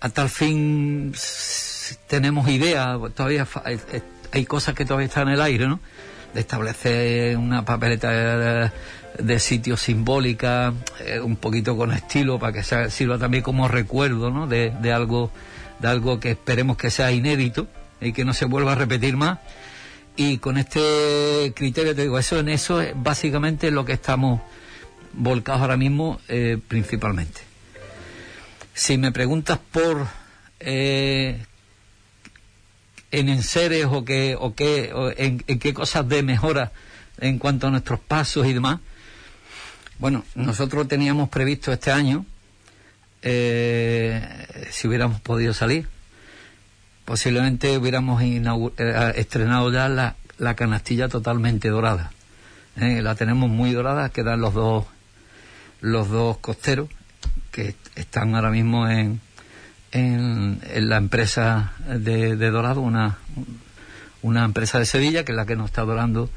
A 0.00 0.08
tal 0.10 0.28
fin 0.28 1.12
tenemos 2.06 2.48
ideas, 2.48 2.98
todavía 3.14 3.46
hay- 3.64 3.80
hay- 3.92 4.02
hay 4.32 4.44
cosas 4.46 4.74
que 4.74 4.84
todavía 4.84 5.06
están 5.06 5.28
en 5.28 5.34
el 5.34 5.40
aire, 5.42 5.66
¿no? 5.68 5.80
De 6.34 6.40
establecer 6.40 7.36
una 7.36 7.64
papeleta 7.64 8.10
de, 8.10 8.70
de 9.18 9.38
sitio 9.38 9.76
simbólica, 9.76 10.72
eh, 11.00 11.20
un 11.20 11.36
poquito 11.36 11.76
con 11.76 11.92
estilo, 11.92 12.38
para 12.38 12.52
que 12.52 12.62
sea- 12.62 12.88
sirva 12.90 13.18
también 13.18 13.42
como 13.42 13.68
recuerdo, 13.68 14.30
¿no? 14.30 14.46
De, 14.46 14.70
de 14.80 14.92
algo, 14.92 15.30
de 15.78 15.88
algo 15.88 16.18
que 16.20 16.30
esperemos 16.32 16.76
que 16.76 16.90
sea 16.90 17.12
inédito 17.12 17.66
y 18.00 18.12
que 18.12 18.24
no 18.24 18.32
se 18.34 18.46
vuelva 18.46 18.72
a 18.72 18.74
repetir 18.76 19.16
más. 19.16 19.38
Y 20.16 20.38
con 20.38 20.58
este 20.58 21.52
criterio, 21.56 21.94
te 21.94 22.02
digo, 22.02 22.18
eso 22.18 22.38
en 22.38 22.48
eso 22.48 22.80
es 22.80 22.92
básicamente 22.94 23.70
lo 23.70 23.84
que 23.84 23.94
estamos 23.94 24.40
volcados 25.12 25.62
ahora 25.62 25.76
mismo 25.76 26.20
eh, 26.28 26.58
principalmente. 26.68 27.40
Si 28.74 28.98
me 28.98 29.12
preguntas 29.12 29.58
por 29.70 30.06
eh, 30.60 31.44
en 33.10 33.28
enseres 33.28 33.86
o 33.90 34.04
qué 34.04 34.36
o 34.38 34.54
qué 34.54 34.92
o 34.94 35.10
en, 35.10 35.42
en 35.46 35.58
qué 35.58 35.74
cosas 35.74 36.08
de 36.08 36.22
mejora 36.22 36.72
en 37.18 37.38
cuanto 37.38 37.66
a 37.66 37.70
nuestros 37.70 38.00
pasos 38.00 38.46
y 38.46 38.52
demás, 38.52 38.80
bueno, 39.98 40.24
nosotros 40.34 40.88
teníamos 40.88 41.28
previsto 41.28 41.72
este 41.72 41.92
año, 41.92 42.26
eh, 43.22 44.20
si 44.70 44.88
hubiéramos 44.88 45.20
podido 45.20 45.54
salir, 45.54 45.86
posiblemente 47.04 47.76
hubiéramos 47.78 48.22
eh, 48.22 49.12
estrenado 49.16 49.70
ya 49.72 49.88
la, 49.88 50.16
la 50.38 50.54
canastilla 50.54 51.08
totalmente 51.08 51.68
dorada. 51.68 52.12
Eh, 52.76 53.02
la 53.02 53.14
tenemos 53.14 53.50
muy 53.50 53.72
dorada, 53.72 54.08
quedan 54.08 54.40
los 54.40 54.54
dos 54.54 54.86
los 55.80 56.08
dos 56.08 56.38
costeros 56.38 56.88
que 57.50 57.68
est- 57.70 57.98
están 57.98 58.34
ahora 58.34 58.50
mismo 58.50 58.88
en, 58.88 59.20
en, 59.90 60.60
en 60.72 60.88
la 60.88 60.96
empresa 60.96 61.72
de, 61.88 62.36
de 62.36 62.50
dorado, 62.50 62.80
una, 62.80 63.18
una 64.22 64.44
empresa 64.44 64.78
de 64.78 64.86
Sevilla 64.86 65.24
que 65.24 65.32
es 65.32 65.36
la 65.36 65.44
que 65.44 65.56
nos 65.56 65.66
está 65.66 65.82
dorando 65.82 66.30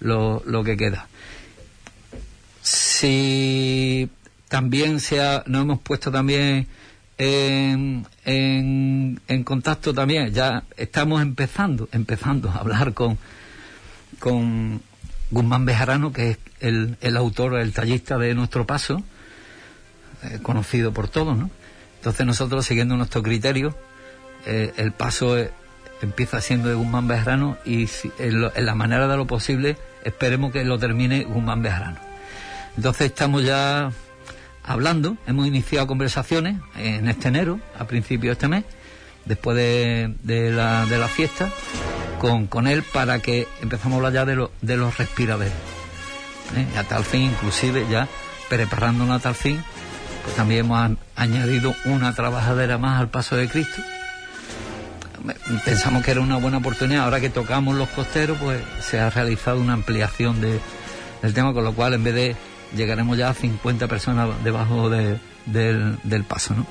lo, 0.00 0.42
lo 0.46 0.62
que 0.64 0.76
queda. 0.76 1.08
Si 2.62 4.08
también 4.48 5.00
se 5.00 5.20
ha, 5.20 5.42
nos 5.46 5.62
hemos 5.62 5.80
puesto 5.80 6.10
también 6.12 6.68
en, 7.18 8.06
en, 8.24 9.20
contacto 9.44 9.92
también, 9.92 10.32
ya 10.32 10.62
estamos 10.76 11.22
empezando, 11.22 11.88
empezando 11.92 12.50
a 12.50 12.56
hablar 12.58 12.94
con, 12.94 13.18
con 14.18 14.80
Guzmán 15.30 15.64
Bejarano, 15.64 16.12
que 16.12 16.30
es 16.30 16.38
el, 16.60 16.96
el 17.00 17.16
autor, 17.16 17.58
el 17.58 17.72
tallista 17.72 18.18
de 18.18 18.34
nuestro 18.34 18.66
paso, 18.66 19.02
eh, 20.22 20.38
conocido 20.42 20.92
por 20.92 21.08
todos, 21.08 21.36
¿no? 21.36 21.50
Entonces 21.96 22.26
nosotros, 22.26 22.64
siguiendo 22.66 22.96
nuestro 22.96 23.22
criterio, 23.22 23.76
eh, 24.46 24.72
el 24.76 24.92
paso 24.92 25.38
eh, 25.38 25.50
empieza 26.02 26.40
siendo 26.40 26.68
de 26.68 26.74
Guzmán 26.74 27.06
Bejarano 27.08 27.56
y 27.64 27.86
si- 27.86 28.10
en, 28.18 28.40
lo- 28.40 28.54
en 28.56 28.66
la 28.66 28.74
manera 28.74 29.06
de 29.08 29.16
lo 29.16 29.26
posible 29.26 29.76
esperemos 30.04 30.52
que 30.52 30.64
lo 30.64 30.78
termine 30.78 31.24
Guzmán 31.24 31.62
Bejarano. 31.62 31.98
Entonces 32.76 33.06
estamos 33.06 33.44
ya 33.44 33.90
hablando, 34.64 35.16
hemos 35.26 35.46
iniciado 35.46 35.86
conversaciones 35.86 36.56
en 36.76 37.08
este 37.08 37.28
enero, 37.28 37.60
a 37.78 37.84
principios 37.86 38.30
de 38.30 38.32
este 38.32 38.48
mes, 38.48 38.64
después 39.24 39.56
de, 39.56 40.14
de 40.22 40.50
la, 40.50 40.86
de 40.86 40.98
la 40.98 41.08
fiesta, 41.08 41.50
con, 42.20 42.46
con 42.46 42.66
él 42.66 42.82
para 42.82 43.18
que 43.20 43.48
empezamos 43.60 43.94
a 43.94 43.96
hablar 43.98 44.12
ya 44.12 44.24
de, 44.24 44.36
lo- 44.36 44.52
de 44.60 44.76
los 44.76 44.96
respiraderos. 44.98 45.54
¿eh? 46.56 46.66
A 46.78 46.84
tal 46.84 47.04
fin, 47.04 47.22
inclusive 47.22 47.86
ya 47.90 48.08
preparándonos 48.48 49.16
a 49.16 49.22
tal 49.22 49.34
fin, 49.34 49.62
pues 50.24 50.36
también 50.36 50.60
hemos 50.66 50.96
añadido 51.16 51.74
una 51.84 52.14
trabajadera 52.14 52.78
más 52.78 53.00
al 53.00 53.08
paso 53.08 53.34
de 53.36 53.48
Cristo. 53.48 53.82
Pensamos 55.64 56.02
que 56.04 56.10
era 56.10 56.20
una 56.20 56.36
buena 56.36 56.58
oportunidad. 56.58 57.04
Ahora 57.04 57.20
que 57.20 57.30
tocamos 57.30 57.76
los 57.76 57.88
costeros, 57.90 58.38
pues 58.38 58.60
se 58.80 58.98
ha 58.98 59.08
realizado 59.10 59.60
una 59.60 59.72
ampliación 59.74 60.40
de, 60.40 60.58
del 61.22 61.32
tema, 61.34 61.52
con 61.52 61.62
lo 61.64 61.72
cual 61.74 61.94
en 61.94 62.02
vez 62.04 62.14
de 62.14 62.36
llegaremos 62.76 63.16
ya 63.18 63.30
a 63.30 63.34
50 63.34 63.86
personas 63.88 64.30
debajo 64.44 64.88
de- 64.90 65.18
del, 65.46 65.98
del 66.04 66.24
paso, 66.24 66.54
¿no? 66.54 66.66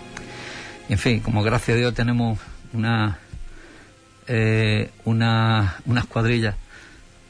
En 0.90 0.98
fin, 0.98 1.20
como 1.22 1.44
gracias 1.44 1.76
a 1.76 1.80
Dios 1.80 1.94
tenemos 1.94 2.40
una, 2.74 3.20
eh, 4.28 4.90
una, 5.06 5.76
unas 5.86 6.06
cuadrillas 6.06 6.56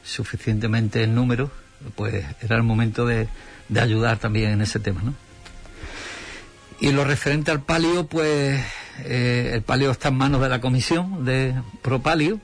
suficientemente 0.03 1.03
en 1.03 1.13
número, 1.15 1.51
pues 1.95 2.25
era 2.41 2.55
el 2.55 2.63
momento 2.63 3.05
de, 3.05 3.27
de 3.69 3.81
ayudar 3.81 4.17
también 4.17 4.51
en 4.51 4.61
ese 4.61 4.79
tema, 4.79 5.01
¿no? 5.03 5.13
Y 6.79 6.91
lo 6.91 7.03
referente 7.03 7.51
al 7.51 7.61
palio, 7.61 8.07
pues 8.07 8.59
eh, 9.03 9.51
el 9.53 9.61
palio 9.61 9.91
está 9.91 10.07
en 10.07 10.15
manos 10.15 10.41
de 10.41 10.49
la 10.49 10.59
comisión 10.61 11.23
de 11.25 11.53
Propalio. 11.83 12.39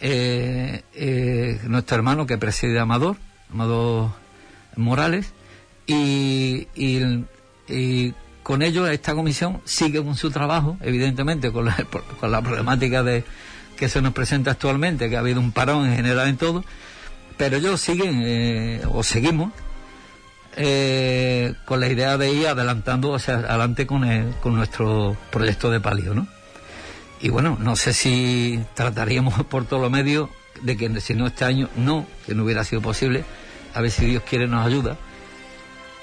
Eh, 0.00 1.60
nuestro 1.64 1.96
hermano 1.96 2.26
que 2.26 2.36
preside 2.36 2.78
Amador, 2.80 3.16
Amador 3.52 4.10
Morales, 4.76 5.32
y, 5.86 6.68
y, 6.74 8.14
con 8.42 8.62
ello 8.62 8.86
esta 8.88 9.14
comisión 9.14 9.60
sigue 9.64 10.02
con 10.02 10.16
su 10.16 10.30
trabajo, 10.30 10.76
evidentemente 10.80 11.52
con 11.52 11.64
la, 11.66 11.76
con 12.20 12.30
la 12.32 12.42
problemática 12.42 13.02
de 13.02 13.24
que 13.76 13.88
se 13.88 14.02
nos 14.02 14.12
presenta 14.12 14.50
actualmente, 14.52 15.08
que 15.08 15.16
ha 15.16 15.20
habido 15.20 15.40
un 15.40 15.52
parón 15.52 15.86
en 15.88 15.96
general 15.96 16.28
en 16.28 16.36
todo, 16.36 16.64
pero 17.36 17.56
ellos 17.56 17.80
siguen 17.80 18.22
eh, 18.24 18.82
o 18.88 19.02
seguimos 19.02 19.52
eh, 20.56 21.54
con 21.64 21.80
la 21.80 21.88
idea 21.88 22.18
de 22.18 22.32
ir 22.32 22.46
adelantando 22.48 23.14
hacia 23.14 23.34
adelante 23.34 23.86
con, 23.86 24.04
el- 24.04 24.34
con 24.42 24.54
nuestro 24.54 25.16
proyecto 25.30 25.70
de 25.70 25.80
palio, 25.80 26.14
¿no? 26.14 26.26
Y 27.20 27.28
bueno, 27.30 27.56
no 27.60 27.76
sé 27.76 27.92
si 27.92 28.60
trataríamos 28.74 29.44
por 29.48 29.64
todos 29.64 29.82
los 29.82 29.90
medios 29.90 30.28
de 30.62 30.76
que 30.76 31.00
si 31.00 31.14
no 31.14 31.26
este 31.26 31.44
año, 31.44 31.68
no, 31.76 32.06
que 32.26 32.34
no 32.34 32.44
hubiera 32.44 32.64
sido 32.64 32.82
posible, 32.82 33.24
a 33.74 33.80
ver 33.80 33.90
si 33.90 34.06
Dios 34.06 34.22
quiere 34.28 34.46
nos 34.48 34.66
ayuda. 34.66 34.96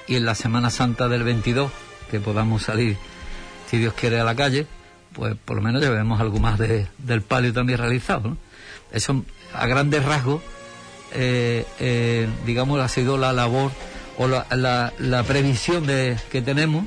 Y 0.06 0.16
en 0.16 0.24
la 0.24 0.34
Semana 0.34 0.70
Santa 0.70 1.08
del 1.08 1.22
22, 1.22 1.70
que 2.10 2.20
podamos 2.20 2.62
salir, 2.64 2.96
si 3.70 3.78
Dios 3.78 3.94
quiere, 3.94 4.18
a 4.20 4.24
la 4.24 4.34
calle, 4.34 4.66
pues 5.12 5.36
por 5.44 5.56
lo 5.56 5.62
menos 5.62 5.82
llevemos 5.82 6.20
algo 6.20 6.38
más 6.40 6.58
de- 6.58 6.86
del 6.98 7.22
palio 7.22 7.52
también 7.52 7.78
realizado. 7.78 8.36
Eso, 8.92 9.24
a 9.54 9.66
grandes 9.66 10.04
rasgos, 10.04 10.42
eh, 11.12 11.64
eh, 11.78 12.28
digamos, 12.46 12.80
ha 12.80 12.88
sido 12.88 13.18
la 13.18 13.32
labor 13.32 13.70
o 14.18 14.26
la, 14.28 14.46
la- 14.50 14.92
la 14.98 15.22
previsión 15.22 15.86
de, 15.86 16.16
que 16.30 16.42
tenemos 16.42 16.84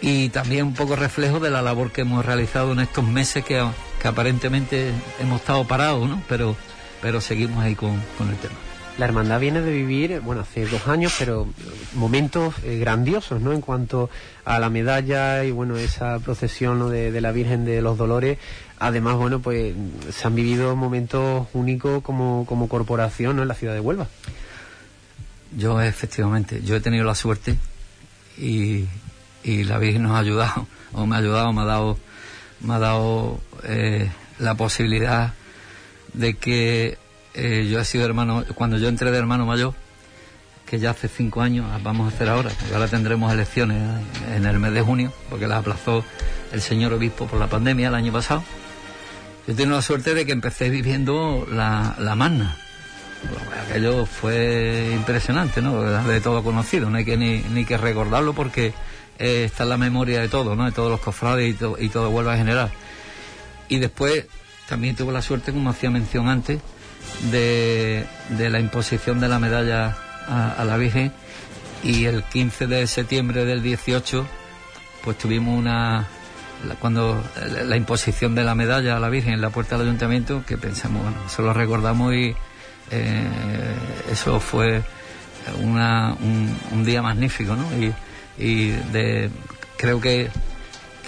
y 0.00 0.28
también 0.30 0.66
un 0.66 0.74
poco 0.74 0.96
reflejo 0.96 1.40
de 1.40 1.50
la 1.50 1.62
labor 1.62 1.90
que 1.92 2.02
hemos 2.02 2.24
realizado 2.24 2.72
en 2.72 2.80
estos 2.80 3.04
meses 3.06 3.44
que, 3.44 3.62
que 4.00 4.08
aparentemente 4.08 4.92
hemos 5.20 5.40
estado 5.40 5.66
parados, 5.66 6.08
¿no? 6.08 6.22
Pero, 6.28 6.56
pero 7.02 7.20
seguimos 7.20 7.62
ahí 7.64 7.74
con, 7.74 8.00
con 8.16 8.28
el 8.30 8.36
tema. 8.36 8.54
La 9.00 9.06
hermandad 9.06 9.40
viene 9.40 9.62
de 9.62 9.72
vivir, 9.72 10.20
bueno, 10.20 10.42
hace 10.42 10.66
dos 10.66 10.86
años, 10.86 11.14
pero 11.18 11.48
momentos 11.94 12.54
eh, 12.64 12.76
grandiosos, 12.78 13.40
¿no? 13.40 13.54
En 13.54 13.62
cuanto 13.62 14.10
a 14.44 14.60
la 14.60 14.68
medalla 14.68 15.42
y, 15.42 15.52
bueno, 15.52 15.78
esa 15.78 16.18
procesión 16.18 16.78
¿no? 16.78 16.90
de, 16.90 17.18
la 17.18 17.32
Virgen 17.32 17.64
de 17.64 17.80
los 17.80 17.96
Dolores. 17.96 18.36
Además, 18.78 19.16
bueno, 19.16 19.40
pues 19.40 19.74
se 20.10 20.26
han 20.26 20.34
vivido 20.34 20.76
momentos 20.76 21.48
únicos 21.54 22.02
como, 22.02 22.44
como 22.44 22.68
corporación. 22.68 23.38
En 23.38 23.48
la 23.48 23.54
ciudad 23.54 23.72
de 23.72 23.80
Huelva. 23.80 24.06
Yo 25.56 25.80
efectivamente, 25.80 26.60
yo 26.62 26.76
he 26.76 26.80
tenido 26.82 27.06
la 27.06 27.14
suerte 27.14 27.56
y, 28.36 28.84
y 29.42 29.64
la 29.64 29.78
Virgen 29.78 30.02
nos 30.02 30.12
ha 30.12 30.18
ayudado, 30.18 30.66
o 30.92 31.06
me 31.06 31.16
ha 31.16 31.20
ayudado, 31.20 31.54
me 31.54 31.62
ha 31.62 31.64
dado, 31.64 31.98
me 32.60 32.74
ha 32.74 32.78
dado 32.78 33.40
eh, 33.64 34.10
la 34.38 34.56
posibilidad 34.56 35.32
de 36.12 36.34
que 36.34 36.98
eh, 37.34 37.66
yo 37.70 37.80
he 37.80 37.84
sido 37.84 38.04
hermano, 38.04 38.44
cuando 38.54 38.78
yo 38.78 38.88
entré 38.88 39.10
de 39.10 39.18
hermano 39.18 39.46
mayor, 39.46 39.74
que 40.66 40.78
ya 40.78 40.90
hace 40.90 41.08
cinco 41.08 41.42
años, 41.42 41.66
ah, 41.72 41.78
vamos 41.82 42.10
a 42.12 42.14
hacer 42.14 42.28
ahora, 42.28 42.50
porque 42.58 42.74
ahora 42.74 42.86
tendremos 42.88 43.32
elecciones 43.32 43.78
eh, 44.28 44.36
en 44.36 44.46
el 44.46 44.58
mes 44.60 44.72
de 44.72 44.82
junio, 44.82 45.12
porque 45.28 45.46
las 45.48 45.58
aplazó 45.58 46.04
el 46.52 46.60
señor 46.60 46.92
obispo 46.92 47.26
por 47.26 47.38
la 47.38 47.48
pandemia 47.48 47.88
el 47.88 47.94
año 47.94 48.12
pasado. 48.12 48.42
Yo 49.48 49.54
tengo 49.54 49.74
la 49.74 49.82
suerte 49.82 50.14
de 50.14 50.24
que 50.26 50.32
empecé 50.32 50.68
viviendo 50.70 51.46
la, 51.50 51.96
la 51.98 52.14
magna, 52.14 52.56
Pues, 53.20 53.68
aquello 53.68 54.06
fue 54.06 54.92
impresionante, 54.94 55.60
¿no? 55.60 55.82
De 55.82 56.20
todo 56.20 56.42
conocido, 56.44 56.88
no 56.88 56.98
hay 56.98 57.04
que 57.04 57.16
ni, 57.16 57.38
ni 57.40 57.64
que 57.64 57.76
recordarlo 57.76 58.32
porque 58.32 58.72
eh, 59.18 59.44
está 59.44 59.64
en 59.64 59.70
la 59.70 59.76
memoria 59.76 60.20
de 60.20 60.28
todos, 60.28 60.56
¿no? 60.56 60.64
De 60.66 60.72
todos 60.72 60.90
los 60.90 61.00
cofrades 61.00 61.50
y, 61.50 61.54
to- 61.54 61.76
y 61.80 61.88
todo 61.88 62.10
vuelve 62.10 62.32
a 62.32 62.36
generar. 62.36 62.70
Y 63.68 63.78
después 63.78 64.26
también 64.68 64.94
tuvo 64.94 65.10
la 65.10 65.20
suerte, 65.22 65.52
como 65.52 65.70
hacía 65.70 65.90
mención 65.90 66.28
antes, 66.28 66.60
de, 67.30 68.06
la 68.38 68.60
imposición 68.60 69.20
de 69.20 69.28
la 69.28 69.38
medalla 69.38 69.96
a, 70.26 70.64
la 70.64 70.76
Virgen 70.76 71.12
y 71.82 72.04
el 72.04 72.22
15 72.24 72.66
de 72.66 72.86
septiembre 72.86 73.44
del 73.44 73.62
18 73.62 74.26
pues 75.02 75.18
tuvimos 75.18 75.58
una 75.58 76.06
cuando 76.78 77.22
la, 77.64 77.76
imposición 77.76 78.34
de 78.34 78.44
la 78.44 78.54
medalla 78.54 78.96
a 78.96 79.00
la 79.00 79.08
Virgen 79.08 79.32
en 79.32 79.40
la 79.40 79.50
puerta 79.50 79.78
del 79.78 79.86
ayuntamiento 79.86 80.44
que 80.46 80.58
pensamos 80.58 81.02
bueno 81.02 81.18
eso 81.26 81.42
lo 81.42 81.54
recordamos 81.54 82.14
y 82.14 82.34
eh, 82.90 83.28
eso 84.10 84.40
fue 84.40 84.82
una, 85.62 86.14
un, 86.20 86.84
día 86.84 87.02
magnífico 87.02 87.56
¿no? 87.56 87.66
y, 88.38 88.70
de, 88.92 89.30
creo 89.76 90.00
que 90.00 90.30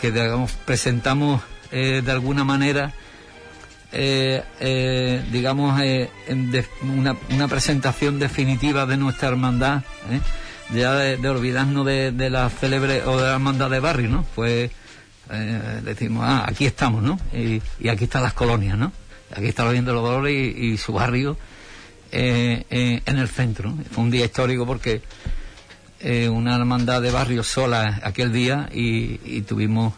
que 0.01 0.13
presentamos 0.65 1.43
eh, 1.71 2.03
de 2.05 2.13
alguna 2.13 2.43
manera 2.43 2.93
eh, 3.93 4.43
eh, 4.61 5.23
digamos, 5.31 5.79
eh, 5.83 6.09
de- 6.29 6.67
una, 6.83 7.15
una 7.31 7.49
presentación 7.49 8.19
definitiva 8.19 8.87
de 8.87 8.97
nuestra 8.97 9.29
hermandad, 9.29 9.83
¿eh? 10.11 10.21
ya 10.75 10.95
de, 10.95 11.29
olvidarnos 11.29 11.85
de, 11.85 12.31
la 12.31 12.49
célebre 12.49 13.03
o 13.05 13.19
de 13.19 13.27
la 13.27 13.35
hermandad 13.35 13.69
de 13.69 13.81
barrio, 13.81 14.09
¿no? 14.09 14.25
Pues 14.35 14.71
eh, 15.31 15.81
decimos, 15.85 16.25
ah, 16.27 16.47
aquí 16.49 16.65
estamos, 16.65 17.03
¿no? 17.03 17.19
Y, 17.35 17.61
aquí 17.89 18.05
están 18.05 18.23
las 18.23 18.33
colonias, 18.33 18.79
¿no? 18.79 18.93
Aquí 19.35 19.47
está 19.47 19.65
la 19.65 19.73
de 19.73 19.83
los 19.83 20.03
Dolores 20.03 20.57
y, 20.57 20.77
su 20.79 20.95
barrio 20.95 21.37
en 22.11 23.19
el 23.19 23.29
centro. 23.29 23.75
Fue 23.91 24.05
un 24.05 24.11
día 24.11 24.25
histórico 24.25 24.67
porque 24.67 25.03
una 26.31 26.57
hermandad 26.57 27.01
de 27.01 27.11
barrio 27.11 27.43
sola 27.43 28.01
aquel 28.03 28.33
día 28.33 28.69
y, 28.73 29.43
tuvimos 29.43 29.95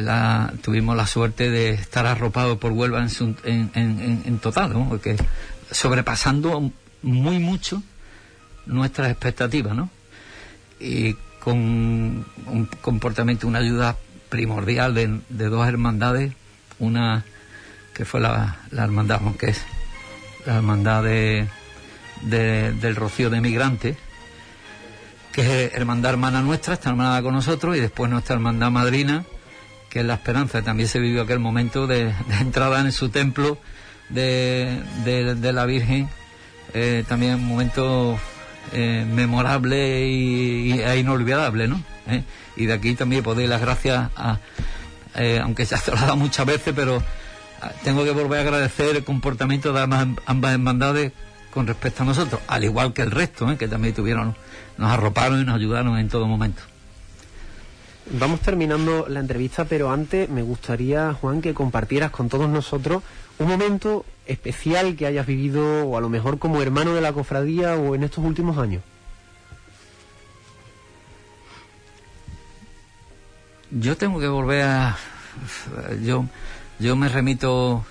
la, 0.00 0.52
tuvimos 0.62 0.96
la 0.96 1.06
suerte 1.06 1.50
de 1.50 1.70
estar 1.70 2.06
arropados 2.06 2.58
por 2.58 2.72
Huelva 2.72 3.00
en, 3.00 3.10
su- 3.10 3.36
en, 3.44 3.70
en- 3.74 4.00
en- 4.24 4.38
total. 4.38 4.72
Porque 4.88 5.16
sobrepasando 5.70 6.70
muy 7.02 7.38
mucho 7.38 7.82
nuestras 8.66 9.10
expectativas, 9.10 9.74
¿no? 9.74 9.90
Y 10.80 11.14
con 11.40 11.56
un 11.56 12.68
comportamiento, 12.80 13.46
una 13.48 13.60
ayuda 13.60 13.96
primordial 14.28 14.94
de, 14.94 15.20
dos 15.48 15.66
hermandades, 15.66 16.32
una 16.78 17.24
que 17.94 18.04
fue 18.04 18.20
la, 18.20 18.58
hermandad, 18.84 19.20
que 19.38 19.46
es 19.50 19.62
la 20.46 20.56
hermandad 20.56 21.02
de- 21.02 21.48
del 22.72 22.96
Rocío 22.96 23.30
de 23.30 23.40
Migrantes, 23.40 23.96
que 25.32 25.66
es 25.66 25.74
hermandad 25.74 26.12
hermana 26.12 26.42
nuestra, 26.42 26.74
está 26.74 26.90
hermanada 26.90 27.22
con 27.22 27.32
nosotros, 27.34 27.76
y 27.76 27.80
después 27.80 28.10
nuestra 28.10 28.34
hermandad 28.34 28.70
madrina, 28.70 29.24
que 29.90 30.00
es 30.00 30.04
la 30.06 30.14
esperanza. 30.14 30.62
También 30.62 30.88
se 30.88 30.98
vivió 30.98 31.22
aquel 31.22 31.38
momento 31.38 31.86
de, 31.86 32.12
entrada 32.40 32.80
en 32.80 32.92
su 32.92 33.08
templo 33.08 33.58
de, 34.08 34.82
de- 35.04 35.52
la 35.52 35.64
Virgen, 35.66 36.08
eh, 36.74 37.04
también 37.08 37.34
un 37.34 37.46
momento 37.46 38.18
eh, 38.72 39.06
memorable 39.10 40.06
y, 40.08 40.72
y- 40.74 40.80
e 40.80 40.98
inolvidable, 40.98 41.68
¿no? 41.68 41.82
¿Eh? 42.06 42.22
Y 42.56 42.66
de 42.66 42.72
aquí 42.72 42.94
también 42.94 43.22
podéis 43.22 43.48
las 43.48 43.60
gracias 43.60 44.10
a, 44.16 44.38
eh, 45.14 45.40
aunque 45.42 45.66
se 45.66 45.74
ha 45.74 45.80
dado 45.94 46.16
muchas 46.16 46.46
veces, 46.46 46.72
pero 46.74 47.02
ah, 47.62 47.70
tengo 47.84 48.04
que 48.04 48.10
volver 48.10 48.38
a 48.38 48.42
agradecer 48.42 48.96
el 48.96 49.04
comportamiento 49.04 49.72
de 49.72 49.80
ambas, 49.82 50.06
ambas 50.26 50.52
hermandades 50.52 51.12
con 51.52 51.66
respecto 51.66 52.02
a 52.02 52.06
nosotros, 52.06 52.40
al 52.46 52.64
igual 52.64 52.92
que 52.92 53.02
el 53.02 53.10
resto, 53.10 53.56
que 53.58 53.68
también 53.68 53.94
tuvieron, 53.94 54.36
nos 54.76 54.90
arroparon 54.90 55.40
y 55.40 55.44
nos 55.44 55.56
ayudaron 55.56 55.98
en 55.98 56.08
todo 56.08 56.26
momento. 56.26 56.62
Vamos 58.10 58.40
terminando 58.40 59.06
la 59.06 59.20
entrevista, 59.20 59.66
pero 59.66 59.90
antes 59.90 60.30
me 60.30 60.40
gustaría, 60.40 61.12
Juan, 61.12 61.42
que 61.42 61.52
compartieras 61.52 62.10
con 62.10 62.30
todos 62.30 62.48
nosotros 62.48 63.02
un 63.38 63.48
momento 63.48 64.06
especial 64.26 64.96
que 64.96 65.06
hayas 65.06 65.26
vivido, 65.26 65.86
o 65.86 65.96
a 65.96 66.00
lo 66.00 66.08
mejor 66.08 66.38
como 66.38 66.62
hermano 66.62 66.94
de 66.94 67.02
la 67.02 67.12
cofradía, 67.12 67.76
o 67.76 67.94
en 67.94 68.04
estos 68.04 68.24
últimos 68.24 68.56
años. 68.56 68.82
Yo 73.70 73.96
tengo 73.98 74.18
que 74.18 74.28
volver 74.28 74.62
a 74.62 74.96
yo 76.02 76.24
yo 76.78 76.96
me 76.96 77.08
remito 77.08 77.84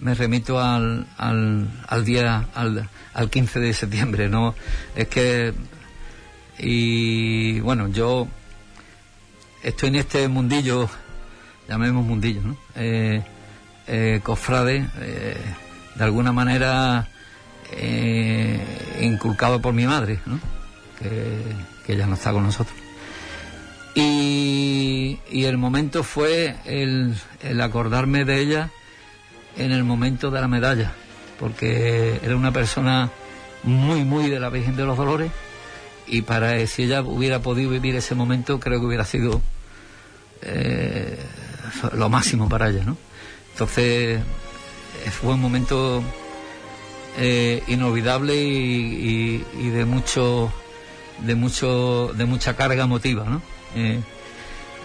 me 0.00 0.14
remito 0.14 0.58
al, 0.58 1.06
al, 1.18 1.68
al 1.86 2.04
día 2.04 2.48
al, 2.54 2.88
al 3.12 3.30
15 3.30 3.60
de 3.60 3.74
septiembre, 3.74 4.28
no 4.30 4.54
es 4.94 5.08
que 5.08 5.52
y 6.58 7.60
bueno, 7.60 7.88
yo 7.88 8.28
estoy 9.66 9.88
en 9.88 9.96
este 9.96 10.28
mundillo 10.28 10.88
llamemos 11.68 12.04
mundillo, 12.04 12.40
¿no? 12.42 12.56
Eh, 12.74 13.22
eh, 13.86 14.20
cofrade 14.22 14.88
eh, 14.98 15.36
de 15.94 16.04
alguna 16.04 16.32
manera 16.32 17.08
inculcado 19.00 19.60
por 19.60 19.74
mi 19.74 19.86
madre, 19.86 20.20
¿no? 20.24 20.38
Que, 20.98 21.42
que 21.84 21.96
ya 21.96 22.06
no 22.06 22.14
está 22.14 22.32
con 22.32 22.44
nosotros. 22.44 22.76
Y, 23.94 25.18
el 25.32 25.58
momento 25.58 26.02
fue 26.02 26.56
el 26.64 27.60
acordarme 27.60 28.24
de 28.24 28.40
ella 28.40 28.70
en 29.56 29.70
el 29.70 29.84
momento 29.84 30.30
de 30.30 30.40
la 30.40 30.48
medalla, 30.48 30.92
porque 31.38 32.20
era 32.22 32.36
una 32.36 32.52
persona 32.52 33.10
muy, 33.62 34.04
muy 34.04 34.28
de 34.28 34.40
la 34.40 34.50
Virgen 34.50 34.76
de 34.76 34.84
los 34.84 34.96
Dolores 34.96 35.30
y 36.06 36.22
para 36.22 36.64
si 36.66 36.84
ella 36.84 37.02
hubiera 37.02 37.40
podido 37.40 37.70
vivir 37.70 37.96
ese 37.96 38.14
momento 38.14 38.60
creo 38.60 38.80
que 38.80 38.86
hubiera 38.86 39.04
sido 39.04 39.40
eh, 40.42 41.18
lo 41.92 42.08
máximo 42.08 42.48
para 42.48 42.68
ella, 42.68 42.84
¿no? 42.84 42.96
Entonces 43.52 44.20
fue 45.10 45.34
un 45.34 45.40
momento 45.40 46.02
eh, 47.18 47.62
inolvidable 47.68 48.36
y, 48.36 49.38
de 49.70 49.84
mucho 49.86 50.52
de 51.20 51.34
mucho 51.34 52.12
de 52.14 52.26
mucha 52.26 52.54
carga 52.56 52.84
emotiva, 52.84 53.24
¿no? 53.24 53.40
Eh, 53.74 54.00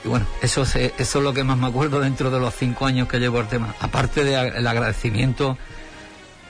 y 0.06 0.08
bueno, 0.08 0.26
eso 0.42 0.62
es, 0.64 0.76
eso 0.76 1.18
es 1.20 1.24
lo 1.24 1.34
que 1.34 1.44
más 1.44 1.58
me 1.58 1.68
acuerdo 1.68 2.00
dentro 2.00 2.32
de 2.32 2.40
los 2.40 2.56
cinco 2.56 2.86
años 2.86 3.10
que 3.10 3.20
llevo 3.20 3.42
el 3.42 3.48
tema. 3.48 3.76
Aparte 3.82 4.24
del 4.24 4.66
agradecimiento 4.66 5.58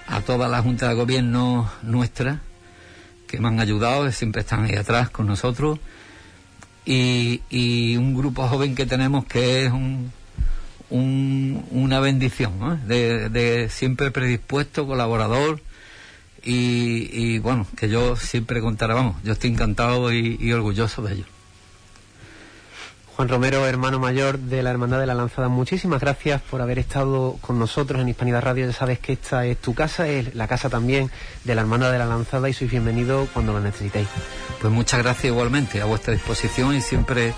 a 0.08 0.22
toda 0.22 0.48
la 0.48 0.62
Junta 0.62 0.88
de 0.88 0.94
Gobierno 0.94 1.70
nuestra, 1.82 2.42
que 3.28 3.40
me 3.40 3.48
han 3.48 3.60
ayudado, 3.60 4.06
que 4.06 4.12
siempre 4.12 4.42
están 4.42 4.66
ahí 4.66 4.76
atrás 4.76 5.10
con 5.10 5.26
nosotros, 5.26 5.80
y, 6.92 7.42
y 7.50 7.98
un 7.98 8.16
grupo 8.16 8.48
joven 8.48 8.76
que 8.76 8.86
tenemos 8.86 9.26
que 9.26 9.66
es 9.66 9.72
un, 9.72 10.12
un- 10.90 11.64
una 11.72 12.00
bendición, 12.00 12.82
de, 12.88 13.30
de 13.30 13.70
siempre 13.70 14.12
predispuesto, 14.12 14.86
colaborador, 14.86 15.62
y, 16.44 17.10
y 17.14 17.40
bueno, 17.40 17.68
que 17.78 17.88
yo 17.88 18.16
siempre 18.16 18.62
contaré, 18.62 18.94
vamos, 18.96 19.16
yo 19.24 19.34
estoy 19.34 19.52
encantado 19.52 20.12
y, 20.12 20.38
y 20.40 20.52
orgulloso 20.54 21.02
de 21.04 21.14
ello. 21.14 21.26
Juan 23.22 23.30
Romero, 23.30 23.68
hermano 23.68 24.00
mayor 24.00 24.40
de 24.40 24.64
la 24.64 24.72
Hermandad 24.72 25.00
de 25.00 25.06
la 25.06 25.14
Lanzada, 25.14 25.48
muchísimas 25.48 26.02
gracias 26.02 26.42
por 26.42 26.60
haber 26.60 26.80
estado 26.80 27.38
con 27.40 27.60
nosotros 27.60 28.02
en 28.02 28.10
Hispanidad 28.10 28.42
Radio. 28.42 28.66
Ya 28.66 28.74
sabes 28.74 28.98
que 28.98 29.14
esta 29.14 29.46
es 29.46 29.60
tu 29.60 29.76
casa, 29.76 30.08
es 30.08 30.34
la 30.34 30.48
casa 30.48 30.72
también 30.72 31.12
de 31.44 31.54
la 31.54 31.62
Hermandad 31.62 31.92
de 31.92 32.00
la 32.00 32.08
Lanzada 32.08 32.50
y 32.50 32.54
sois 32.54 32.72
bienvenidos 32.72 33.30
cuando 33.32 33.54
lo 33.54 33.60
necesitéis. 33.60 34.08
Pues 34.60 34.74
muchas 34.74 35.04
gracias 35.04 35.26
igualmente, 35.26 35.80
a 35.82 35.86
vuestra 35.86 36.14
disposición 36.14 36.74
y 36.74 36.82
siempre 36.82 37.36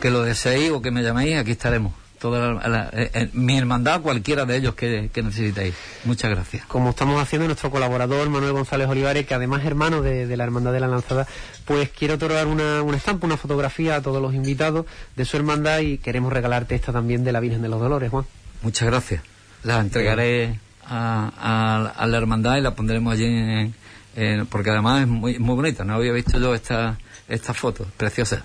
que 0.00 0.08
lo 0.12 0.22
deseéis 0.22 0.70
o 0.70 0.80
que 0.80 0.92
me 0.92 1.02
llaméis, 1.02 1.36
aquí 1.36 1.50
estaremos. 1.50 1.94
Toda 2.18 2.52
la- 2.54 2.68
la- 2.68 2.90
eh, 2.92 3.10
eh, 3.14 3.28
mi 3.32 3.56
hermandad, 3.56 4.00
cualquiera 4.00 4.44
de 4.44 4.56
ellos 4.56 4.74
que, 4.74 5.08
que 5.12 5.22
necesitéis. 5.22 5.74
Muchas 6.04 6.30
gracias. 6.30 6.66
Como 6.66 6.90
estamos 6.90 7.22
haciendo 7.22 7.46
nuestro 7.46 7.70
colaborador 7.70 8.28
Manuel 8.28 8.52
González 8.52 8.88
Olivares, 8.88 9.26
que 9.26 9.34
además 9.34 9.60
es 9.60 9.66
hermano 9.68 10.02
de, 10.02 10.26
de 10.26 10.36
la 10.36 10.44
Hermandad 10.44 10.72
de 10.72 10.80
la 10.80 10.88
Lanzada, 10.88 11.26
pues 11.64 11.90
quiero 11.90 12.14
otorgar 12.14 12.46
una, 12.48 12.82
una 12.82 12.96
estampa, 12.96 13.26
una 13.26 13.36
fotografía 13.36 13.96
a 13.96 14.02
todos 14.02 14.20
los 14.20 14.34
invitados 14.34 14.86
de 15.16 15.24
su 15.24 15.36
hermandad 15.36 15.78
y 15.80 15.98
queremos 15.98 16.32
regalarte 16.32 16.74
esta 16.74 16.92
también 16.92 17.22
de 17.24 17.32
la 17.32 17.40
Virgen 17.40 17.62
de 17.62 17.68
los 17.68 17.80
Dolores, 17.80 18.10
Juan. 18.10 18.24
Muchas 18.62 18.88
gracias. 18.88 19.22
La 19.62 19.78
entregaré 19.78 20.58
a, 20.84 21.30
a- 21.38 22.02
a 22.02 22.06
la 22.06 22.16
hermandad 22.18 22.56
y 22.56 22.62
la 22.62 22.74
pondremos 22.74 23.12
allí, 23.12 23.26
en- 23.26 23.74
en- 24.16 24.46
porque 24.46 24.70
además 24.70 25.02
es 25.02 25.06
muy, 25.08 25.38
muy 25.38 25.54
bonita. 25.54 25.84
No 25.84 25.94
había 25.94 26.12
visto 26.12 26.38
yo 26.40 26.54
esta, 26.54 26.98
esta 27.28 27.54
foto, 27.54 27.86
preciosa. 27.96 28.42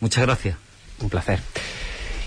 Muchas 0.00 0.24
gracias. 0.24 0.56
Un 1.00 1.10
placer. 1.10 1.40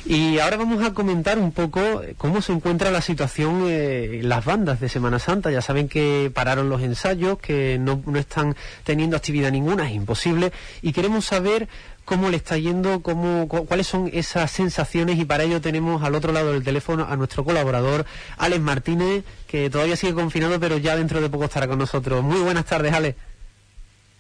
Y 0.09 0.39
ahora 0.39 0.55
vamos 0.55 0.81
a 0.85 0.93
comentar 0.93 1.37
un 1.37 1.51
poco 1.51 2.01
cómo 2.17 2.41
se 2.41 2.53
encuentra 2.53 2.91
la 2.91 3.01
situación 3.01 3.65
eh, 3.67 4.19
en 4.21 4.29
las 4.29 4.45
bandas 4.45 4.79
de 4.79 4.87
Semana 4.87 5.19
Santa. 5.19 5.51
Ya 5.51 5.61
saben 5.61 5.89
que 5.89 6.31
pararon 6.33 6.69
los 6.69 6.81
ensayos, 6.81 7.39
que 7.39 7.77
no, 7.77 8.01
no 8.05 8.17
están 8.17 8.55
teniendo 8.85 9.17
actividad 9.17 9.51
ninguna, 9.51 9.85
es 9.89 9.95
imposible. 9.95 10.53
Y 10.81 10.93
queremos 10.93 11.25
saber 11.25 11.67
cómo 12.05 12.29
le 12.29 12.37
está 12.37 12.57
yendo, 12.57 13.01
cómo, 13.01 13.49
cu- 13.49 13.65
cuáles 13.65 13.87
son 13.87 14.09
esas 14.13 14.49
sensaciones 14.49 15.19
y 15.19 15.25
para 15.25 15.43
ello 15.43 15.59
tenemos 15.59 16.01
al 16.03 16.15
otro 16.15 16.31
lado 16.31 16.53
del 16.53 16.63
teléfono 16.63 17.05
a 17.09 17.17
nuestro 17.17 17.43
colaborador, 17.43 18.05
Alex 18.37 18.61
Martínez, 18.61 19.25
que 19.45 19.69
todavía 19.69 19.97
sigue 19.97 20.13
confinado 20.13 20.57
pero 20.57 20.77
ya 20.77 20.95
dentro 20.95 21.19
de 21.19 21.29
poco 21.29 21.43
estará 21.43 21.67
con 21.67 21.79
nosotros. 21.79 22.23
Muy 22.23 22.39
buenas 22.39 22.63
tardes, 22.65 22.93
Alex. 22.93 23.17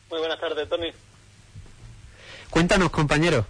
Muy 0.09 0.19
buenas 0.19 0.39
tardes, 0.41 0.67
Tony. 0.67 0.87
Cuéntanos, 2.49 2.89
compañero. 2.89 3.45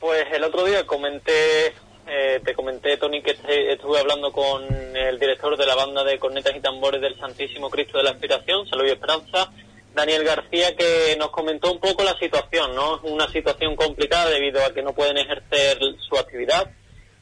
Pues 0.00 0.26
el 0.32 0.44
otro 0.44 0.64
día 0.64 0.86
comenté, 0.86 1.74
eh, 2.06 2.40
te 2.44 2.54
comenté, 2.54 2.96
Tony, 2.98 3.20
que 3.20 3.32
estuve 3.32 3.98
hablando 3.98 4.30
con 4.30 4.64
el 4.96 5.18
director 5.18 5.56
de 5.56 5.66
la 5.66 5.74
banda 5.74 6.04
de 6.04 6.20
cornetas 6.20 6.54
y 6.54 6.60
tambores 6.60 7.00
del 7.00 7.18
Santísimo 7.18 7.68
Cristo 7.68 7.98
de 7.98 8.04
la 8.04 8.10
Inspiración, 8.10 8.68
Salud 8.68 8.86
y 8.86 8.90
Esperanza, 8.90 9.50
Daniel 9.94 10.22
García, 10.22 10.76
que 10.76 11.16
nos 11.18 11.30
comentó 11.30 11.72
un 11.72 11.80
poco 11.80 12.04
la 12.04 12.16
situación, 12.16 12.76
¿no? 12.76 13.00
Una 13.02 13.26
situación 13.28 13.74
complicada 13.74 14.30
debido 14.30 14.64
a 14.64 14.72
que 14.72 14.82
no 14.82 14.94
pueden 14.94 15.18
ejercer 15.18 15.78
su 16.08 16.16
actividad 16.16 16.70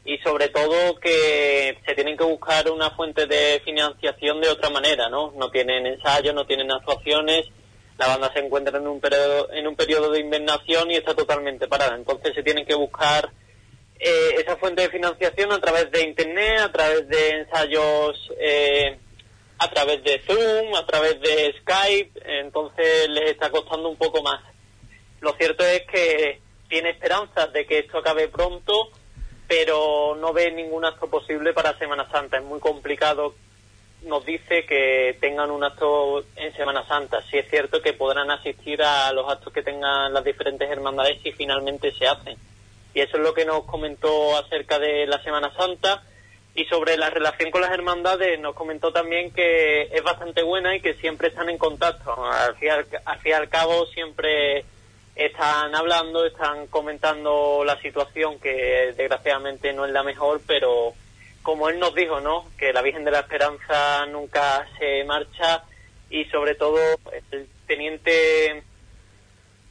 y 0.04 0.18
sobre 0.18 0.48
todo 0.48 0.96
que 1.00 1.78
se 1.86 1.94
tienen 1.94 2.18
que 2.18 2.24
buscar 2.24 2.70
una 2.70 2.90
fuente 2.90 3.24
de 3.26 3.62
financiación 3.64 4.42
de 4.42 4.50
otra 4.50 4.68
manera, 4.68 5.08
¿no? 5.08 5.32
No 5.34 5.50
tienen 5.50 5.86
ensayos, 5.86 6.34
no 6.34 6.44
tienen 6.44 6.70
actuaciones, 6.70 7.46
la 7.98 8.08
banda 8.08 8.32
se 8.32 8.40
encuentra 8.40 8.78
en 8.78 8.86
un 8.86 9.00
periodo, 9.00 9.52
en 9.52 9.66
un 9.66 9.76
periodo 9.76 10.10
de 10.10 10.20
invernación 10.20 10.90
y 10.90 10.96
está 10.96 11.14
totalmente 11.14 11.66
parada. 11.66 11.96
Entonces 11.96 12.34
se 12.34 12.42
tienen 12.42 12.66
que 12.66 12.74
buscar 12.74 13.30
eh, 13.98 14.34
esa 14.38 14.56
fuente 14.56 14.82
de 14.82 14.90
financiación 14.90 15.52
a 15.52 15.60
través 15.60 15.90
de 15.90 16.02
Internet, 16.02 16.60
a 16.60 16.72
través 16.72 17.08
de 17.08 17.30
ensayos, 17.30 18.32
eh, 18.38 18.98
a 19.58 19.70
través 19.70 20.02
de 20.04 20.20
Zoom, 20.20 20.74
a 20.74 20.84
través 20.84 21.18
de 21.20 21.54
Skype, 21.60 22.20
entonces 22.40 23.08
les 23.08 23.30
está 23.30 23.50
costando 23.50 23.88
un 23.88 23.96
poco 23.96 24.22
más. 24.22 24.42
Lo 25.20 25.32
cierto 25.32 25.64
es 25.64 25.82
que 25.90 26.40
tiene 26.68 26.90
esperanzas 26.90 27.52
de 27.52 27.66
que 27.66 27.78
esto 27.78 27.98
acabe 27.98 28.28
pronto, 28.28 28.90
pero 29.48 30.14
no 30.16 30.32
ve 30.34 30.50
ningún 30.50 30.84
acto 30.84 31.08
posible 31.08 31.54
para 31.54 31.78
Semana 31.78 32.10
Santa. 32.10 32.36
Es 32.36 32.44
muy 32.44 32.60
complicado 32.60 33.34
nos 34.06 34.24
dice 34.24 34.64
que 34.64 35.16
tengan 35.20 35.50
un 35.50 35.64
acto 35.64 36.24
en 36.36 36.54
Semana 36.54 36.86
Santa. 36.86 37.22
Sí 37.30 37.38
es 37.38 37.48
cierto 37.50 37.82
que 37.82 37.92
podrán 37.92 38.30
asistir 38.30 38.82
a 38.82 39.12
los 39.12 39.30
actos 39.30 39.52
que 39.52 39.62
tengan 39.62 40.12
las 40.12 40.24
diferentes 40.24 40.70
hermandades 40.70 41.20
si 41.22 41.32
finalmente 41.32 41.92
se 41.92 42.06
hacen. 42.06 42.36
Y 42.94 43.00
eso 43.00 43.16
es 43.16 43.22
lo 43.22 43.34
que 43.34 43.44
nos 43.44 43.64
comentó 43.64 44.36
acerca 44.36 44.78
de 44.78 45.06
la 45.06 45.22
Semana 45.22 45.52
Santa. 45.54 46.02
Y 46.54 46.64
sobre 46.64 46.96
la 46.96 47.10
relación 47.10 47.50
con 47.50 47.60
las 47.60 47.72
hermandades 47.72 48.40
nos 48.40 48.54
comentó 48.54 48.90
también 48.90 49.30
que 49.30 49.82
es 49.82 50.02
bastante 50.02 50.42
buena 50.42 50.74
y 50.74 50.80
que 50.80 50.94
siempre 50.94 51.28
están 51.28 51.50
en 51.50 51.58
contacto. 51.58 52.14
Al 52.24 52.56
fin 52.56 52.70
al 52.70 53.18
fin 53.18 53.30
y 53.30 53.32
al 53.32 53.48
cabo 53.50 53.84
siempre 53.86 54.64
están 55.16 55.74
hablando, 55.74 56.24
están 56.24 56.66
comentando 56.68 57.62
la 57.64 57.80
situación 57.80 58.38
que 58.38 58.94
desgraciadamente 58.96 59.72
no 59.72 59.84
es 59.84 59.92
la 59.92 60.02
mejor, 60.02 60.40
pero 60.46 60.94
como 61.46 61.68
él 61.68 61.78
nos 61.78 61.94
dijo, 61.94 62.18
¿no? 62.18 62.44
Que 62.58 62.72
la 62.72 62.82
Virgen 62.82 63.04
de 63.04 63.12
la 63.12 63.20
Esperanza 63.20 64.04
nunca 64.06 64.66
se 64.80 65.04
marcha 65.04 65.62
y 66.10 66.24
sobre 66.24 66.56
todo 66.56 66.76
el 67.30 67.46
teniente 67.68 68.64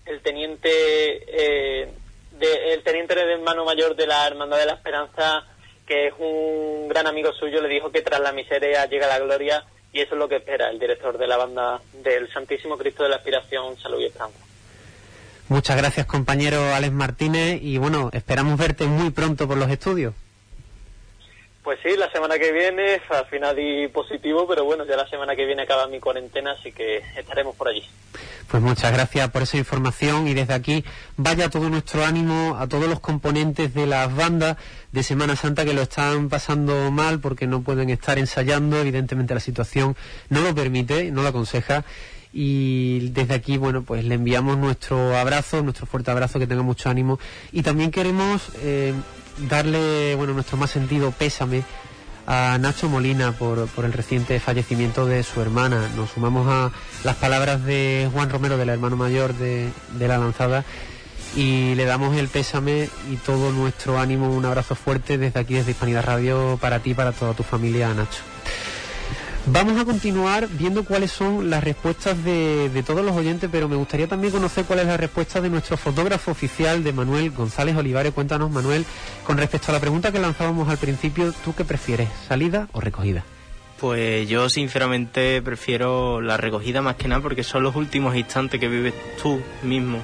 el 0.05 0.21
teniente 0.21 0.69
eh, 0.71 1.89
de, 2.32 2.73
el 2.73 2.82
teniente 2.82 3.13
de 3.13 3.34
hermano 3.34 3.65
mayor 3.65 3.93
de 3.93 4.07
la 4.07 4.26
Hermandad 4.26 4.57
de 4.57 4.67
la 4.67 4.76
Esperanza 4.76 5.43
que 5.86 6.07
es 6.07 6.13
un 6.17 6.88
gran 6.88 7.07
amigo 7.07 7.34
suyo 7.34 7.61
le 7.61 7.67
dijo 7.67 7.91
que 7.91 8.01
tras 8.01 8.21
la 8.21 8.32
miseria 8.32 8.86
llega 8.86 9.07
la 9.07 9.19
gloria 9.19 9.65
y 9.91 9.99
eso 9.99 10.15
es 10.15 10.19
lo 10.19 10.30
que 10.30 10.38
espera 10.38 10.69
el 10.69 10.80
director 10.80 11.17
de 11.17 11.28
la 11.28 11.36
banda 11.36 11.82
del 11.91 12.32
Santísimo 12.32 12.78
Cristo 12.78 13.03
de 13.03 13.09
la 13.09 13.17
Aspiración 13.17 13.78
Salud 13.78 13.99
y 13.99 14.05
Esperanza. 14.05 14.39
Muchas 15.49 15.76
gracias, 15.76 16.05
compañero 16.05 16.73
Alex 16.73 16.93
Martínez. 16.93 17.59
Y 17.61 17.78
bueno, 17.80 18.11
esperamos 18.13 18.57
verte 18.57 18.86
muy 18.86 19.09
pronto 19.09 19.45
por 19.45 19.57
los 19.57 19.69
estudios. 19.69 20.13
Pues 21.66 21.80
sí, 21.82 21.97
la 21.97 22.11
semana 22.11 22.38
que 22.38 22.51
viene, 22.51 23.01
al 23.09 23.26
final 23.26 23.55
di 23.55 23.88
positivo, 23.88 24.47
pero 24.47 24.63
bueno, 24.66 24.86
ya 24.86 24.95
la 24.95 25.09
semana 25.09 25.36
que 25.36 25.47
viene 25.47 25.63
acaba 25.63 25.88
mi 25.88 25.99
cuarentena, 25.99 26.51
así 26.51 26.72
que 26.72 27.01
estaremos 27.18 27.55
por 27.55 27.70
allí. 27.70 27.84
Pues 28.47 28.61
muchas 28.61 28.93
gracias 28.93 29.32
por 29.32 29.41
esa 29.41 29.57
información 29.57 30.28
y 30.28 30.36
desde 30.36 30.53
aquí 30.53 30.86
vaya 31.18 31.49
todo 31.49 31.68
nuestro 31.72 32.05
ánimo 32.05 32.55
a 32.59 32.68
todos 32.68 32.88
los 32.88 32.99
componentes 32.99 33.74
de 33.74 33.88
las 33.88 34.16
bandas 34.16 34.57
de 34.91 35.01
Semana 35.01 35.36
Santa 35.36 35.66
que 35.66 35.74
lo 35.74 35.82
están 35.82 36.30
pasando 36.30 36.91
mal 36.91 37.20
porque 37.20 37.47
no 37.47 37.63
pueden 37.63 37.89
estar 37.89 38.20
ensayando, 38.20 38.78
evidentemente 38.78 39.34
la 39.34 39.39
situación 39.39 39.97
no 40.30 40.41
lo 40.41 40.53
permite, 40.53 41.09
no 41.09 41.24
lo 41.24 41.30
aconseja 41.30 41.84
y 42.32 43.09
desde 43.09 43.34
aquí, 43.34 43.57
bueno, 43.57 43.82
pues 43.82 44.03
le 44.03 44.13
enviamos 44.13 44.55
nuestro 44.55 45.18
abrazo, 45.18 45.63
nuestro 45.63 45.88
fuerte 45.88 46.11
abrazo, 46.11 46.38
que 46.38 46.45
tenga 46.45 46.61
mucho 46.61 46.91
ánimo 46.91 47.18
y 47.51 47.63
también 47.63 47.89
queremos 47.89 48.51
eh, 48.61 48.93
darle, 49.38 50.15
bueno, 50.15 50.33
nuestro 50.33 50.57
más 50.57 50.71
sentido 50.71 51.11
pésame 51.11 51.63
a 52.27 52.57
Nacho 52.59 52.89
Molina 52.89 53.33
por, 53.33 53.69
el 53.77 53.93
reciente 53.93 54.39
fallecimiento 54.39 55.05
de 55.05 55.23
su 55.23 55.41
hermana. 55.41 55.89
Nos 55.95 56.11
sumamos 56.11 56.47
a 56.47 56.71
las 57.03 57.15
palabras 57.15 57.63
de 57.65 58.09
Juan 58.13 58.29
Romero, 58.29 58.57
del 58.57 58.69
hermano 58.69 58.95
mayor 58.95 59.33
de, 59.36 59.69
de 59.93 60.07
la 60.07 60.17
lanzada, 60.17 60.63
y 61.36 61.75
le 61.75 61.86
damos 61.86 62.15
el 62.15 62.27
pésame 62.27 62.89
y 63.11 63.17
todo 63.17 63.51
nuestro 63.51 63.99
ánimo, 63.99 64.29
un 64.29 64.45
abrazo 64.45 64.75
fuerte 64.75 65.17
desde 65.17 65.39
aquí, 65.39 65.55
desde 65.55 65.71
Hispanidad 65.71 66.05
Radio, 66.05 66.57
para 66.59 66.79
ti 66.79 66.91
y 66.91 66.93
para 66.93 67.11
toda 67.11 67.33
tu 67.33 67.43
familia, 67.43 67.93
Nacho. 67.93 68.34
Vamos 69.48 69.80
a 69.80 69.86
continuar 69.86 70.48
viendo 70.48 70.86
cuáles 70.86 71.12
son 71.12 71.52
las 71.52 71.64
respuestas 71.64 72.24
de, 72.24 72.68
de, 72.70 72.82
todos 72.82 73.06
los 73.06 73.16
oyentes, 73.16 73.48
pero 73.52 73.70
me 73.70 73.76
gustaría 73.76 74.08
también 74.08 74.34
conocer 74.34 74.66
cuál 74.66 74.80
es 74.80 74.88
la 74.88 74.98
respuesta 74.98 75.39
de 75.39 75.52
nuestro 75.52 75.78
fotógrafo 75.78 76.32
oficial, 76.32 76.84
de 76.84 76.91
Manuel 76.91 77.30
González 77.30 77.76
Olivares. 77.76 78.12
Cuéntanos, 78.12 78.50
Manuel, 78.50 78.86
con 79.24 79.38
respecto 79.38 79.70
a 79.70 79.74
la 79.74 79.80
pregunta 79.80 80.12
que 80.12 80.18
lanzábamos 80.18 80.68
al 80.68 80.80
principio, 80.80 81.32
¿tú 81.43 81.54
qué 81.54 81.64
prefieres, 81.64 82.10
salida 82.28 82.68
o 82.72 82.82
recogida? 82.82 83.24
Pues 83.80 84.28
yo 84.28 84.50
sinceramente 84.50 85.43
prefiero 85.43 86.22
la 86.22 86.38
recogida 86.38 86.82
más 86.82 86.96
que 86.96 87.08
nada 87.08 87.22
porque 87.22 87.43
son 87.43 87.62
los 87.62 87.76
últimos 87.76 88.16
instantes 88.16 88.60
que 88.60 88.68
vives 88.68 88.96
tú 89.22 89.39
mismo 89.62 90.00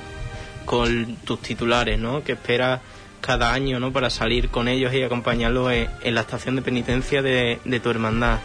con 0.66 1.16
tus 1.26 1.42
titulares, 1.42 1.98
¿no? 1.98 2.24
Que 2.24 2.34
esperas 2.34 2.82
cada 3.22 3.54
año, 3.54 3.80
¿no? 3.80 3.92
Para 3.92 4.12
salir 4.12 4.50
con 4.50 4.68
ellos 4.68 4.94
y 4.94 5.02
acompañarlos 5.02 5.72
en, 5.72 6.14
la 6.14 6.22
estación 6.22 6.58
de 6.58 6.62
penitencia 6.62 7.24
de 7.24 7.80
tu 7.82 7.90
hermandad. 7.90 8.38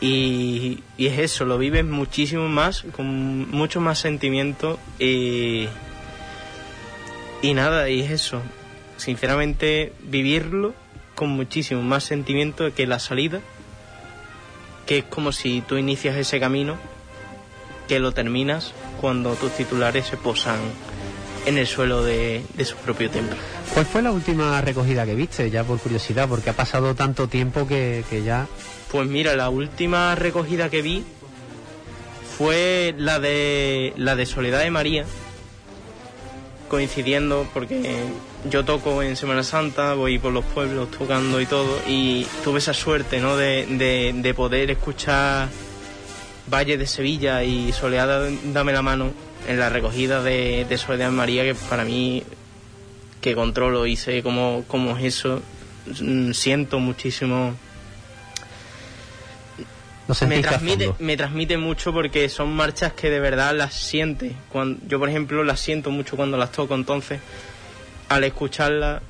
Y, 0.00 0.82
y, 0.96 1.06
es 1.08 1.18
eso, 1.18 1.44
lo 1.44 1.58
vives 1.58 1.84
muchísimo 1.84 2.48
más, 2.48 2.84
con 2.96 3.50
mucho 3.50 3.82
más 3.82 3.98
sentimiento 3.98 4.78
y, 4.98 5.68
y 7.42 7.54
nada, 7.54 7.90
y 7.90 8.00
es 8.00 8.10
eso, 8.10 8.40
sinceramente 8.96 9.92
vivirlo 10.02 10.74
con 11.14 11.28
muchísimo 11.28 11.82
más 11.82 12.04
sentimiento 12.04 12.72
que 12.74 12.86
la 12.86 12.98
salida, 12.98 13.40
que 14.86 14.98
es 14.98 15.04
como 15.04 15.32
si 15.32 15.60
tú 15.60 15.76
inicias 15.76 16.16
ese 16.16 16.40
camino, 16.40 16.78
que 17.86 17.98
lo 17.98 18.12
terminas 18.12 18.72
cuando 19.00 19.34
tus 19.34 19.52
titulares 19.52 20.06
se 20.06 20.16
posan 20.16 20.60
en 21.44 21.58
el 21.58 21.66
suelo 21.66 22.02
de, 22.02 22.42
de 22.54 22.64
su 22.64 22.76
propio 22.76 23.10
templo. 23.10 23.36
¿Cuál 23.74 23.86
fue 23.86 24.02
la 24.02 24.10
última 24.10 24.60
recogida 24.60 25.06
que 25.06 25.14
viste, 25.14 25.50
ya 25.50 25.64
por 25.64 25.78
curiosidad, 25.78 26.28
porque 26.28 26.50
ha 26.50 26.54
pasado 26.54 26.94
tanto 26.94 27.28
tiempo 27.28 27.66
que, 27.66 28.04
que 28.10 28.22
ya... 28.22 28.46
Pues 28.90 29.08
mira, 29.08 29.36
la 29.36 29.48
última 29.48 30.14
recogida 30.16 30.68
que 30.68 30.82
vi 30.82 31.04
fue 32.36 32.94
la 32.98 33.20
de 33.20 33.92
la 33.96 34.16
de 34.16 34.26
Soledad 34.26 34.60
de 34.60 34.70
María, 34.70 35.04
coincidiendo 36.68 37.46
porque 37.54 37.96
yo 38.48 38.64
toco 38.64 39.02
en 39.02 39.14
Semana 39.16 39.42
Santa, 39.42 39.94
voy 39.94 40.18
por 40.18 40.32
los 40.32 40.44
pueblos 40.46 40.90
tocando 40.90 41.40
y 41.40 41.46
todo, 41.46 41.78
y 41.86 42.26
tuve 42.42 42.58
esa 42.58 42.74
suerte, 42.74 43.20
¿no? 43.20 43.36
De, 43.36 43.66
de, 43.66 44.12
de 44.14 44.34
poder 44.34 44.70
escuchar 44.70 45.48
Valle 46.52 46.76
de 46.76 46.86
Sevilla 46.86 47.44
y 47.44 47.72
Soledad 47.72 48.28
Dame 48.52 48.72
la 48.72 48.82
mano 48.82 49.12
en 49.46 49.58
la 49.58 49.68
recogida 49.68 50.22
de 50.22 50.66
Soledad 50.76 51.10
de 51.10 51.16
María, 51.16 51.44
que 51.44 51.54
para 51.54 51.84
mí, 51.84 52.24
que 53.20 53.34
controlo 53.34 53.86
y 53.86 53.96
sé 53.96 54.22
cómo, 54.22 54.64
cómo 54.66 54.96
es 54.96 55.04
eso, 55.04 55.42
siento 56.32 56.78
muchísimo 56.78 57.54
me 60.26 60.40
transmite, 60.40 60.92
me 60.98 61.16
transmite 61.16 61.56
mucho 61.56 61.92
porque 61.92 62.28
son 62.28 62.54
marchas 62.54 62.92
que 62.92 63.10
de 63.10 63.20
verdad 63.20 63.54
las 63.54 63.74
siente. 63.74 64.34
Cuando, 64.50 64.80
yo, 64.86 64.98
por 64.98 65.08
ejemplo, 65.08 65.44
las 65.44 65.60
siento 65.60 65.90
mucho 65.90 66.16
cuando 66.16 66.36
las 66.36 66.52
toco, 66.52 66.74
entonces 66.74 67.20
al 68.08 68.24
escucharlas 68.24 69.02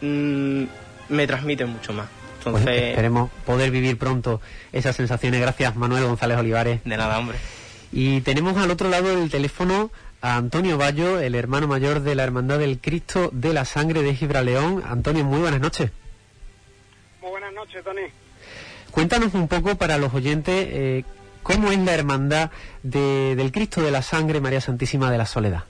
mmm, 0.00 0.64
me 1.08 1.26
transmite 1.26 1.64
mucho 1.64 1.92
más. 1.92 2.08
Entonces, 2.38 2.64
pues 2.64 2.82
esperemos 2.82 3.30
poder 3.44 3.70
vivir 3.70 3.98
pronto 3.98 4.40
esas 4.72 4.96
sensaciones. 4.96 5.40
Gracias, 5.40 5.76
Manuel 5.76 6.04
González 6.04 6.38
Olivares. 6.38 6.80
De 6.84 6.96
nada, 6.96 7.18
hombre. 7.18 7.38
Y 7.92 8.20
tenemos 8.22 8.56
al 8.56 8.70
otro 8.70 8.88
lado 8.88 9.14
del 9.14 9.30
teléfono 9.30 9.90
a 10.22 10.36
Antonio 10.36 10.76
Bayo, 10.76 11.18
el 11.20 11.34
hermano 11.34 11.66
mayor 11.66 12.00
de 12.00 12.14
la 12.14 12.24
Hermandad 12.24 12.58
del 12.58 12.78
Cristo 12.80 13.30
de 13.32 13.52
la 13.54 13.64
Sangre 13.64 14.02
de 14.02 14.14
Gibraleón. 14.14 14.82
Antonio, 14.86 15.24
muy 15.24 15.40
buenas 15.40 15.60
noches. 15.60 15.90
Muy 17.22 17.30
buenas 17.30 17.52
noches, 17.54 17.82
Tony. 17.82 18.02
Cuéntanos 18.90 19.34
un 19.34 19.48
poco 19.48 19.76
para 19.76 19.98
los 19.98 20.12
oyentes 20.12 20.66
eh, 20.68 21.04
cómo 21.42 21.70
es 21.72 21.78
la 21.78 21.94
Hermandad 21.94 22.50
de- 22.82 23.34
del 23.36 23.50
Cristo 23.52 23.80
de 23.82 23.90
la 23.90 24.02
Sangre 24.02 24.40
María 24.40 24.60
Santísima 24.60 25.10
de 25.10 25.18
la 25.18 25.26
Soledad. 25.26 25.64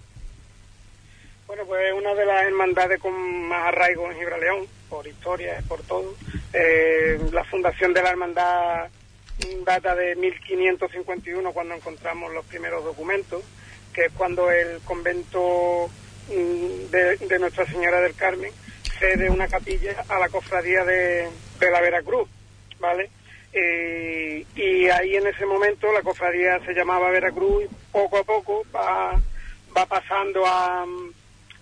Bueno, 1.46 1.64
pues 1.66 1.80
es 1.88 1.92
una 1.94 2.14
de 2.14 2.24
las 2.26 2.44
hermandades 2.44 3.00
con 3.00 3.12
más 3.48 3.68
arraigo 3.68 4.10
en 4.10 4.18
Gibraleón, 4.18 4.66
por 4.88 5.06
historia, 5.06 5.62
por 5.68 5.80
todo. 5.82 6.14
Eh, 6.52 7.20
la 7.32 7.44
fundación 7.44 7.92
de 7.92 8.02
la 8.02 8.10
hermandad 8.10 8.88
data 9.64 9.94
de 9.94 10.16
1551, 10.16 11.52
cuando 11.52 11.74
encontramos 11.74 12.32
los 12.32 12.44
primeros 12.46 12.84
documentos, 12.84 13.42
que 13.92 14.06
es 14.06 14.12
cuando 14.12 14.50
el 14.50 14.80
convento 14.80 15.90
mm, 16.28 16.90
de, 16.90 17.38
Nuestra 17.38 17.66
Señora 17.66 18.00
del 18.00 18.14
Carmen 18.14 18.52
cede 18.98 19.30
una 19.30 19.48
capilla 19.48 20.04
a 20.08 20.18
la 20.18 20.28
cofradía 20.28 20.84
de, 20.84 21.28
de 21.58 21.70
la 21.70 21.80
Veracruz, 21.80 22.28
¿vale? 22.78 23.10
Eh, 23.52 24.44
y 24.54 24.88
ahí 24.88 25.16
en 25.16 25.26
ese 25.26 25.44
momento 25.44 25.92
la 25.92 26.02
cofradía 26.02 26.60
se 26.64 26.72
llamaba 26.72 27.10
Veracruz 27.10 27.64
y 27.64 27.68
poco 27.90 28.18
a 28.18 28.24
poco 28.24 28.64
va, 28.74 29.20
va 29.76 29.86
pasando 29.86 30.46
a, 30.46 30.84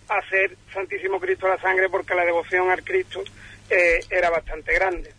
a 0.08 0.28
ser 0.28 0.56
Santísimo 0.72 1.18
Cristo 1.18 1.48
la 1.48 1.58
Sangre 1.58 1.88
porque 1.88 2.14
la 2.14 2.26
devoción 2.26 2.70
al 2.70 2.84
Cristo 2.84 3.22
eh, 3.70 4.00
era 4.10 4.30
bastante 4.30 4.74
grande. 4.74 5.12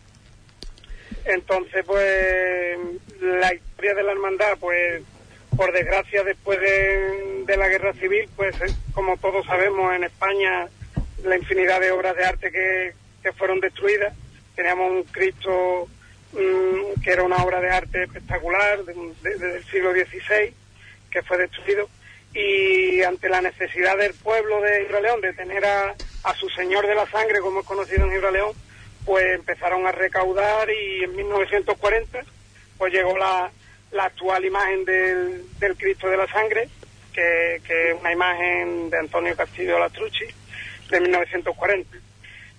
Entonces, 1.26 1.84
pues, 1.86 2.78
la 3.20 3.54
historia 3.54 3.94
de 3.94 4.04
la 4.04 4.12
hermandad, 4.12 4.58
pues, 4.60 5.04
por 5.60 5.74
desgracia, 5.74 6.24
después 6.24 6.58
de, 6.62 7.58
la 7.58 7.68
guerra 7.68 7.92
civil, 7.92 8.30
pues, 8.38 8.56
eh, 8.62 8.74
como 8.94 9.18
todos 9.18 9.46
sabemos, 9.46 9.94
en 9.94 10.06
España, 10.06 10.70
la 11.26 11.36
infinidad 11.36 11.82
de 11.82 11.92
obras 11.92 12.16
de 12.16 12.24
arte 12.24 12.50
que, 12.50 12.94
que 13.22 13.34
fueron 13.34 13.60
destruidas. 13.60 14.14
Teníamos 14.56 14.90
un 14.90 15.04
Cristo 15.04 15.90
mm, 16.32 17.02
que 17.02 17.12
era 17.12 17.24
una 17.24 17.44
obra 17.44 17.60
de 17.60 17.72
arte 17.72 18.04
espectacular 18.04 18.86
de- 18.86 18.94
de- 19.22 19.38
del 19.38 19.66
siglo 19.66 19.92
XVI, 19.92 20.54
que 21.12 21.24
fue 21.24 21.38
destruido. 21.38 21.90
Y 22.34 23.02
ante 23.02 23.28
la 23.28 23.42
necesidad 23.42 23.98
del 23.98 24.14
pueblo 24.14 24.62
de 24.62 24.86
Gibraleón 24.86 25.20
de 25.20 25.34
tener 25.34 25.66
a, 25.66 25.94
a 26.24 26.36
su 26.36 26.48
Señor 26.52 26.88
de 26.88 26.96
la 26.96 27.06
Sangre, 27.08 27.42
como 27.42 27.60
es 27.60 27.66
conocido 27.66 28.06
en 28.06 28.12
Gibraleón, 28.14 28.54
pues 29.06 29.26
empezaron 29.36 29.86
a 29.86 29.92
recaudar 29.92 30.70
y 30.70 31.04
en 31.04 31.18
1940 31.18 32.22
pues 32.78 32.94
llegó 32.94 33.18
la, 33.18 33.52
la 33.92 34.06
actual 34.06 34.46
imagen 34.46 34.86
del, 34.86 35.46
del 35.60 35.76
Cristo 35.76 36.10
de 36.10 36.18
la 36.18 36.28
Sangre, 36.28 36.70
que, 37.14 37.56
es 37.56 38.00
una 38.00 38.12
imagen 38.12 38.90
de 38.90 38.98
Antonio 38.98 39.36
Castillo 39.36 39.80
Lastrucci, 39.80 40.26
de 40.90 41.00
1940. 41.00 41.98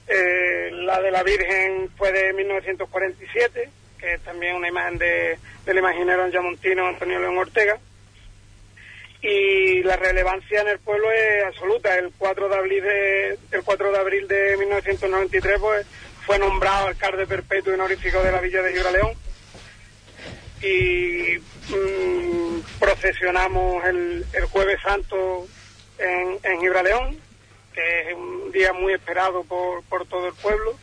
Eh, 0.06 0.70
la 0.72 1.00
de 1.00 1.10
la 1.10 1.22
Virgen 1.22 1.88
fue 1.96 2.12
de 2.12 2.32
1947, 2.32 3.70
que 3.98 4.14
es 4.14 4.20
también 4.22 4.56
una 4.56 4.68
imagen 4.68 4.98
de, 4.98 5.38
del 5.64 5.78
imaginero 5.78 6.28
yamontino 6.28 6.86
Antonio 6.86 7.20
León 7.20 7.38
Ortega. 7.38 7.78
Y 9.22 9.82
la 9.82 9.96
relevancia 9.96 10.62
en 10.62 10.68
el 10.68 10.78
pueblo 10.78 11.12
es 11.12 11.44
absoluta. 11.44 11.96
El 11.96 12.10
4 12.16 12.48
de 12.48 12.56
abril 12.56 12.82
de, 12.82 13.38
el 13.52 13.62
4 13.62 13.92
de, 13.92 13.98
abril 13.98 14.26
de 14.26 14.56
1993 14.56 15.58
pues, 15.60 15.86
fue 16.24 16.38
nombrado 16.38 16.86
alcalde 16.86 17.26
perpetuo 17.26 17.72
y 17.72 17.74
honorífico 17.74 18.22
de 18.22 18.32
la 18.32 18.40
villa 18.40 18.62
de 18.62 18.72
Gibraleón. 18.72 19.29
Y 20.62 21.38
mm, 21.38 22.60
procesionamos 22.78 23.84
el, 23.84 24.26
el 24.32 24.44
jueves 24.46 24.80
santo 24.82 25.46
en, 25.98 26.38
en 26.42 26.60
Gibraleón, 26.60 27.18
que 27.72 28.10
es 28.10 28.14
un 28.14 28.52
día 28.52 28.72
muy 28.72 28.92
esperado 28.92 29.44
por, 29.44 29.82
por 29.84 30.06
todo 30.06 30.28
el 30.28 30.34
pueblo. 30.34 30.76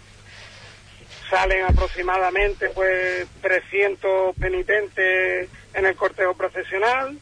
Salen 1.29 1.65
aproximadamente 1.65 2.69
pues 2.69 3.27
300 3.41 4.35
penitentes 4.37 5.49
en 5.73 5.85
el 5.85 5.95
cortejo 5.95 6.33
procesional. 6.35 7.19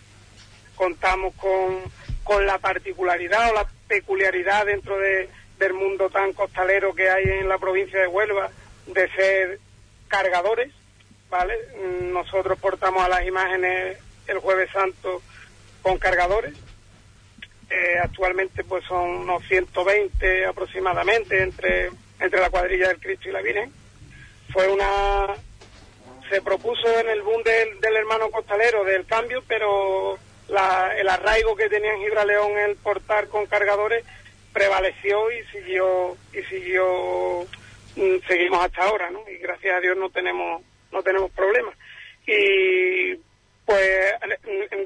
Contamos 0.76 1.34
con, 1.36 1.82
con 2.24 2.46
la 2.46 2.60
particularidad 2.60 3.50
o 3.50 3.54
la 3.54 3.68
peculiaridad 3.88 4.66
dentro 4.66 4.98
de, 5.00 5.30
del 5.60 5.74
mundo 5.74 6.10
tan 6.10 6.34
costalero 6.34 6.94
que 6.94 7.10
hay 7.10 7.24
en 7.24 7.50
la 7.50 7.58
provincia 7.58 8.00
de 8.00 8.08
Huelva 8.08 8.52
de 8.88 9.10
ser 9.12 9.60
cargadores, 10.08 10.72
¿vale? 11.30 11.56
Nosotros 12.02 12.60
portamos 12.60 13.04
a 13.04 13.10
las 13.10 13.26
imágenes 13.26 13.98
el 14.28 14.40
jueves 14.40 14.70
santo 14.72 15.22
con 15.82 15.98
cargadores. 15.98 16.54
Eh, 17.70 17.98
actualmente 18.02 18.64
pues 18.64 18.84
son 18.86 19.10
unos 19.10 19.44
120 19.48 20.46
aproximadamente 20.46 21.42
entre, 21.42 21.90
entre 22.20 22.40
la 22.40 22.50
cuadrilla 22.50 22.88
del 22.90 23.00
Cristo 23.00 23.30
y 23.30 23.32
la 23.32 23.42
Virgen. 23.42 23.72
Fue 24.54 24.68
una... 24.68 25.28
Se 26.30 26.42
propuso 26.42 26.88
en 27.00 27.10
el 27.10 27.22
boom 27.22 27.44
del, 27.44 27.80
del 27.82 27.96
hermano 27.98 28.32
costalero 28.32 28.84
del 28.84 29.06
cambio, 29.06 29.44
pero 29.48 30.18
la- 30.48 30.96
el 30.98 31.08
arraigo 31.08 31.56
que 31.56 31.70
tenía 31.70 31.94
en 31.94 32.02
Gibraleón 32.02 32.58
el 32.58 32.76
portar 32.78 33.28
con 33.28 33.46
cargadores 33.46 34.04
prevaleció 34.52 35.32
y 35.32 35.44
siguió 35.52 36.18
y 36.34 36.42
siguió 36.44 37.44
mm, 37.96 38.26
seguimos 38.28 38.64
hasta 38.66 38.84
ahora, 38.86 39.10
¿no? 39.12 39.20
Y 39.30 39.38
gracias 39.38 39.76
a 39.76 39.82
Dios 39.82 39.98
no 39.98 40.10
tenemos 40.10 40.64
no 40.92 41.04
tenemos 41.04 41.32
problemas. 41.32 41.76
Y 42.28 43.16
pues 43.66 44.12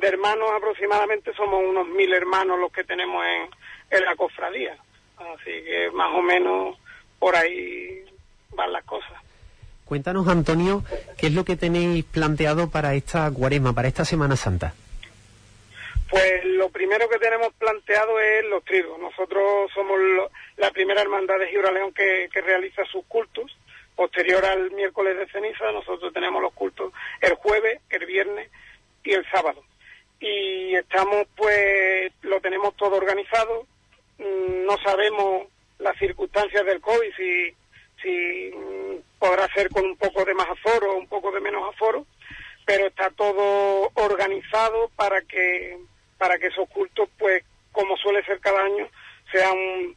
de 0.01 0.07
hermanos 0.07 0.49
aproximadamente 0.55 1.33
somos 1.33 1.63
unos 1.63 1.87
mil 1.87 2.13
hermanos 2.13 2.59
los 2.59 2.71
que 2.71 2.83
tenemos 2.83 3.23
en, 3.25 3.49
en 3.97 4.05
la 4.05 4.15
cofradía. 4.15 4.77
Así 5.17 5.51
que 5.63 5.89
más 5.93 6.09
o 6.15 6.21
menos 6.21 6.77
por 7.19 7.35
ahí 7.35 8.03
van 8.51 8.71
las 8.71 8.83
cosas. 8.85 9.11
Cuéntanos, 9.85 10.27
Antonio, 10.27 10.83
qué 11.17 11.27
es 11.27 11.33
lo 11.33 11.43
que 11.43 11.55
tenéis 11.57 12.05
planteado 12.05 12.69
para 12.69 12.93
esta 12.93 13.29
cuaresma, 13.31 13.73
para 13.73 13.87
esta 13.87 14.05
Semana 14.05 14.35
Santa. 14.35 14.73
Pues 16.09 16.43
lo 16.45 16.69
primero 16.69 17.07
que 17.09 17.19
tenemos 17.19 17.53
planteado 17.53 18.19
es 18.19 18.45
los 18.45 18.63
trigos. 18.65 18.97
Nosotros 18.99 19.69
somos 19.73 19.99
lo- 19.99 20.31
la 20.57 20.71
primera 20.71 21.01
hermandad 21.01 21.37
de 21.39 21.47
Gibraleón 21.47 21.93
que, 21.93 22.29
que 22.33 22.41
realiza 22.41 22.83
sus 22.85 23.05
cultos. 23.05 23.55
Posterior 23.99 24.45
al 24.45 24.71
miércoles 24.71 25.17
de 25.17 25.27
ceniza, 25.27 25.73
nosotros 25.73 26.13
tenemos 26.13 26.41
los 26.41 26.53
cultos 26.53 26.93
el 27.19 27.33
jueves, 27.33 27.81
el 27.89 28.05
viernes 28.05 28.49
y 29.03 29.11
el 29.11 29.29
sábado. 29.29 29.61
Y 30.21 30.73
estamos, 30.73 31.27
pues, 31.35 32.09
lo 32.21 32.39
tenemos 32.39 32.77
todo 32.77 32.95
organizado. 32.95 33.67
Mm, 34.17 34.65
No 34.65 34.77
sabemos 34.77 35.47
las 35.79 35.97
circunstancias 35.97 36.65
del 36.65 36.79
COVID, 36.79 37.13
si, 37.17 37.53
si 38.01 38.51
mm, 38.55 39.19
podrá 39.19 39.53
ser 39.53 39.67
con 39.69 39.83
un 39.83 39.97
poco 39.97 40.23
de 40.23 40.33
más 40.33 40.47
aforo 40.47 40.93
o 40.93 40.97
un 40.97 41.07
poco 41.07 41.33
de 41.33 41.41
menos 41.41 41.67
aforo 41.67 42.05
pero 42.65 42.85
está 42.87 43.09
todo 43.09 43.91
organizado 43.95 44.91
para 44.95 45.19
que 45.23 45.77
para 46.17 46.37
que 46.37 46.47
esos 46.47 46.69
cultos 46.69 47.09
pues 47.17 47.43
como 47.73 47.97
suele 47.97 48.23
ser 48.23 48.39
cada 48.39 48.63
año 48.63 48.87
sea 49.29 49.51
un, 49.51 49.95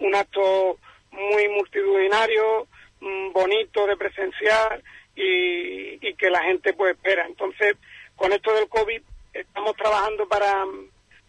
un 0.00 0.14
acto 0.14 0.78
muy 1.10 1.48
multitudinario 1.48 2.68
bonito 3.00 3.86
de 3.86 3.96
presenciar 3.96 4.82
y, 5.14 6.06
y 6.06 6.14
que 6.14 6.30
la 6.30 6.42
gente 6.42 6.72
pues 6.72 6.94
espera. 6.94 7.26
Entonces 7.26 7.76
con 8.16 8.32
esto 8.32 8.52
del 8.54 8.68
covid 8.68 9.02
estamos 9.32 9.76
trabajando 9.76 10.26
para 10.28 10.64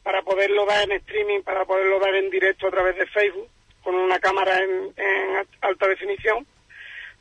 para 0.04 0.22
poderlo 0.22 0.66
dar 0.66 0.84
en 0.84 0.94
streaming 0.94 1.42
para 1.42 1.66
poderlo 1.66 2.00
dar 2.00 2.16
en 2.16 2.30
directo 2.30 2.68
a 2.68 2.72
través 2.72 2.96
de 2.96 3.06
Facebook 3.08 3.50
con 3.84 3.96
una 3.96 4.20
cámara 4.20 4.58
en, 4.64 4.94
en 4.96 5.48
alta 5.62 5.88
definición 5.88 6.48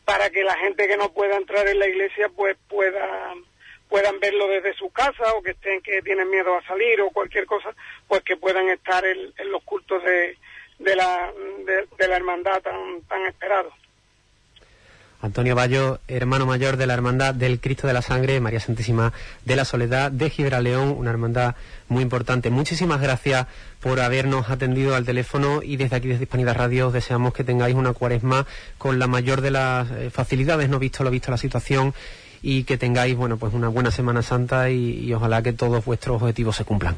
para 0.04 0.30
que 0.30 0.44
la 0.44 0.54
gente 0.54 0.86
que 0.86 0.96
no 0.96 1.12
pueda 1.12 1.36
entrar 1.36 1.66
en 1.66 1.80
la 1.80 1.88
iglesia 1.88 2.28
pues 2.28 2.56
pueda 2.68 3.34
puedan 3.88 4.18
verlo 4.20 4.48
desde 4.48 4.74
su 4.74 4.90
casa 4.90 5.34
o 5.34 5.42
que 5.42 5.50
estén 5.50 5.80
que 5.80 6.00
tienen 6.02 6.30
miedo 6.30 6.56
a 6.56 6.66
salir 6.66 7.00
o 7.00 7.10
cualquier 7.10 7.46
cosa 7.46 7.74
pues 8.06 8.22
que 8.22 8.36
puedan 8.36 8.68
estar 8.68 9.04
en, 9.04 9.32
los 9.50 9.62
cultos 9.64 10.02
de, 10.04 10.36
de 10.78 10.96
la 10.96 11.32
de, 11.64 11.86
de 11.98 12.08
la 12.08 12.16
hermandad 12.16 12.62
tan 12.62 13.02
tan 13.02 13.26
esperados 13.26 13.72
Antonio 15.26 15.54
Bayo, 15.56 15.98
hermano 16.06 16.46
mayor 16.46 16.76
de 16.76 16.86
la 16.86 16.94
Hermandad 16.94 17.34
del 17.34 17.60
Cristo 17.60 17.86
de 17.86 17.92
la 17.92 18.00
Sangre, 18.00 18.40
María 18.40 18.60
Santísima 18.60 19.12
de 19.44 19.56
la 19.56 19.64
Soledad 19.64 20.12
de 20.12 20.30
Gibraleón, 20.30 20.90
una 20.90 21.10
hermandad 21.10 21.56
muy 21.88 22.02
importante. 22.02 22.48
Muchísimas 22.48 23.00
gracias 23.00 23.46
por 23.80 24.00
habernos 24.00 24.50
atendido 24.50 24.94
al 24.94 25.04
teléfono 25.04 25.62
y 25.62 25.76
desde 25.76 25.96
aquí, 25.96 26.08
desde 26.08 26.22
Hispanidad 26.22 26.54
Radio, 26.54 26.86
os 26.86 26.92
deseamos 26.92 27.34
que 27.34 27.44
tengáis 27.44 27.74
una 27.74 27.92
cuaresma 27.92 28.46
con 28.78 28.98
la 28.98 29.08
mayor 29.08 29.40
de 29.40 29.50
las 29.50 29.90
eh, 29.90 30.10
facilidades, 30.10 30.68
no 30.68 30.78
visto 30.78 31.02
lo 31.02 31.10
visto 31.10 31.30
la 31.30 31.38
situación, 31.38 31.92
y 32.40 32.64
que 32.64 32.78
tengáis, 32.78 33.16
bueno, 33.16 33.36
pues 33.36 33.52
una 33.52 33.68
buena 33.68 33.90
Semana 33.90 34.22
Santa 34.22 34.70
y, 34.70 35.00
y 35.04 35.12
ojalá 35.12 35.42
que 35.42 35.52
todos 35.52 35.84
vuestros 35.84 36.22
objetivos 36.22 36.54
se 36.54 36.64
cumplan. 36.64 36.96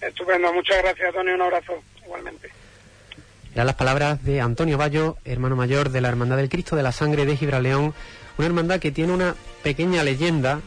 estupendo. 0.00 0.52
Muchas 0.52 0.78
gracias 0.82 1.08
Antonio. 1.08 1.36
Un 1.36 1.42
abrazo. 1.42 1.74
Igualmente 2.04 2.57
Eran 3.58 3.66
las 3.66 3.74
palabras 3.74 4.22
de 4.22 4.40
Antonio 4.40 4.78
Bayo, 4.78 5.16
hermano 5.24 5.56
mayor 5.56 5.90
de 5.90 6.00
la 6.00 6.06
Hermandad 6.06 6.36
del 6.36 6.48
Cristo 6.48 6.76
de 6.76 6.84
la 6.84 6.92
Sangre 6.92 7.26
de 7.26 7.36
Gibraleón, 7.36 7.92
una 8.38 8.46
hermandad 8.46 8.78
que 8.78 8.92
tiene 8.92 9.12
una 9.12 9.34
pequeña 9.64 10.04
leyenda, 10.04 10.60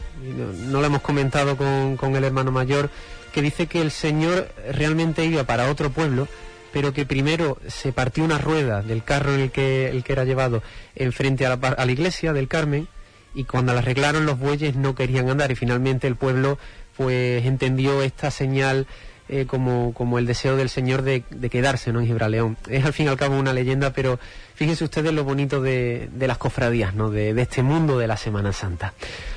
no, 0.68 0.78
la 0.78 0.88
hemos 0.88 1.00
comentado 1.00 1.56
con, 1.56 1.96
con 1.96 2.14
el 2.16 2.24
hermano 2.24 2.52
mayor, 2.52 2.90
que 3.32 3.40
dice 3.40 3.66
que 3.66 3.80
el 3.80 3.92
Señor 3.92 4.46
realmente 4.72 5.24
iba 5.24 5.44
para 5.44 5.70
otro 5.70 5.88
pueblo, 5.88 6.28
pero 6.70 6.92
que 6.92 7.06
primero 7.06 7.56
se 7.66 7.94
partió 7.94 8.24
una 8.24 8.36
rueda 8.36 8.82
del 8.82 9.02
carro 9.02 9.32
en 9.32 9.40
el 9.40 9.50
que, 9.50 9.88
el 9.88 10.04
que 10.04 10.12
era 10.12 10.24
llevado 10.24 10.62
enfrente 10.94 11.46
a 11.46 11.56
la, 11.56 11.68
a 11.68 11.86
la 11.86 11.92
iglesia 11.92 12.34
del 12.34 12.46
Carmen, 12.46 12.88
y 13.34 13.44
cuando 13.44 13.72
la 13.72 13.78
arreglaron 13.78 14.26
los 14.26 14.38
bueyes 14.38 14.76
no 14.76 14.94
querían 14.94 15.30
andar 15.30 15.50
y 15.50 15.54
finalmente 15.54 16.08
el 16.08 16.16
pueblo 16.16 16.58
pues 16.94 17.46
entendió 17.46 18.02
esta 18.02 18.30
señal 18.30 18.86
eh, 19.34 19.46
como, 19.46 19.94
como, 19.94 20.18
el 20.18 20.26
deseo 20.26 20.56
del 20.56 20.68
Señor 20.68 21.00
de, 21.00 21.22
quedarse 21.50 21.90
¿no? 21.90 22.00
en 22.00 22.06
Gibraleón. 22.06 22.58
Es 22.68 22.84
al 22.84 22.92
fin 22.92 23.06
y 23.06 23.08
al 23.08 23.16
cabo 23.16 23.38
una 23.38 23.54
leyenda, 23.54 23.94
pero 23.94 24.20
fíjense 24.54 24.84
ustedes 24.84 25.10
lo 25.10 25.24
bonito 25.24 25.62
de, 25.62 26.10
las 26.18 26.36
cofradías, 26.36 26.94
¿no? 26.94 27.08
De, 27.10 27.30
este 27.40 27.62
mundo 27.62 27.98
de 27.98 28.06
la 28.06 28.18
Semana 28.18 28.52
Santa. 28.52 28.92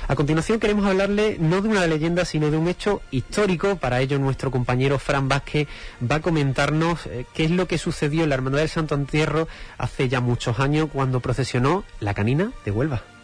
A 0.06 0.14
continuación 0.14 0.60
queremos 0.60 0.84
hablarle 0.84 1.38
no 1.40 1.62
de 1.62 1.70
una 1.70 1.86
leyenda, 1.86 2.26
sino 2.26 2.50
de 2.50 2.58
un 2.58 2.68
hecho 2.68 3.00
histórico. 3.10 3.76
Para 3.76 4.02
ello 4.02 4.18
nuestro 4.18 4.50
compañero 4.50 4.98
Fran 4.98 5.30
Vázquez 5.30 5.66
va 6.02 6.16
a 6.16 6.20
comentarnos 6.20 7.06
eh, 7.06 7.24
qué 7.32 7.44
es 7.44 7.50
lo 7.50 7.66
que 7.66 7.78
sucedió 7.78 8.24
en 8.24 8.28
la 8.28 8.34
Hermandad 8.34 8.58
del 8.58 8.68
Santo 8.68 8.94
Entierro 8.96 9.48
hace 9.78 10.10
ya 10.10 10.20
muchos 10.20 10.60
años 10.60 10.90
cuando 10.92 11.20
procesionó 11.20 11.84
la 12.00 12.12
canina 12.12 12.52
de 12.66 12.70
Huelva. 12.70 13.15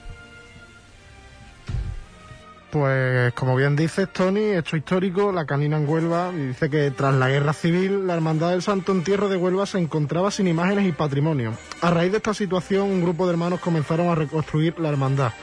Pues 2.73 3.35
como 3.35 3.55
bien 3.55 3.77
dices, 3.77 4.11
Tony, 4.11 4.55
hecho 4.57 4.79
histórico, 4.79 5.31
la 5.31 5.45
canina 5.45 5.77
en 5.77 5.87
Huelva, 5.87 6.33
dice 6.33 6.71
que 6.71 6.91
tras 6.91 7.15
la 7.15 7.29
guerra 7.29 7.53
civil, 7.53 8.07
la 8.07 8.15
Hermandad 8.15 8.49
del 8.49 8.63
Santo 8.63 8.93
Entierro 8.93 9.29
de 9.29 9.37
Huelva 9.37 9.67
se 9.67 9.79
encontraba 9.79 10.31
sin 10.31 10.49
imágenes 10.49 10.89
y 10.89 10.93
patrimonio. 10.93 11.53
A 11.83 11.91
raíz 11.91 12.13
de 12.13 12.17
esta 12.17 12.33
situación, 12.33 12.89
un 12.89 13.03
grupo 13.03 13.27
de 13.27 13.33
hermanos 13.33 13.61
comenzaron 13.61 14.09
a 14.09 14.15
reconstruir 14.15 14.79
la 14.79 14.89
hermandad. 14.89 15.35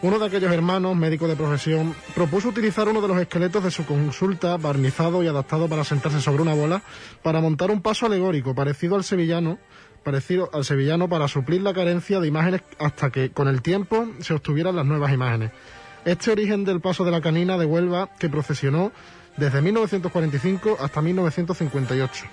Uno 0.00 0.18
de 0.18 0.24
aquellos 0.24 0.50
hermanos, 0.50 0.96
médico 0.96 1.28
de 1.28 1.36
profesión, 1.36 1.94
propuso 2.14 2.48
utilizar 2.48 2.88
uno 2.88 3.02
de 3.02 3.08
los 3.08 3.18
esqueletos 3.18 3.62
de 3.62 3.70
su 3.70 3.84
consulta, 3.84 4.56
barnizado 4.56 5.22
y 5.22 5.26
adaptado 5.26 5.68
para 5.68 5.84
sentarse 5.84 6.22
sobre 6.22 6.40
una 6.40 6.54
bola, 6.54 6.82
para 7.22 7.42
montar 7.42 7.70
un 7.70 7.82
paso 7.82 8.06
alegórico 8.06 8.54
parecido 8.54 8.96
al 8.96 9.04
sevillano, 9.04 9.58
parecido 10.02 10.48
al 10.54 10.64
sevillano 10.64 11.06
para 11.06 11.28
suplir 11.28 11.60
la 11.60 11.74
carencia 11.74 12.18
de 12.18 12.28
imágenes 12.28 12.62
hasta 12.78 13.10
que, 13.10 13.30
con 13.30 13.46
el 13.46 13.60
tiempo, 13.60 14.08
se 14.20 14.32
obtuvieran 14.32 14.74
las 14.74 14.86
nuevas 14.86 15.12
imágenes. 15.12 15.50
Este 16.04 16.32
origen 16.32 16.64
del 16.64 16.80
paso 16.80 17.04
de 17.04 17.12
la 17.12 17.20
canina 17.20 17.56
de 17.56 17.64
Huelva 17.64 18.08
que 18.18 18.28
procesionó 18.28 18.90
desde 19.36 19.62
1945 19.62 20.78
hasta 20.80 21.00
1958. 21.00 22.24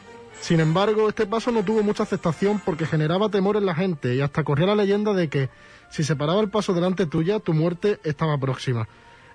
Sin 0.41 0.59
embargo, 0.59 1.07
este 1.07 1.27
paso 1.27 1.51
no 1.51 1.63
tuvo 1.63 1.83
mucha 1.83 2.03
aceptación 2.03 2.59
porque 2.65 2.87
generaba 2.87 3.29
temor 3.29 3.57
en 3.57 3.67
la 3.67 3.75
gente 3.75 4.15
y 4.15 4.21
hasta 4.21 4.43
corría 4.43 4.67
la 4.67 4.75
leyenda 4.75 5.13
de 5.13 5.29
que 5.29 5.49
si 5.91 6.03
se 6.03 6.15
paraba 6.15 6.41
el 6.41 6.49
paso 6.49 6.73
delante 6.73 7.05
tuya, 7.05 7.39
tu 7.39 7.53
muerte 7.53 7.99
estaba 8.03 8.39
próxima. 8.39 8.87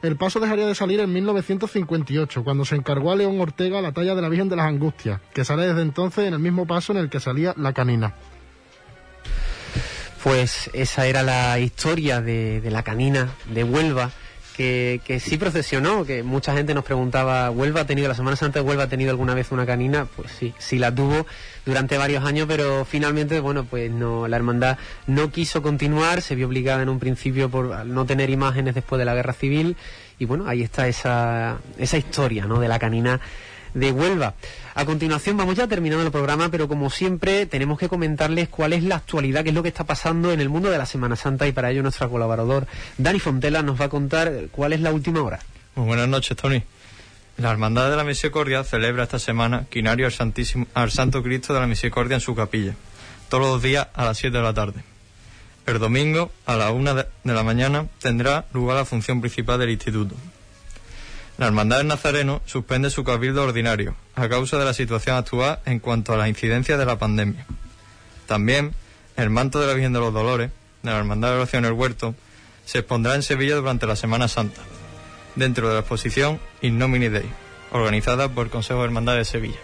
El 0.03 0.17
paso 0.17 0.41
dejaría 0.41 0.67
de 0.67 0.75
salir 0.75 1.01
en 1.01 1.13
1958, 1.13 2.43
cuando 2.43 2.65
se 2.65 2.75
encargó 2.75 3.13
a 3.13 3.17
León 3.17 3.41
Ortega 3.41 3.81
la 3.81 3.93
talla 3.93 4.15
de 4.15 4.23
la 4.23 4.29
Virgen 4.29 4.49
de 4.49 4.57
las 4.57 4.67
Angustias, 4.67 5.21
que 5.33 5.45
sale 5.45 5.67
desde 5.67 5.83
entonces 5.83 6.27
en 6.27 6.35
el 6.35 6.41
mismo 6.41 6.67
paso 6.67 6.93
en 6.93 6.99
el 6.99 7.09
que 7.09 7.21
salía 7.21 7.55
la 7.57 7.73
canina. 7.73 8.15
Pues 10.23 10.71
esa 10.73 11.07
era 11.07 11.23
la 11.23 11.59
historia 11.59 12.21
de, 12.21 12.61
de 12.61 12.71
la 12.71 12.83
canina 12.83 13.29
de 13.47 13.63
Huelva 13.63 14.11
que, 14.57 15.01
que, 15.05 15.21
sí 15.21 15.37
procesionó, 15.37 16.05
que 16.05 16.23
mucha 16.23 16.55
gente 16.55 16.75
nos 16.75 16.85
preguntaba, 16.85 17.51
¿Huelva 17.51 17.83
ha 17.83 17.87
tenido, 17.87 18.09
la 18.09 18.15
Semana 18.15 18.37
Santa 18.37 18.61
de 18.61 18.65
Huelva 18.67 18.85
ha 18.85 18.89
tenido 18.89 19.11
alguna 19.11 19.35
vez 19.35 19.51
una 19.53 19.67
canina? 19.67 20.07
Pues 20.17 20.31
sí, 20.33 20.55
sí 20.59 20.79
la 20.79 20.95
tuvo 20.95 21.27
durante 21.67 21.99
varios 21.99 22.25
años, 22.25 22.47
pero 22.49 22.85
finalmente, 22.85 23.41
bueno, 23.41 23.65
pues 23.65 23.91
no, 23.91 24.29
la 24.29 24.37
hermandad 24.37 24.79
no 25.07 25.31
quiso 25.31 25.63
continuar, 25.63 26.23
se 26.23 26.35
vio 26.35 26.47
obligada 26.47 26.83
en 26.83 26.89
un 26.89 26.99
principio 26.99 27.51
por 27.51 27.85
no 27.85 28.07
tener 28.07 28.31
imágenes 28.31 28.75
después 28.75 28.99
de 28.99 29.05
la 29.05 29.15
guerra 29.15 29.33
civil, 29.33 29.77
y 30.19 30.25
bueno, 30.27 30.47
ahí 30.47 30.63
está 30.63 30.87
esa, 30.89 31.59
esa 31.79 31.99
historia, 31.99 32.47
¿no?, 32.47 32.61
de 32.61 32.69
la 32.69 32.79
canina 32.79 33.21
de 33.75 33.93
Huelva. 33.93 34.35
A 34.75 34.85
continuación 34.85 35.37
vamos 35.37 35.57
ya 35.57 35.69
terminando 35.69 36.05
el 36.05 36.13
programa, 36.13 36.49
pero 36.49 36.69
como 36.69 36.91
siempre 36.91 37.47
tenemos 37.47 37.79
que 37.79 37.89
comentarles 37.89 38.49
cuál 38.49 38.73
es 38.73 38.83
la 38.83 38.97
actualidad, 38.97 39.43
qué 39.43 39.51
es 39.51 39.55
lo 39.55 39.63
que 39.63 39.69
está 39.69 39.85
pasando 39.85 40.33
en 40.33 40.41
el 40.41 40.49
mundo 40.49 40.71
de 40.71 40.79
la 40.79 40.87
Semana 40.87 41.17
Santa 41.17 41.47
y 41.47 41.53
para 41.53 41.71
ello 41.71 41.83
nuestro 41.83 42.09
colaborador 42.09 42.67
Dani 42.99 43.21
Fontela 43.21 43.63
nos 43.63 43.81
va 43.81 43.87
a 43.87 43.89
contar 43.89 44.33
cuál 44.51 44.73
es 44.73 44.81
la 44.81 44.93
última 44.93 45.23
hora. 45.23 45.41
Muy 45.75 45.87
buenas 45.87 46.09
noches, 46.09 46.37
Tony. 46.37 46.63
La 47.37 47.51
Hermandad 47.51 47.91
de 47.91 47.97
la 47.97 48.05
Misericordia 48.05 48.63
celebra 48.63 49.03
esta 49.03 49.19
semana 49.19 49.67
quinario 49.69 50.07
al, 50.07 50.13
Santísimo, 50.13 50.67
al 50.75 50.93
Santo 50.93 51.23
Cristo 51.23 51.53
de 51.53 51.61
la 51.61 51.67
Misericordia 51.67 52.15
en 52.15 52.21
su 52.21 52.35
capilla, 52.37 52.75
todos 53.29 53.45
los 53.45 53.63
días 53.63 53.89
a 53.93 54.05
las 54.05 54.19
7 54.19 54.37
de 54.37 54.43
la 54.43 54.55
tarde. 54.55 54.85
El 55.67 55.79
domingo, 55.81 56.31
a 56.47 56.57
la 56.57 56.71
1 56.71 56.95
de 56.95 57.07
la 57.25 57.43
mañana, 57.43 57.87
tendrá 58.01 58.45
lugar 58.53 58.77
la 58.77 58.85
función 58.85 59.21
principal 59.21 59.59
del 59.59 59.71
instituto. 59.71 60.15
La 61.37 61.47
Hermandad 61.47 61.79
del 61.79 61.89
Nazareno 61.89 62.43
suspende 62.47 62.91
su 62.91 63.03
cabildo 63.03 63.43
ordinario 63.43 63.97
a 64.15 64.29
causa 64.29 64.59
de 64.59 64.65
la 64.65 64.75
situación 64.75 65.17
actual 65.17 65.59
en 65.67 65.81
cuanto 65.81 66.13
a 66.13 66.17
la 66.17 66.29
incidencia 66.29 66.77
de 66.77 66.87
la 66.87 66.99
pandemia. 66.99 67.45
También 68.27 68.73
el 69.17 69.31
manto 69.31 69.61
de 69.61 69.67
la 69.67 69.75
Virgen 69.75 69.93
de 69.93 70.01
los 70.01 70.15
Dolores, 70.15 70.51
de 70.83 70.91
la 70.91 70.99
Hermandad 70.99 71.31
de 71.31 71.37
Oración 71.37 71.65
en 71.65 71.73
el 71.73 71.77
Huerto, 71.77 72.15
se 72.65 72.79
expondrá 72.79 73.15
en 73.17 73.23
Sevilla 73.23 73.57
durante 73.57 73.87
la 73.87 73.97
Semana 73.97 74.29
Santa, 74.29 74.63
dentro 75.35 75.69
de 75.69 75.75
la 75.75 75.81
exposición 75.81 76.41
In 76.63 76.79
Nomine 76.79 77.11
Dei, 77.11 77.29
organizada 77.73 78.29
por 78.29 78.47
el 78.47 78.53
Consejo 78.53 78.81
de 78.81 78.87
Hermandad 78.87 79.17
de 79.17 79.25
Sevilla 79.25 79.59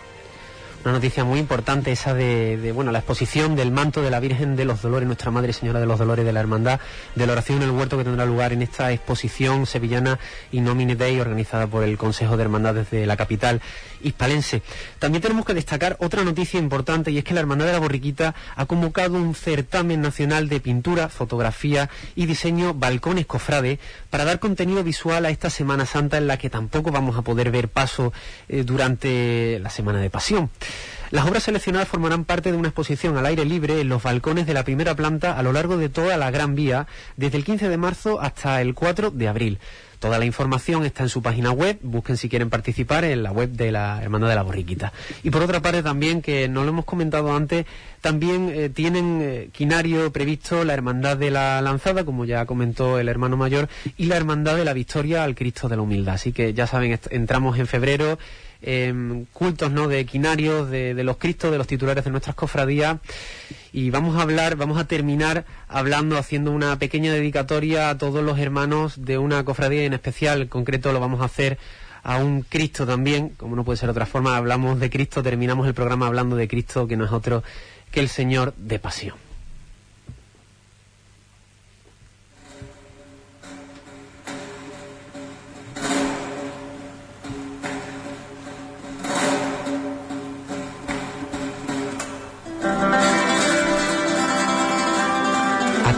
una 0.84 0.92
noticia 0.92 1.24
muy 1.24 1.38
importante 1.38 1.92
esa 1.92 2.14
de, 2.14 2.72
bueno 2.74 2.90
la 2.90 3.00
exposición 3.00 3.54
del 3.54 3.70
manto 3.70 4.00
de 4.02 4.10
la 4.10 4.18
Virgen 4.18 4.56
de 4.56 4.64
los 4.64 4.80
Dolores, 4.80 5.06
Nuestra 5.06 5.30
Madre 5.30 5.52
Señora 5.52 5.78
de 5.78 5.86
los 5.86 5.98
Dolores 5.98 6.24
de 6.24 6.32
la 6.32 6.40
Hermandad 6.40 6.80
de 7.14 7.26
la 7.26 7.32
Oración 7.32 7.58
en 7.58 7.64
el 7.64 7.70
Huerto 7.70 7.98
que 7.98 8.04
tendrá 8.04 8.24
lugar 8.24 8.52
en 8.52 8.62
esta 8.62 8.90
exposición 8.90 9.66
sevillana 9.66 10.18
Innomine 10.52 10.96
Dei 10.96 11.20
organizada 11.20 11.66
por 11.66 11.84
el 11.84 11.98
Consejo 11.98 12.36
de 12.36 12.44
Hermandades 12.44 12.90
de 12.90 13.06
la 13.06 13.16
capital 13.16 13.60
hispalense. 14.02 14.62
También 14.98 15.22
tenemos 15.22 15.44
que 15.44 15.54
destacar 15.54 15.96
otra 16.00 16.24
noticia 16.24 16.58
importante 16.58 17.10
y 17.10 17.18
es 17.18 17.24
que 17.24 17.34
la 17.34 17.40
Hermandad 17.40 17.66
de 17.66 17.72
la 17.72 17.78
Borriquita 17.78 18.34
ha 18.56 18.66
convocado 18.66 19.16
un 19.16 19.34
certamen 19.34 20.00
nacional 20.00 20.48
de 20.48 20.60
pintura, 20.60 21.08
fotografía 21.08 21.90
y 22.14 22.26
diseño 22.26 22.74
Balcones 22.74 23.26
Cofrade 23.26 23.78
para 24.10 24.24
dar 24.24 24.38
contenido 24.38 24.82
visual 24.82 25.26
a 25.26 25.30
esta 25.30 25.50
Semana 25.50 25.86
Santa 25.86 26.18
en 26.18 26.26
la 26.26 26.36
que 26.36 26.50
tampoco 26.50 26.90
vamos 26.90 27.16
a 27.16 27.22
poder 27.22 27.50
ver 27.50 27.68
paso 27.68 28.12
eh, 28.48 28.64
durante 28.64 29.58
la 29.60 29.70
Semana 29.70 30.00
de 30.00 30.10
Pasión. 30.10 30.50
Las 31.10 31.26
obras 31.26 31.42
seleccionadas 31.42 31.88
formarán 31.88 32.24
parte 32.24 32.52
de 32.52 32.56
una 32.56 32.68
exposición 32.68 33.16
al 33.16 33.26
aire 33.26 33.44
libre 33.44 33.80
en 33.80 33.88
los 33.88 34.00
balcones 34.00 34.46
de 34.46 34.54
la 34.54 34.62
primera 34.62 34.94
planta 34.94 35.36
a 35.36 35.42
lo 35.42 35.52
largo 35.52 35.76
de 35.76 35.88
toda 35.88 36.16
la 36.16 36.30
Gran 36.30 36.54
Vía, 36.54 36.86
desde 37.16 37.36
el 37.36 37.44
15 37.44 37.68
de 37.68 37.76
marzo 37.76 38.20
hasta 38.20 38.62
el 38.62 38.74
4 38.74 39.10
de 39.10 39.26
abril. 39.26 39.58
Toda 39.98 40.20
la 40.20 40.24
información 40.24 40.84
está 40.84 41.02
en 41.02 41.08
su 41.08 41.20
página 41.20 41.50
web, 41.50 41.78
busquen 41.82 42.16
si 42.16 42.28
quieren 42.28 42.48
participar 42.48 43.04
en 43.04 43.24
la 43.24 43.32
web 43.32 43.50
de 43.50 43.72
la 43.72 44.00
Hermandad 44.00 44.28
de 44.28 44.34
la 44.36 44.42
Borriquita. 44.44 44.92
Y 45.24 45.30
por 45.30 45.42
otra 45.42 45.60
parte 45.60 45.82
también, 45.82 46.22
que 46.22 46.48
no 46.48 46.62
lo 46.62 46.70
hemos 46.70 46.84
comentado 46.84 47.34
antes, 47.34 47.66
también 48.00 48.50
eh, 48.54 48.70
tienen 48.70 49.20
eh, 49.20 49.48
quinario 49.52 50.12
previsto 50.12 50.64
la 50.64 50.74
Hermandad 50.74 51.16
de 51.16 51.32
la 51.32 51.60
Lanzada, 51.60 52.04
como 52.04 52.24
ya 52.24 52.46
comentó 52.46 53.00
el 53.00 53.08
hermano 53.08 53.36
mayor, 53.36 53.68
y 53.98 54.06
la 54.06 54.16
Hermandad 54.16 54.56
de 54.56 54.64
la 54.64 54.72
Victoria 54.74 55.24
al 55.24 55.34
Cristo 55.34 55.68
de 55.68 55.74
la 55.74 55.82
Humildad. 55.82 56.14
Así 56.14 56.32
que 56.32 56.54
ya 56.54 56.68
saben, 56.68 56.98
entramos 57.10 57.58
en 57.58 57.66
febrero 57.66 58.16
Em, 58.62 59.24
cultos 59.32 59.72
¿no? 59.72 59.88
de 59.88 60.00
equinarios, 60.00 60.68
de, 60.68 60.92
los 61.02 61.16
cristos, 61.16 61.50
de 61.50 61.56
los 61.56 61.66
titulares 61.66 62.04
de 62.04 62.10
nuestras 62.10 62.36
cofradías. 62.36 62.98
Y 63.72 63.90
vamos 63.90 64.16
a 64.16 64.22
hablar, 64.22 64.56
vamos 64.56 64.78
a 64.78 64.86
terminar 64.86 65.44
hablando, 65.68 66.18
haciendo 66.18 66.50
una 66.50 66.78
pequeña 66.78 67.12
dedicatoria 67.12 67.88
a 67.88 67.98
todos 67.98 68.22
los 68.22 68.38
hermanos 68.38 69.04
de 69.04 69.16
una 69.16 69.44
cofradía 69.44 69.84
en 69.84 69.94
especial. 69.94 70.42
En 70.42 70.48
concreto 70.48 70.92
lo 70.92 71.00
vamos 71.00 71.22
a 71.22 71.24
hacer 71.24 71.58
a 72.02 72.16
un 72.18 72.42
Cristo 72.42 72.86
también, 72.86 73.30
como 73.30 73.56
no 73.56 73.64
puede 73.64 73.76
ser 73.76 73.90
otra 73.90 74.06
forma, 74.06 74.36
hablamos 74.36 74.80
de 74.80 74.90
Cristo, 74.90 75.22
terminamos 75.22 75.66
el 75.66 75.74
programa 75.74 76.06
hablando 76.06 76.34
de 76.34 76.48
Cristo, 76.48 76.86
que 76.86 76.96
no 76.96 77.04
es 77.04 77.12
otro 77.12 77.42
que 77.90 78.00
el 78.00 78.08
Señor 78.08 78.54
de 78.56 78.78
Pasión. 78.78 79.29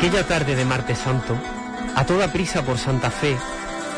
Aquella 0.03 0.27
tarde 0.27 0.57
de 0.57 0.65
martes 0.65 0.99
santo, 0.99 1.39
a 1.95 2.05
toda 2.05 2.33
prisa 2.33 2.63
por 2.63 2.77
Santa 2.77 3.09
Fe, 3.09 3.37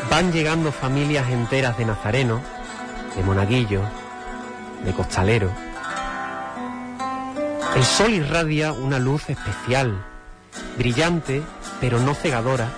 van 0.07 0.31
llegando 0.31 0.71
familias 0.71 1.31
enteras 1.31 1.79
de 1.79 1.85
Nazareno, 1.85 2.41
de 3.15 3.23
Monaguillo, 3.23 3.81
de 4.83 4.93
Costalero. 4.93 5.49
El 7.75 7.83
sol 7.83 8.13
irradia 8.13 8.71
una 8.71 8.99
luz 8.99 9.31
especial, 9.31 10.05
brillante, 10.77 11.41
pero 11.81 11.99
no 11.99 12.13
cegadora, 12.13 12.69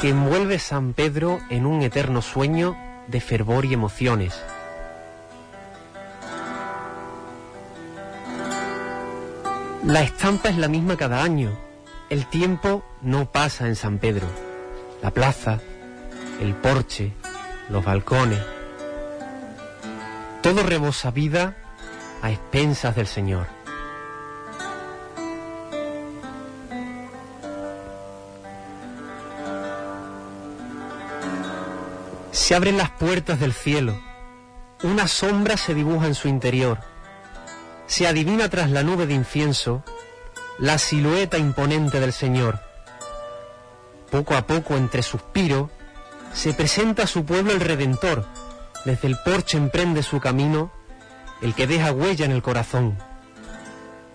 que 0.00 0.08
envuelve 0.08 0.58
San 0.58 0.94
Pedro 0.94 1.40
en 1.50 1.66
un 1.66 1.82
eterno 1.82 2.22
sueño 2.22 2.78
de 3.08 3.20
fervor 3.20 3.66
y 3.66 3.74
emociones 3.74 4.42
La 9.84 10.02
estampa 10.02 10.48
es 10.48 10.56
la 10.56 10.68
misma 10.68 10.96
cada 10.96 11.22
año. 11.22 11.63
El 12.14 12.26
tiempo 12.26 12.84
no 13.02 13.26
pasa 13.32 13.66
en 13.66 13.74
San 13.74 13.98
Pedro. 13.98 14.28
La 15.02 15.10
plaza, 15.10 15.58
el 16.40 16.54
porche, 16.54 17.12
los 17.68 17.84
balcones. 17.84 18.38
Todo 20.40 20.62
rebosa 20.62 21.10
vida 21.10 21.56
a 22.22 22.30
expensas 22.30 22.94
del 22.94 23.08
Señor. 23.08 23.48
Se 32.30 32.54
abren 32.54 32.78
las 32.78 32.90
puertas 32.90 33.40
del 33.40 33.52
cielo. 33.52 34.00
Una 34.84 35.08
sombra 35.08 35.56
se 35.56 35.74
dibuja 35.74 36.06
en 36.06 36.14
su 36.14 36.28
interior. 36.28 36.78
Se 37.88 38.06
adivina 38.06 38.48
tras 38.48 38.70
la 38.70 38.84
nube 38.84 39.08
de 39.08 39.14
incienso 39.14 39.82
la 40.58 40.78
silueta 40.78 41.38
imponente 41.38 42.00
del 42.00 42.12
Señor. 42.12 42.60
Poco 44.10 44.36
a 44.36 44.46
poco, 44.46 44.76
entre 44.76 45.02
suspiros, 45.02 45.70
se 46.32 46.52
presenta 46.52 47.04
a 47.04 47.06
su 47.06 47.24
pueblo 47.24 47.52
el 47.52 47.60
Redentor. 47.60 48.24
Desde 48.84 49.08
el 49.08 49.16
porche 49.24 49.56
emprende 49.56 50.02
su 50.02 50.20
camino, 50.20 50.70
el 51.40 51.54
que 51.54 51.66
deja 51.66 51.92
huella 51.92 52.24
en 52.24 52.32
el 52.32 52.42
corazón. 52.42 52.98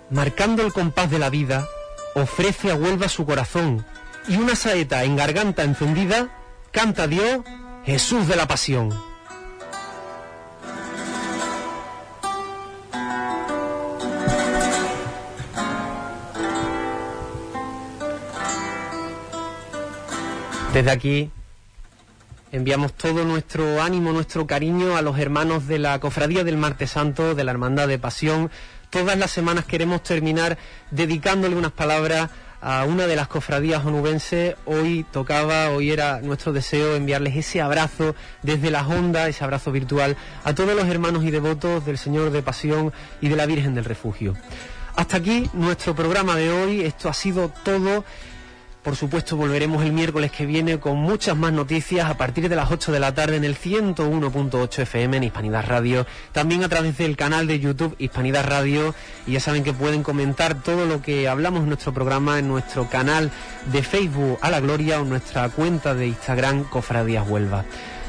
Marcando 0.10 0.64
el 0.64 0.74
compás 0.74 1.12
de 1.12 1.20
la 1.20 1.30
vida, 1.30 1.68
ofrece 2.16 2.72
a 2.72 2.76
Huelva 2.76 3.10
su 3.10 3.26
corazón 3.26 3.86
y 4.28 4.38
una 4.38 4.56
saeta 4.56 5.04
en 5.04 5.16
garganta 5.16 5.64
encendida 5.64 6.30
canta 6.72 7.08
Dios 7.08 7.42
Jesús 7.86 8.28
de 8.28 8.36
la 8.36 8.48
Pasión. 8.48 9.09
Desde 20.74 20.92
aquí 20.92 21.32
enviamos 22.52 22.94
todo 22.94 23.26
nuestro 23.26 23.82
ánimo, 23.82 24.12
nuestro 24.12 24.46
cariño 24.46 24.98
a 24.98 25.02
los 25.02 25.18
hermanos 25.18 25.68
de 25.68 25.80
la 25.80 26.00
Cofradía 26.00 26.44
del 26.44 26.58
Martes 26.58 26.92
Santo, 26.92 27.34
de 27.34 27.44
la 27.44 27.52
Hermandad 27.52 27.88
de 27.88 27.98
Pasión. 27.98 28.52
Todas 28.92 29.18
las 29.18 29.32
semanas 29.32 29.66
queremos 29.66 30.04
terminar 30.04 30.60
dedicándole 30.92 31.56
unas 31.56 31.72
palabras 31.72 32.30
a 32.62 32.86
una 32.86 33.08
de 33.08 33.16
las 33.16 33.28
cofradías 33.28 33.84
onubenses. 33.84 34.56
Hoy 34.66 35.06
tocaba, 35.12 35.72
hoy 35.72 35.90
era 35.90 36.22
nuestro 36.22 36.54
deseo 36.54 36.96
enviarles 36.96 37.36
ese 37.36 37.62
abrazo 37.62 38.16
desde 38.44 38.70
las 38.70 38.88
ondas, 38.88 39.28
ese 39.28 39.44
abrazo 39.44 39.72
virtual 39.72 40.18
a 40.44 40.54
todos 40.54 40.76
los 40.76 40.88
hermanos 40.88 41.24
y 41.24 41.32
devotos 41.32 41.84
del 41.84 41.98
Señor 41.98 42.30
de 42.30 42.44
Pasión 42.44 42.94
y 43.22 43.30
de 43.30 43.36
la 43.36 43.48
Virgen 43.48 43.74
del 43.74 43.86
Refugio. 43.86 44.36
Hasta 44.96 45.18
aquí 45.18 45.50
nuestro 45.54 45.96
programa 45.96 46.36
de 46.36 46.52
hoy. 46.52 46.82
Esto 46.82 47.10
ha 47.10 47.14
sido 47.14 47.50
todo. 47.64 48.04
Por 48.84 48.96
supuesto, 48.96 49.36
volveremos 49.36 49.84
el 49.84 49.92
miércoles 49.92 50.32
que 50.32 50.46
viene 50.46 50.80
con 50.80 50.98
muchas 50.98 51.36
más 51.36 51.52
noticias 51.52 52.10
a 52.10 52.18
partir 52.18 52.48
de 52.48 52.56
las 52.56 52.72
8 52.72 52.94
de 52.94 53.00
la 53.02 53.14
tarde 53.14 53.36
en 53.36 53.44
el 53.44 53.58
101.8 53.58 54.80
FM 54.84 55.18
en 55.18 55.24
Hispanidad 55.24 55.66
Radio, 55.68 56.08
también 56.32 56.64
a 56.64 56.70
través 56.70 56.98
del 56.98 57.18
canal 57.18 57.46
de 57.46 57.60
YouTube 57.60 57.96
Hispanidad 58.00 58.46
Radio 58.46 58.96
y 59.28 59.34
ya 59.34 59.42
saben 59.42 59.66
que 59.66 59.74
pueden 59.74 60.02
comentar 60.02 60.64
todo 60.64 60.86
lo 60.86 61.02
que 61.02 61.28
hablamos 61.28 61.64
en 61.64 61.68
nuestro 61.68 61.94
programa 61.94 62.40
en 62.40 62.48
nuestro 62.48 62.90
canal 62.90 63.32
de 63.70 63.84
Facebook 63.84 64.40
a 64.42 64.50
la 64.50 64.62
Gloria 64.62 65.02
o 65.02 65.06
nuestra 65.06 65.50
cuenta 65.50 65.94
de 65.94 66.08
Instagram 66.08 66.64
Cofradías 66.64 67.28
Huelva. 67.28 67.66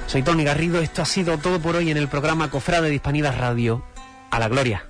Soy 0.07 0.23
Tony 0.23 0.45
Garrido, 0.45 0.81
esto 0.81 1.03
ha 1.03 1.07
sido 1.07 1.39
todo 1.39 1.59
por 1.61 1.75
hoy 1.75 1.91
en 1.91 1.97
el 1.97 2.07
programa 2.07 2.49
Cofrade 2.49 2.89
de 2.89 2.95
Hispanidad 2.95 3.37
Radio. 3.37 3.83
A 4.31 4.39
la 4.39 4.49
Gloria. 4.49 4.90